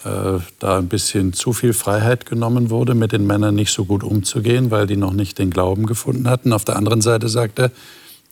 äh, 0.05 0.41
da 0.59 0.79
ein 0.79 0.89
bisschen 0.89 1.33
zu 1.33 1.53
viel 1.53 1.73
Freiheit 1.73 2.27
genommen 2.27 2.71
wurde, 2.71 2.95
mit 2.95 3.13
den 3.13 3.27
Männern 3.27 3.55
nicht 3.55 3.73
so 3.73 3.85
gut 3.85 4.03
umzugehen, 4.03 4.71
weil 4.71 4.87
die 4.87 4.97
noch 4.97 5.13
nicht 5.13 5.39
den 5.39 5.51
Glauben 5.51 5.87
gefunden 5.87 6.29
hatten. 6.29 6.53
Auf 6.53 6.65
der 6.65 6.77
anderen 6.77 7.03
Seite 7.03 7.29
sagt 7.29 7.59
er, 7.59 7.71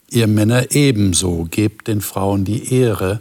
ihr 0.09 0.27
Männer 0.27 0.71
ebenso, 0.71 1.47
gebt 1.49 1.87
den 1.87 2.01
Frauen 2.01 2.43
die 2.43 2.73
Ehre 2.73 3.19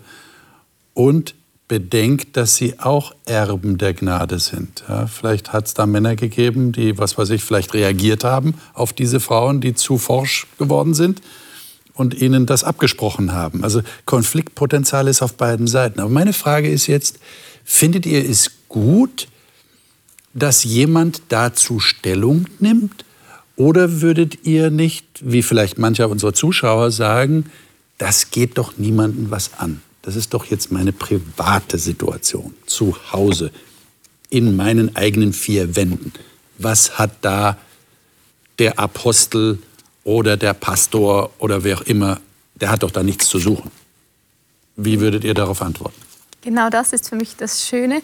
und 0.94 1.34
bedenkt, 1.68 2.38
dass 2.38 2.56
sie 2.56 2.80
auch 2.80 3.14
Erben 3.26 3.76
der 3.76 3.92
Gnade 3.92 4.38
sind. 4.38 4.84
Ja, 4.88 5.06
vielleicht 5.06 5.52
hat 5.52 5.66
es 5.66 5.74
da 5.74 5.84
Männer 5.84 6.16
gegeben, 6.16 6.72
die, 6.72 6.96
was 6.96 7.18
weiß 7.18 7.28
ich, 7.30 7.44
vielleicht 7.44 7.74
reagiert 7.74 8.24
haben 8.24 8.54
auf 8.72 8.94
diese 8.94 9.20
Frauen, 9.20 9.60
die 9.60 9.74
zu 9.74 9.98
forsch 9.98 10.46
geworden 10.58 10.94
sind 10.94 11.20
und 11.98 12.14
ihnen 12.14 12.46
das 12.46 12.62
abgesprochen 12.62 13.32
haben. 13.32 13.64
Also 13.64 13.82
Konfliktpotenzial 14.04 15.08
ist 15.08 15.20
auf 15.20 15.34
beiden 15.34 15.66
Seiten. 15.66 15.98
Aber 16.00 16.10
meine 16.10 16.32
Frage 16.32 16.70
ist 16.70 16.86
jetzt, 16.86 17.18
findet 17.64 18.06
ihr 18.06 18.28
es 18.28 18.52
gut, 18.68 19.26
dass 20.32 20.62
jemand 20.62 21.22
dazu 21.28 21.80
Stellung 21.80 22.46
nimmt? 22.60 23.04
Oder 23.56 24.00
würdet 24.00 24.46
ihr 24.46 24.70
nicht, 24.70 25.06
wie 25.20 25.42
vielleicht 25.42 25.78
mancher 25.78 26.08
unserer 26.08 26.32
Zuschauer 26.32 26.92
sagen, 26.92 27.46
das 27.98 28.30
geht 28.30 28.56
doch 28.58 28.78
niemandem 28.78 29.32
was 29.32 29.50
an? 29.58 29.82
Das 30.02 30.14
ist 30.14 30.32
doch 30.32 30.44
jetzt 30.44 30.70
meine 30.70 30.92
private 30.92 31.78
Situation 31.78 32.54
zu 32.66 32.96
Hause 33.12 33.50
in 34.30 34.54
meinen 34.54 34.94
eigenen 34.94 35.32
vier 35.32 35.74
Wänden. 35.74 36.12
Was 36.58 36.96
hat 36.96 37.10
da 37.22 37.58
der 38.60 38.78
Apostel 38.78 39.58
oder 40.08 40.38
der 40.38 40.54
Pastor 40.54 41.30
oder 41.38 41.64
wer 41.64 41.76
auch 41.76 41.82
immer, 41.82 42.18
der 42.54 42.70
hat 42.70 42.82
doch 42.82 42.90
da 42.90 43.02
nichts 43.02 43.28
zu 43.28 43.38
suchen. 43.38 43.70
Wie 44.74 45.00
würdet 45.00 45.22
ihr 45.22 45.34
darauf 45.34 45.60
antworten? 45.60 46.00
Genau 46.40 46.70
das 46.70 46.94
ist 46.94 47.10
für 47.10 47.16
mich 47.16 47.36
das 47.36 47.66
Schöne 47.66 48.00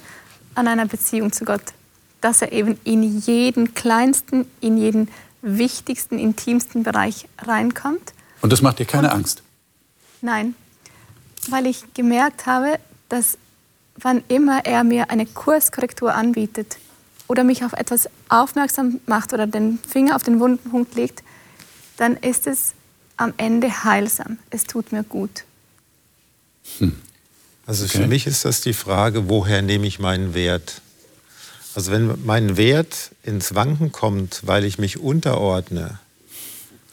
an 0.54 0.68
einer 0.68 0.84
Beziehung 0.84 1.32
zu 1.32 1.46
Gott, 1.46 1.62
dass 2.20 2.42
er 2.42 2.52
eben 2.52 2.78
in 2.84 3.20
jeden 3.20 3.72
kleinsten, 3.72 4.44
in 4.60 4.76
jeden 4.76 5.08
wichtigsten, 5.40 6.18
intimsten 6.18 6.82
Bereich 6.82 7.26
reinkommt. 7.38 8.12
Und 8.42 8.52
das 8.52 8.60
macht 8.60 8.80
dir 8.80 8.84
keine 8.84 9.08
Und, 9.08 9.14
Angst? 9.14 9.42
Nein, 10.20 10.54
weil 11.48 11.66
ich 11.66 11.94
gemerkt 11.94 12.44
habe, 12.44 12.78
dass 13.08 13.38
wann 13.96 14.22
immer 14.28 14.66
er 14.66 14.84
mir 14.84 15.08
eine 15.08 15.24
Kurskorrektur 15.24 16.14
anbietet 16.14 16.76
oder 17.28 17.44
mich 17.44 17.64
auf 17.64 17.72
etwas 17.72 18.10
aufmerksam 18.28 19.00
macht 19.06 19.32
oder 19.32 19.46
den 19.46 19.78
Finger 19.88 20.16
auf 20.16 20.22
den 20.22 20.38
wunden 20.38 20.70
Punkt 20.70 20.94
legt, 20.96 21.23
dann 21.96 22.16
ist 22.16 22.46
es 22.46 22.74
am 23.16 23.32
Ende 23.36 23.84
heilsam. 23.84 24.38
Es 24.50 24.64
tut 24.64 24.92
mir 24.92 25.04
gut. 25.04 25.44
Hm. 26.78 26.96
Also 27.66 27.84
okay. 27.84 27.98
für 27.98 28.06
mich 28.06 28.26
ist 28.26 28.44
das 28.44 28.60
die 28.60 28.74
Frage, 28.74 29.28
woher 29.28 29.62
nehme 29.62 29.86
ich 29.86 29.98
meinen 29.98 30.34
Wert? 30.34 30.82
Also 31.74 31.90
wenn 31.90 32.24
mein 32.24 32.56
Wert 32.56 33.10
ins 33.22 33.54
Wanken 33.54 33.90
kommt, 33.90 34.42
weil 34.44 34.64
ich 34.64 34.78
mich 34.78 34.98
unterordne, 34.98 35.98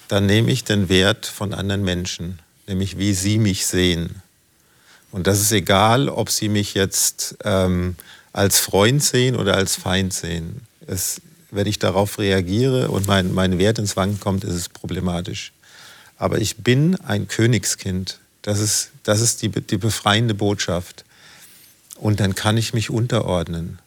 dann 0.07 0.25
nehme 0.25 0.51
ich 0.51 0.63
den 0.63 0.89
Wert 0.89 1.25
von 1.25 1.53
anderen 1.53 1.83
Menschen, 1.83 2.39
nämlich 2.67 2.97
wie 2.97 3.13
sie 3.13 3.37
mich 3.37 3.65
sehen. 3.65 4.21
Und 5.11 5.27
das 5.27 5.41
ist 5.41 5.51
egal, 5.51 6.09
ob 6.09 6.29
sie 6.29 6.49
mich 6.49 6.73
jetzt 6.73 7.37
ähm, 7.43 7.95
als 8.33 8.59
Freund 8.59 9.03
sehen 9.03 9.35
oder 9.35 9.55
als 9.55 9.75
Feind 9.75 10.13
sehen. 10.13 10.61
Es, 10.87 11.21
wenn 11.51 11.67
ich 11.67 11.79
darauf 11.79 12.17
reagiere 12.17 12.89
und 12.89 13.07
mein, 13.07 13.33
mein 13.33 13.59
Wert 13.59 13.77
ins 13.77 13.95
Wanken 13.97 14.19
kommt, 14.19 14.43
ist 14.43 14.55
es 14.55 14.69
problematisch. 14.69 15.51
Aber 16.17 16.39
ich 16.39 16.57
bin 16.57 16.95
ein 17.01 17.27
Königskind. 17.27 18.19
Das 18.41 18.59
ist, 18.59 18.91
das 19.03 19.21
ist 19.21 19.41
die, 19.41 19.49
die 19.49 19.77
befreiende 19.77 20.33
Botschaft. 20.33 21.03
Und 21.97 22.19
dann 22.19 22.33
kann 22.35 22.57
ich 22.57 22.73
mich 22.73 22.89
unterordnen. 22.89 23.79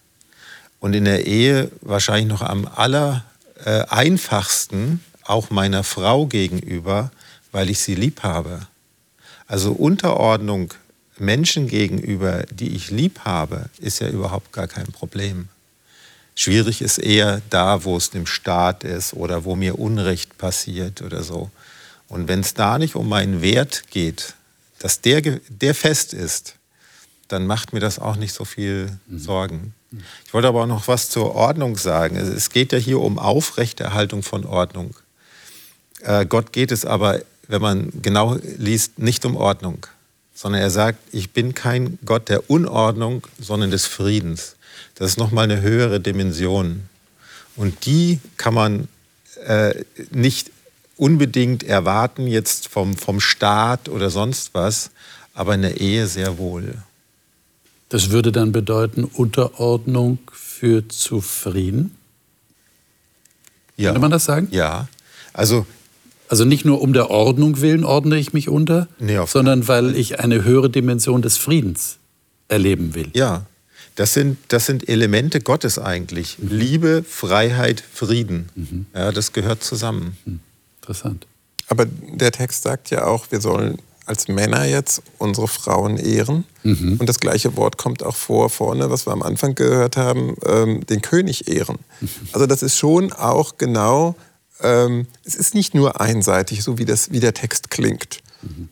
Und 0.78 0.94
in 0.94 1.04
der 1.04 1.26
Ehe 1.26 1.70
wahrscheinlich 1.80 2.28
noch 2.28 2.42
am 2.42 2.66
aller 2.66 3.24
äh, 3.64 3.84
einfachsten, 3.88 5.02
auch 5.24 5.50
meiner 5.50 5.82
Frau 5.82 6.26
gegenüber, 6.26 7.10
weil 7.50 7.70
ich 7.70 7.78
sie 7.78 7.94
lieb 7.94 8.22
habe. 8.22 8.66
Also 9.46 9.72
Unterordnung 9.72 10.74
Menschen 11.18 11.68
gegenüber, 11.68 12.44
die 12.50 12.74
ich 12.74 12.90
lieb 12.90 13.20
habe, 13.20 13.70
ist 13.78 14.00
ja 14.00 14.08
überhaupt 14.08 14.52
gar 14.52 14.66
kein 14.66 14.86
Problem. 14.86 15.48
Schwierig 16.34 16.82
ist 16.82 16.98
eher 16.98 17.40
da, 17.50 17.84
wo 17.84 17.96
es 17.96 18.10
dem 18.10 18.26
Staat 18.26 18.84
ist 18.84 19.14
oder 19.14 19.44
wo 19.44 19.54
mir 19.54 19.78
Unrecht 19.78 20.36
passiert 20.36 21.02
oder 21.02 21.22
so. 21.22 21.50
Und 22.08 22.28
wenn 22.28 22.40
es 22.40 22.54
da 22.54 22.78
nicht 22.78 22.96
um 22.96 23.08
meinen 23.08 23.40
Wert 23.40 23.84
geht, 23.90 24.34
dass 24.80 25.00
der, 25.00 25.20
der 25.48 25.74
fest 25.74 26.12
ist, 26.12 26.56
dann 27.28 27.46
macht 27.46 27.72
mir 27.72 27.80
das 27.80 27.98
auch 27.98 28.16
nicht 28.16 28.34
so 28.34 28.44
viel 28.44 28.98
mhm. 29.06 29.18
Sorgen. 29.18 29.74
Ich 30.26 30.34
wollte 30.34 30.48
aber 30.48 30.62
auch 30.62 30.66
noch 30.66 30.88
was 30.88 31.08
zur 31.08 31.34
Ordnung 31.34 31.76
sagen. 31.76 32.16
Es 32.16 32.50
geht 32.50 32.72
ja 32.72 32.78
hier 32.78 33.00
um 33.00 33.18
Aufrechterhaltung 33.18 34.22
von 34.22 34.44
Ordnung. 34.44 34.94
Äh, 36.00 36.26
Gott 36.26 36.52
geht 36.52 36.72
es 36.72 36.84
aber, 36.84 37.20
wenn 37.46 37.62
man 37.62 37.92
genau 38.02 38.36
liest, 38.58 38.98
nicht 38.98 39.24
um 39.24 39.36
Ordnung 39.36 39.86
sondern 40.34 40.60
er 40.60 40.70
sagt, 40.70 40.98
ich 41.12 41.30
bin 41.30 41.54
kein 41.54 41.98
Gott 42.04 42.28
der 42.28 42.50
Unordnung, 42.50 43.26
sondern 43.38 43.70
des 43.70 43.86
Friedens. 43.86 44.53
Das 44.94 45.10
ist 45.10 45.18
nochmal 45.18 45.44
eine 45.44 45.60
höhere 45.60 46.00
Dimension. 46.00 46.82
Und 47.56 47.86
die 47.86 48.20
kann 48.36 48.54
man 48.54 48.88
äh, 49.46 49.84
nicht 50.10 50.50
unbedingt 50.96 51.62
erwarten 51.62 52.26
jetzt 52.26 52.68
vom, 52.68 52.96
vom 52.96 53.20
Staat 53.20 53.88
oder 53.88 54.10
sonst 54.10 54.54
was, 54.54 54.90
aber 55.34 55.54
in 55.54 55.62
der 55.62 55.80
Ehe 55.80 56.06
sehr 56.06 56.38
wohl. 56.38 56.74
Das 57.88 58.10
würde 58.10 58.32
dann 58.32 58.52
bedeuten, 58.52 59.04
Unterordnung 59.04 60.18
führt 60.32 60.92
zu 60.92 61.20
Frieden? 61.20 61.96
Ja. 63.76 63.90
Könnte 63.90 64.00
man 64.00 64.10
das 64.10 64.24
sagen? 64.24 64.48
Ja. 64.50 64.88
Also 65.32 65.66
also 66.28 66.44
nicht 66.44 66.64
nur 66.64 66.80
um 66.80 66.92
der 66.92 67.10
Ordnung 67.10 67.60
willen 67.60 67.84
ordne 67.84 68.16
ich 68.18 68.32
mich 68.32 68.48
unter, 68.48 68.88
nee, 68.98 69.18
sondern 69.26 69.68
weil 69.68 69.94
ich 69.94 70.20
eine 70.20 70.42
höhere 70.42 70.70
Dimension 70.70 71.22
des 71.22 71.36
Friedens 71.36 71.98
erleben 72.48 72.94
will. 72.94 73.10
Ja, 73.12 73.44
das 73.94 74.14
sind, 74.14 74.38
das 74.48 74.66
sind 74.66 74.88
Elemente 74.88 75.40
Gottes 75.40 75.78
eigentlich. 75.78 76.38
Mhm. 76.38 76.48
Liebe, 76.48 77.04
Freiheit, 77.08 77.82
Frieden. 77.92 78.48
Mhm. 78.54 78.86
Ja, 78.94 79.12
das 79.12 79.32
gehört 79.32 79.62
zusammen. 79.62 80.16
Mhm. 80.24 80.40
Interessant. 80.80 81.26
Aber 81.68 81.86
der 81.86 82.32
Text 82.32 82.62
sagt 82.62 82.90
ja 82.90 83.06
auch, 83.06 83.30
wir 83.30 83.40
sollen 83.40 83.78
als 84.06 84.28
Männer 84.28 84.66
jetzt 84.66 85.02
unsere 85.16 85.48
Frauen 85.48 85.96
ehren. 85.96 86.44
Mhm. 86.62 86.98
Und 86.98 87.08
das 87.08 87.20
gleiche 87.20 87.56
Wort 87.56 87.78
kommt 87.78 88.02
auch 88.02 88.16
vor 88.16 88.50
vorne, 88.50 88.90
was 88.90 89.06
wir 89.06 89.12
am 89.12 89.22
Anfang 89.22 89.54
gehört 89.54 89.96
haben, 89.96 90.36
ähm, 90.44 90.84
den 90.86 91.00
König 91.00 91.48
ehren. 91.48 91.78
Mhm. 92.00 92.08
Also 92.32 92.46
das 92.46 92.62
ist 92.62 92.76
schon 92.76 93.12
auch 93.12 93.56
genau 93.56 94.14
ähm, 94.60 95.06
es 95.24 95.34
ist 95.34 95.54
nicht 95.54 95.74
nur 95.74 96.00
einseitig, 96.00 96.62
so 96.62 96.78
wie, 96.78 96.84
das, 96.84 97.10
wie 97.10 97.20
der 97.20 97.34
Text 97.34 97.70
klingt. 97.70 98.20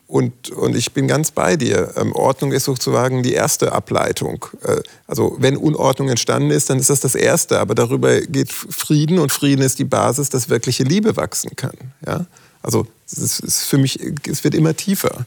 Und, 0.06 0.50
und 0.50 0.76
ich 0.76 0.92
bin 0.92 1.08
ganz 1.08 1.30
bei 1.30 1.56
dir. 1.56 1.92
Ähm, 1.96 2.12
Ordnung 2.12 2.52
ist 2.52 2.64
sozusagen 2.64 3.22
die 3.22 3.32
erste 3.32 3.72
Ableitung. 3.72 4.46
Äh, 4.62 4.82
also 5.06 5.36
wenn 5.38 5.56
Unordnung 5.56 6.08
entstanden 6.08 6.50
ist, 6.50 6.70
dann 6.70 6.78
ist 6.78 6.90
das 6.90 7.00
das 7.00 7.14
Erste. 7.14 7.58
Aber 7.58 7.74
darüber 7.74 8.20
geht 8.20 8.52
Frieden 8.52 9.18
und 9.18 9.32
Frieden 9.32 9.62
ist 9.62 9.78
die 9.78 9.84
Basis, 9.84 10.28
dass 10.28 10.48
wirkliche 10.48 10.84
Liebe 10.84 11.16
wachsen 11.16 11.56
kann. 11.56 11.76
Ja? 12.06 12.26
Also 12.62 12.86
es 13.10 13.40
ist 13.40 13.64
für 13.64 13.78
mich, 13.78 13.98
es 14.28 14.44
wird 14.44 14.54
immer 14.54 14.76
tiefer. 14.76 15.26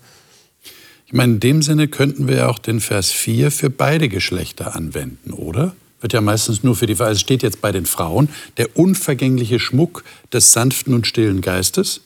Ich 1.08 1.14
meine, 1.14 1.34
in 1.34 1.40
dem 1.40 1.62
Sinne 1.62 1.88
könnten 1.88 2.28
wir 2.28 2.50
auch 2.50 2.60
den 2.60 2.80
Vers 2.80 3.12
4 3.12 3.52
für 3.52 3.70
beide 3.70 4.10
Geschlechter 4.10 4.76
anwenden, 4.76 5.34
oder? 5.34 5.76
wird 6.06 6.14
ja 6.14 6.22
meistens 6.22 6.62
nur 6.62 6.76
für 6.76 6.86
die, 6.86 6.94
also 6.94 7.14
es 7.14 7.22
steht 7.22 7.42
jetzt 7.42 7.62
bei 7.62 7.72
den 7.72 7.88
Frauen, 7.88 8.30
der 8.58 8.78
unvergängliche 8.78 9.60
Schmuck 9.60 10.04
des 10.32 10.52
sanften 10.52 10.94
und 10.94 11.08
stillen 11.08 11.42
Geistes. 11.42 12.02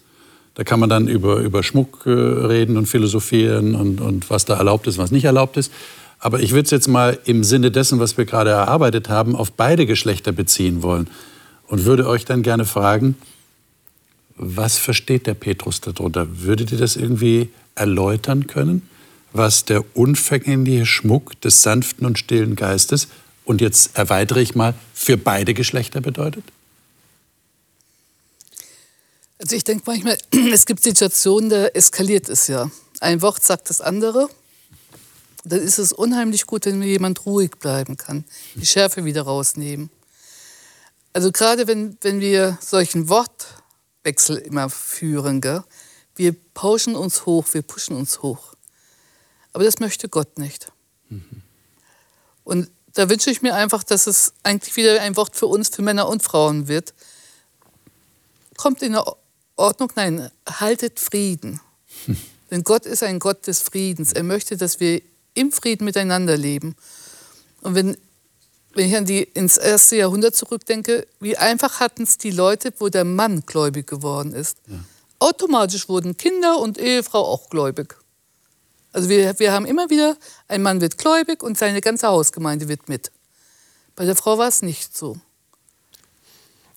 Da 0.59 0.65
kann 0.65 0.81
man 0.81 0.89
dann 0.89 1.07
über, 1.07 1.37
über 1.37 1.63
Schmuck 1.63 2.05
äh, 2.05 2.09
reden 2.09 2.75
und 2.75 2.85
philosophieren 2.85 3.75
und, 3.75 4.01
und 4.01 4.29
was 4.29 4.43
da 4.43 4.57
erlaubt 4.57 4.87
ist, 4.87 4.97
was 4.97 5.09
nicht 5.09 5.23
erlaubt 5.23 5.55
ist. 5.55 5.71
Aber 6.19 6.41
ich 6.41 6.51
würde 6.51 6.65
es 6.65 6.71
jetzt 6.71 6.89
mal 6.89 7.17
im 7.23 7.45
Sinne 7.45 7.71
dessen, 7.71 8.01
was 8.01 8.17
wir 8.17 8.25
gerade 8.25 8.49
erarbeitet 8.49 9.07
haben, 9.07 9.37
auf 9.37 9.53
beide 9.53 9.85
Geschlechter 9.85 10.33
beziehen 10.33 10.83
wollen 10.83 11.07
und 11.67 11.85
würde 11.85 12.05
euch 12.09 12.25
dann 12.25 12.43
gerne 12.43 12.65
fragen, 12.65 13.15
was 14.35 14.77
versteht 14.77 15.27
der 15.27 15.33
Petrus 15.33 15.79
darunter? 15.79 16.27
Würdet 16.41 16.73
ihr 16.73 16.77
das 16.77 16.97
irgendwie 16.97 17.47
erläutern 17.75 18.47
können, 18.47 18.81
was 19.31 19.63
der 19.63 19.85
unvergängliche 19.95 20.85
Schmuck 20.85 21.39
des 21.39 21.61
sanften 21.61 22.05
und 22.05 22.19
stillen 22.19 22.57
Geistes 22.57 23.07
und 23.45 23.61
jetzt 23.61 23.97
erweitere 23.97 24.41
ich 24.41 24.55
mal, 24.55 24.73
für 24.93 25.15
beide 25.15 25.53
Geschlechter 25.53 26.01
bedeutet? 26.01 26.43
Also 29.39 29.55
ich 29.55 29.63
denke 29.63 29.83
manchmal, 29.85 30.17
es 30.53 30.65
gibt 30.65 30.83
Situationen, 30.83 31.49
da 31.49 31.65
eskaliert 31.67 32.29
es 32.29 32.47
ja. 32.47 32.69
Ein 32.99 33.21
Wort 33.21 33.43
sagt 33.43 33.69
das 33.69 33.81
andere. 33.81 34.29
Dann 35.45 35.61
ist 35.61 35.79
es 35.79 35.93
unheimlich 35.93 36.45
gut, 36.45 36.65
wenn 36.65 36.79
mir 36.79 36.87
jemand 36.87 37.25
ruhig 37.25 37.51
bleiben 37.51 37.95
kann, 37.95 38.25
die 38.55 38.65
Schärfe 38.65 39.05
wieder 39.05 39.21
rausnehmen. 39.21 39.89
Also 41.13 41.31
gerade 41.31 41.65
wenn, 41.67 41.97
wenn 42.01 42.19
wir 42.19 42.57
solchen 42.61 43.07
Wortwechsel 43.07 44.37
immer 44.37 44.69
führen, 44.69 45.41
gell, 45.41 45.63
Wir 46.15 46.35
pauschen 46.53 46.95
uns 46.95 47.25
hoch, 47.25 47.45
wir 47.53 47.61
pushen 47.61 47.95
uns 47.95 48.21
hoch. 48.21 48.53
Aber 49.53 49.63
das 49.63 49.79
möchte 49.79 50.09
Gott 50.09 50.37
nicht. 50.37 50.71
Mhm. 51.07 51.41
Und 52.43 52.69
da 52.93 53.09
wünsche 53.09 53.31
ich 53.31 53.41
mir 53.41 53.55
einfach, 53.55 53.85
dass 53.85 54.05
es 54.05 54.33
eigentlich 54.43 54.75
wieder 54.75 55.01
ein 55.01 55.15
Wort 55.15 55.37
für 55.37 55.47
uns, 55.47 55.69
für 55.69 55.81
Männer 55.81 56.09
und 56.09 56.21
Frauen 56.21 56.67
wird. 56.67 56.93
Kommt 58.57 58.81
in 58.81 58.97
Ordnung, 59.59 59.91
nein, 59.95 60.31
haltet 60.47 60.99
Frieden. 60.99 61.59
Hm. 62.05 62.17
Denn 62.51 62.63
Gott 62.63 62.85
ist 62.85 63.03
ein 63.03 63.19
Gott 63.19 63.45
des 63.45 63.59
Friedens. 63.59 64.13
Er 64.13 64.23
möchte, 64.23 64.57
dass 64.57 64.79
wir 64.79 65.01
im 65.33 65.51
Frieden 65.51 65.85
miteinander 65.85 66.37
leben. 66.37 66.75
Und 67.61 67.75
wenn, 67.75 67.97
wenn 68.73 68.89
ich 68.89 68.95
an 68.95 69.05
die, 69.05 69.23
ins 69.23 69.57
erste 69.57 69.97
Jahrhundert 69.97 70.35
zurückdenke, 70.35 71.07
wie 71.19 71.37
einfach 71.37 71.79
hatten 71.79 72.03
es 72.03 72.17
die 72.17 72.31
Leute, 72.31 72.73
wo 72.79 72.89
der 72.89 73.03
Mann 73.03 73.43
gläubig 73.45 73.87
geworden 73.87 74.33
ist. 74.33 74.57
Ja. 74.67 74.79
Automatisch 75.19 75.89
wurden 75.89 76.17
Kinder 76.17 76.59
und 76.59 76.77
Ehefrau 76.77 77.23
auch 77.25 77.49
gläubig. 77.49 77.95
Also 78.91 79.09
wir, 79.09 79.37
wir 79.37 79.51
haben 79.51 79.65
immer 79.65 79.89
wieder, 79.89 80.17
ein 80.47 80.61
Mann 80.63 80.81
wird 80.81 80.97
gläubig 80.97 81.43
und 81.43 81.57
seine 81.57 81.81
ganze 81.81 82.07
Hausgemeinde 82.07 82.67
wird 82.67 82.89
mit. 82.89 83.11
Bei 83.95 84.05
der 84.05 84.15
Frau 84.15 84.37
war 84.37 84.47
es 84.47 84.61
nicht 84.61 84.97
so. 84.97 85.17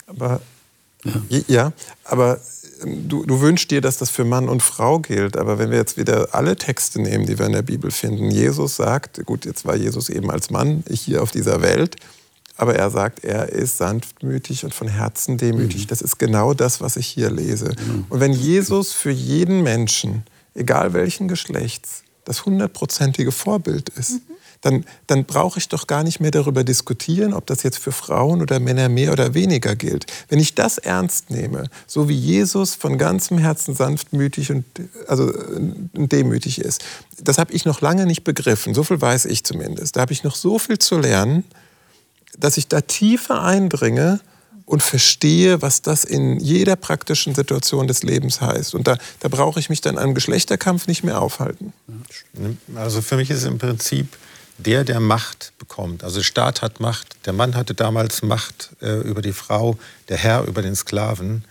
Aber 0.07 0.43
ja, 1.05 1.41
ja 1.49 1.73
aber 2.05 2.41
ähm, 2.83 3.09
du, 3.09 3.25
du 3.25 3.41
wünschst 3.41 3.71
dir, 3.71 3.81
dass 3.81 3.99
das 3.99 4.11
für 4.11 4.25
Mann 4.25 4.49
und 4.49 4.63
Frau 4.63 4.99
gilt. 4.99 5.37
Aber 5.37 5.59
wenn 5.59 5.71
wir 5.71 5.79
jetzt 5.79 5.97
wieder 5.97 6.29
alle 6.33 6.57
Texte 6.57 7.01
nehmen, 7.01 7.27
die 7.27 7.39
wir 7.39 7.47
in 7.47 7.53
der 7.53 7.63
Bibel 7.63 7.91
finden, 7.91 8.31
Jesus 8.31 8.77
sagt, 8.77 9.25
gut, 9.27 9.45
jetzt 9.45 9.65
war 9.65 9.77
Jesus 9.77 10.09
eben 10.09 10.31
als 10.31 10.51
Mann 10.51 10.85
hier 10.89 11.23
auf 11.23 11.31
dieser 11.31 11.63
Welt, 11.63 11.97
aber 12.57 12.75
er 12.77 12.91
sagt, 12.91 13.25
er 13.25 13.49
ist 13.49 13.79
sanftmütig 13.79 14.65
und 14.65 14.75
von 14.75 14.89
Herzen 14.89 15.39
demütig. 15.39 15.85
Mhm. 15.85 15.89
Das 15.89 16.03
ist 16.03 16.19
genau 16.19 16.55
das, 16.55 16.81
was 16.81 16.97
ich 16.97 17.07
hier 17.07 17.31
lese. 17.31 17.71
Mhm. 17.71 18.07
Und 18.09 18.21
wenn 18.21 18.33
Jesus 18.33 18.93
für 18.93 19.11
jeden 19.11 19.63
Menschen, 19.63 20.25
egal 20.55 20.93
welchen 20.93 21.29
Geschlechts, 21.29 22.03
das 22.25 22.45
hundertprozentige 22.45 23.33
Vorbild 23.33 23.89
ist, 23.89 24.13
mhm. 24.13 24.21
Dann, 24.63 24.85
dann 25.09 25.25
brauche 25.25 25.59
ich 25.59 25.69
doch 25.69 25.87
gar 25.87 26.03
nicht 26.03 26.21
mehr 26.21 26.31
darüber 26.31 26.65
diskutieren, 26.65 27.35
ob 27.35 27.47
das 27.47 27.63
jetzt 27.63 27.79
für 27.79 27.93
Frauen 27.93 28.41
oder 28.41 28.61
Männer 28.61 28.89
mehr 28.89 29.13
oder 29.13 29.35
weniger 29.35 29.77
gilt. 29.77 30.07
Wenn 30.29 30.39
ich 30.39 30.55
das 30.55 30.79
ernst 30.79 31.31
nehme, 31.31 31.69
so 31.87 32.09
wie 32.09 32.17
Jesus 32.17 32.75
von 32.75 32.97
ganzem 32.97 33.39
Herzen 33.39 33.75
sanftmütig 33.75 34.51
und, 34.51 34.65
also, 35.09 35.25
und 35.25 35.91
demütig 35.95 36.61
ist, 36.61 36.83
das 37.19 37.39
habe 37.39 37.53
ich 37.53 37.65
noch 37.65 37.81
lange 37.81 38.07
nicht 38.07 38.25
begriffen. 38.25 38.73
So 38.73 38.85
viel 38.85 39.01
weiß 39.01 39.27
ich 39.27 39.45
zumindest. 39.45 39.97
Da 39.97 40.01
habe 40.01 40.13
ich 40.13 40.23
noch 40.23 40.37
so 40.37 40.59
viel 40.59 40.79
zu 40.79 40.99
lernen, 40.99 41.45
dass 42.39 42.57
ich 42.57 42.69
da 42.69 42.81
tiefer 42.81 43.43
eindringe 43.43 44.21
und 44.65 44.81
verstehe, 44.81 45.61
was 45.61 45.83
das 45.83 46.05
in 46.05 46.39
jeder 46.39 46.77
praktischen 46.77 47.35
Situation 47.35 47.89
des 47.89 48.05
Lebens 48.05 48.41
heißt. 48.41 48.77
Und 48.77 48.87
da, 48.87 48.97
da 49.21 49.29
brauche 49.29 49.59
ich 49.59 49.69
mich 49.69 49.81
dann 49.81 49.99
am 49.99 50.15
Geschlechterkampf 50.15 50.87
nicht 50.87 51.03
mehr 51.03 51.21
aufhalten. 51.21 51.73
Also 52.77 53.03
für 53.03 53.17
mich 53.17 53.29
ist 53.31 53.45
im 53.45 53.59
Prinzip 53.59 54.07
der, 54.59 54.85
der 54.85 55.01
Macht 55.01 55.53
bekommt. 55.59 56.05
Also 56.05 56.17
der 56.17 56.25
Staat 56.25 56.63
hat 56.63 56.81
Macht, 56.81 57.17
der 57.27 57.33
Mann 57.33 57.55
hatte 57.55 57.75
damals 57.75 58.23
Macht 58.23 58.71
äh, 58.81 59.01
über 59.01 59.23
die 59.23 59.33
Frau, 59.33 59.79
der 60.09 60.17
Herr 60.17 60.45
über 60.45 60.63
den 60.63 60.77
Sklaven. 60.77 61.45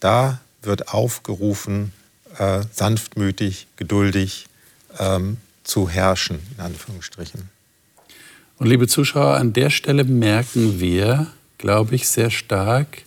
Da 0.00 0.40
wird 0.62 0.88
aufgerufen, 0.88 1.92
äh, 2.38 2.62
sanftmütig, 2.72 3.66
geduldig 3.76 4.46
ähm, 4.98 5.38
zu 5.64 5.88
herrschen, 5.88 6.40
in 6.56 6.64
Anführungsstrichen. 6.64 7.48
Und 8.58 8.66
liebe 8.66 8.86
Zuschauer, 8.86 9.36
an 9.36 9.52
der 9.52 9.70
Stelle 9.70 10.04
merken 10.04 10.78
wir, 10.78 11.28
glaube 11.58 11.94
ich, 11.94 12.08
sehr 12.08 12.30
stark, 12.30 13.02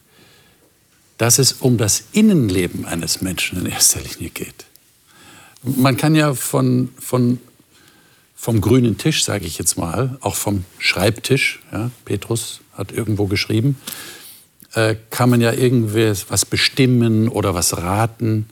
dass 1.18 1.40
es 1.40 1.54
um 1.54 1.78
das 1.78 2.04
Innenleben 2.12 2.86
eines 2.86 3.22
Menschen 3.22 3.60
in 3.60 3.72
erster 3.72 4.02
Linie 4.02 4.30
geht. 4.32 4.66
Man 5.64 5.98
kann 5.98 6.14
ja 6.14 6.34
von, 6.34 6.90
von, 7.00 7.40
vom 8.46 8.62
grünen 8.62 9.00
Tisch, 9.00 9.24
sage 9.24 9.48
ich 9.48 9.58
jetzt 9.58 9.76
mal, 9.76 10.20
auch 10.22 10.36
vom 10.36 10.66
Schreibtisch, 10.78 11.62
ja, 11.72 11.90
Petrus 12.06 12.60
hat 12.74 12.92
irgendwo 12.92 13.26
geschrieben, 13.26 13.76
äh, 14.76 14.96
kann 15.10 15.32
man 15.32 15.42
ja 15.42 15.52
irgendwie 15.52 16.14
was 16.30 16.46
bestimmen 16.46 17.28
oder 17.28 17.56
was 17.56 17.76
raten. 17.76 18.48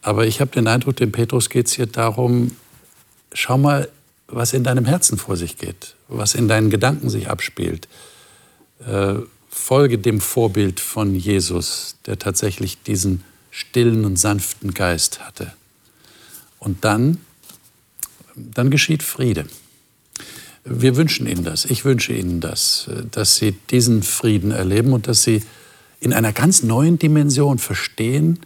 Aber 0.00 0.28
ich 0.28 0.40
habe 0.40 0.52
den 0.52 0.68
Eindruck, 0.68 0.94
dem 0.94 1.10
Petrus 1.10 1.50
geht 1.50 1.66
es 1.66 1.72
hier 1.72 1.86
darum, 1.86 2.52
schau 3.32 3.58
mal, 3.58 3.88
was 4.28 4.52
in 4.52 4.62
deinem 4.62 4.84
Herzen 4.84 5.18
vor 5.18 5.36
sich 5.36 5.56
geht, 5.56 5.96
was 6.06 6.36
in 6.36 6.46
deinen 6.46 6.70
Gedanken 6.70 7.10
sich 7.10 7.28
abspielt. 7.28 7.88
Äh, 8.86 9.14
folge 9.48 9.98
dem 9.98 10.20
Vorbild 10.20 10.78
von 10.78 11.16
Jesus, 11.16 11.96
der 12.06 12.20
tatsächlich 12.20 12.80
diesen 12.84 13.24
stillen 13.50 14.04
und 14.04 14.20
sanften 14.20 14.72
Geist 14.72 15.18
hatte. 15.18 15.52
Und 16.60 16.84
dann, 16.84 17.18
dann 18.54 18.70
geschieht 18.70 19.02
Friede. 19.02 19.46
Wir 20.64 20.96
wünschen 20.96 21.26
Ihnen 21.26 21.44
das, 21.44 21.64
ich 21.64 21.84
wünsche 21.84 22.12
Ihnen 22.12 22.40
das, 22.40 22.90
dass 23.10 23.36
Sie 23.36 23.52
diesen 23.70 24.02
Frieden 24.02 24.50
erleben 24.50 24.92
und 24.92 25.08
dass 25.08 25.22
Sie 25.22 25.42
in 26.00 26.12
einer 26.12 26.32
ganz 26.32 26.62
neuen 26.62 26.98
Dimension 26.98 27.58
verstehen, 27.58 28.40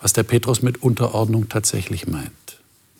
was 0.00 0.12
der 0.12 0.22
Petrus 0.22 0.62
mit 0.62 0.82
Unterordnung 0.82 1.48
tatsächlich 1.48 2.06
meint. 2.06 2.30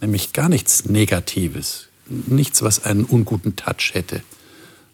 Nämlich 0.01 0.33
gar 0.33 0.49
nichts 0.49 0.85
Negatives, 0.87 1.89
nichts, 2.09 2.63
was 2.63 2.85
einen 2.85 3.05
unguten 3.05 3.57
Touch 3.57 3.95
hätte, 3.95 4.23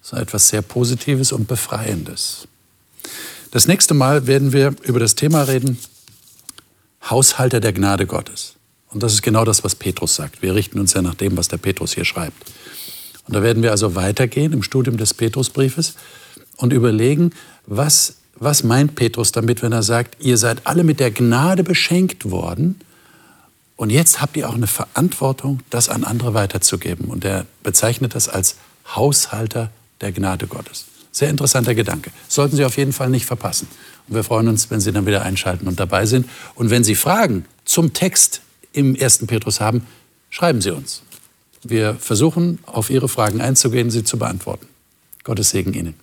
sondern 0.03 0.29
etwas 0.29 0.49
sehr 0.49 0.63
Positives 0.63 1.33
und 1.33 1.49
Befreiendes. 1.49 2.47
Das 3.51 3.67
nächste 3.67 3.95
Mal 3.95 4.27
werden 4.27 4.53
wir 4.53 4.75
über 4.85 5.01
das 5.01 5.17
Thema 5.17 5.43
reden, 5.43 5.79
Haushalter 7.09 7.61
der 7.61 7.73
Gnade 7.73 8.07
Gottes. 8.07 8.55
Und 8.93 9.03
das 9.03 9.13
ist 9.13 9.23
genau 9.23 9.45
das, 9.45 9.63
was 9.63 9.75
Petrus 9.75 10.15
sagt. 10.17 10.43
Wir 10.43 10.55
richten 10.55 10.79
uns 10.81 10.95
ja 10.95 11.03
nach 11.03 11.15
dem, 11.15 11.37
was 11.37 11.49
der 11.49 11.59
Petrus 11.59 11.95
hier 11.95 12.05
schreibt. 12.05 12.51
Und 13.27 13.35
da 13.35 13.43
werden 13.43 13.63
wir 13.63 13.71
also 13.71 13.95
weitergehen 13.95 14.53
im 14.53 14.63
Studium 14.63 14.97
des 14.97 15.15
Petrusbriefes 15.15 15.95
und 16.57 16.73
überlegen, 16.73 17.31
was, 17.67 18.17
was 18.37 18.65
meint 18.65 18.97
Petrus 18.97 19.31
damit, 19.33 19.63
wenn 19.63 19.73
er 19.73 19.83
sagt, 19.83 20.23
ihr 20.25 20.37
seid 20.37 20.67
alle 20.67 20.83
mit 20.83 20.99
der 20.99 21.13
Gnade 21.13 21.63
beschenkt 21.63 22.31
worden 22.31 22.81
und 23.81 23.89
jetzt 23.89 24.21
habt 24.21 24.37
ihr 24.37 24.47
auch 24.47 24.55
eine 24.55 24.67
Verantwortung, 24.67 25.61
das 25.71 25.89
an 25.89 26.05
andere 26.05 26.35
weiterzugeben. 26.35 27.07
Und 27.07 27.25
er 27.25 27.47
bezeichnet 27.63 28.15
das 28.15 28.29
als 28.29 28.57
Haushalter 28.95 29.71
der 30.03 30.13
Gnade 30.13 30.47
Gottes. 30.49 30.85
Sehr 31.13 31.31
interessanter 31.31 31.75
Gedanke. 31.75 32.11
Sollten 32.29 32.57
Sie 32.57 32.67
auf 32.67 32.77
jeden 32.77 32.93
Fall 32.93 33.09
nicht 33.09 33.25
verpassen. 33.25 33.69
Und 34.07 34.17
wir 34.17 34.23
freuen 34.23 34.49
uns, 34.49 34.71
wenn 34.71 34.81
Sie 34.81 34.93
dann 34.93 35.07
wieder 35.07 35.23
einschalten 35.23 35.67
und 35.67 35.81
dabei 35.81 36.05
sind. 36.05 36.29
Und 36.57 36.69
wenn 36.69 36.85
Sie 36.85 36.95
Fragen 36.95 37.47
zum 37.65 37.95
Text 37.95 38.43
im 38.73 38.97
1. 39.01 39.27
Petrus 39.27 39.61
haben, 39.61 39.87
schreiben 40.31 40.61
Sie 40.61 40.71
uns. 40.71 41.03
Wir 41.63 41.95
versuchen, 41.95 42.59
auf 42.67 42.91
Ihre 42.91 43.09
Fragen 43.09 43.41
einzugehen, 43.41 43.91
sie 43.91 44.05
zu 44.05 44.19
beantworten. 44.19 44.67
Gottes 45.25 45.51
Segen 45.51 45.75
Ihnen. 45.75 45.95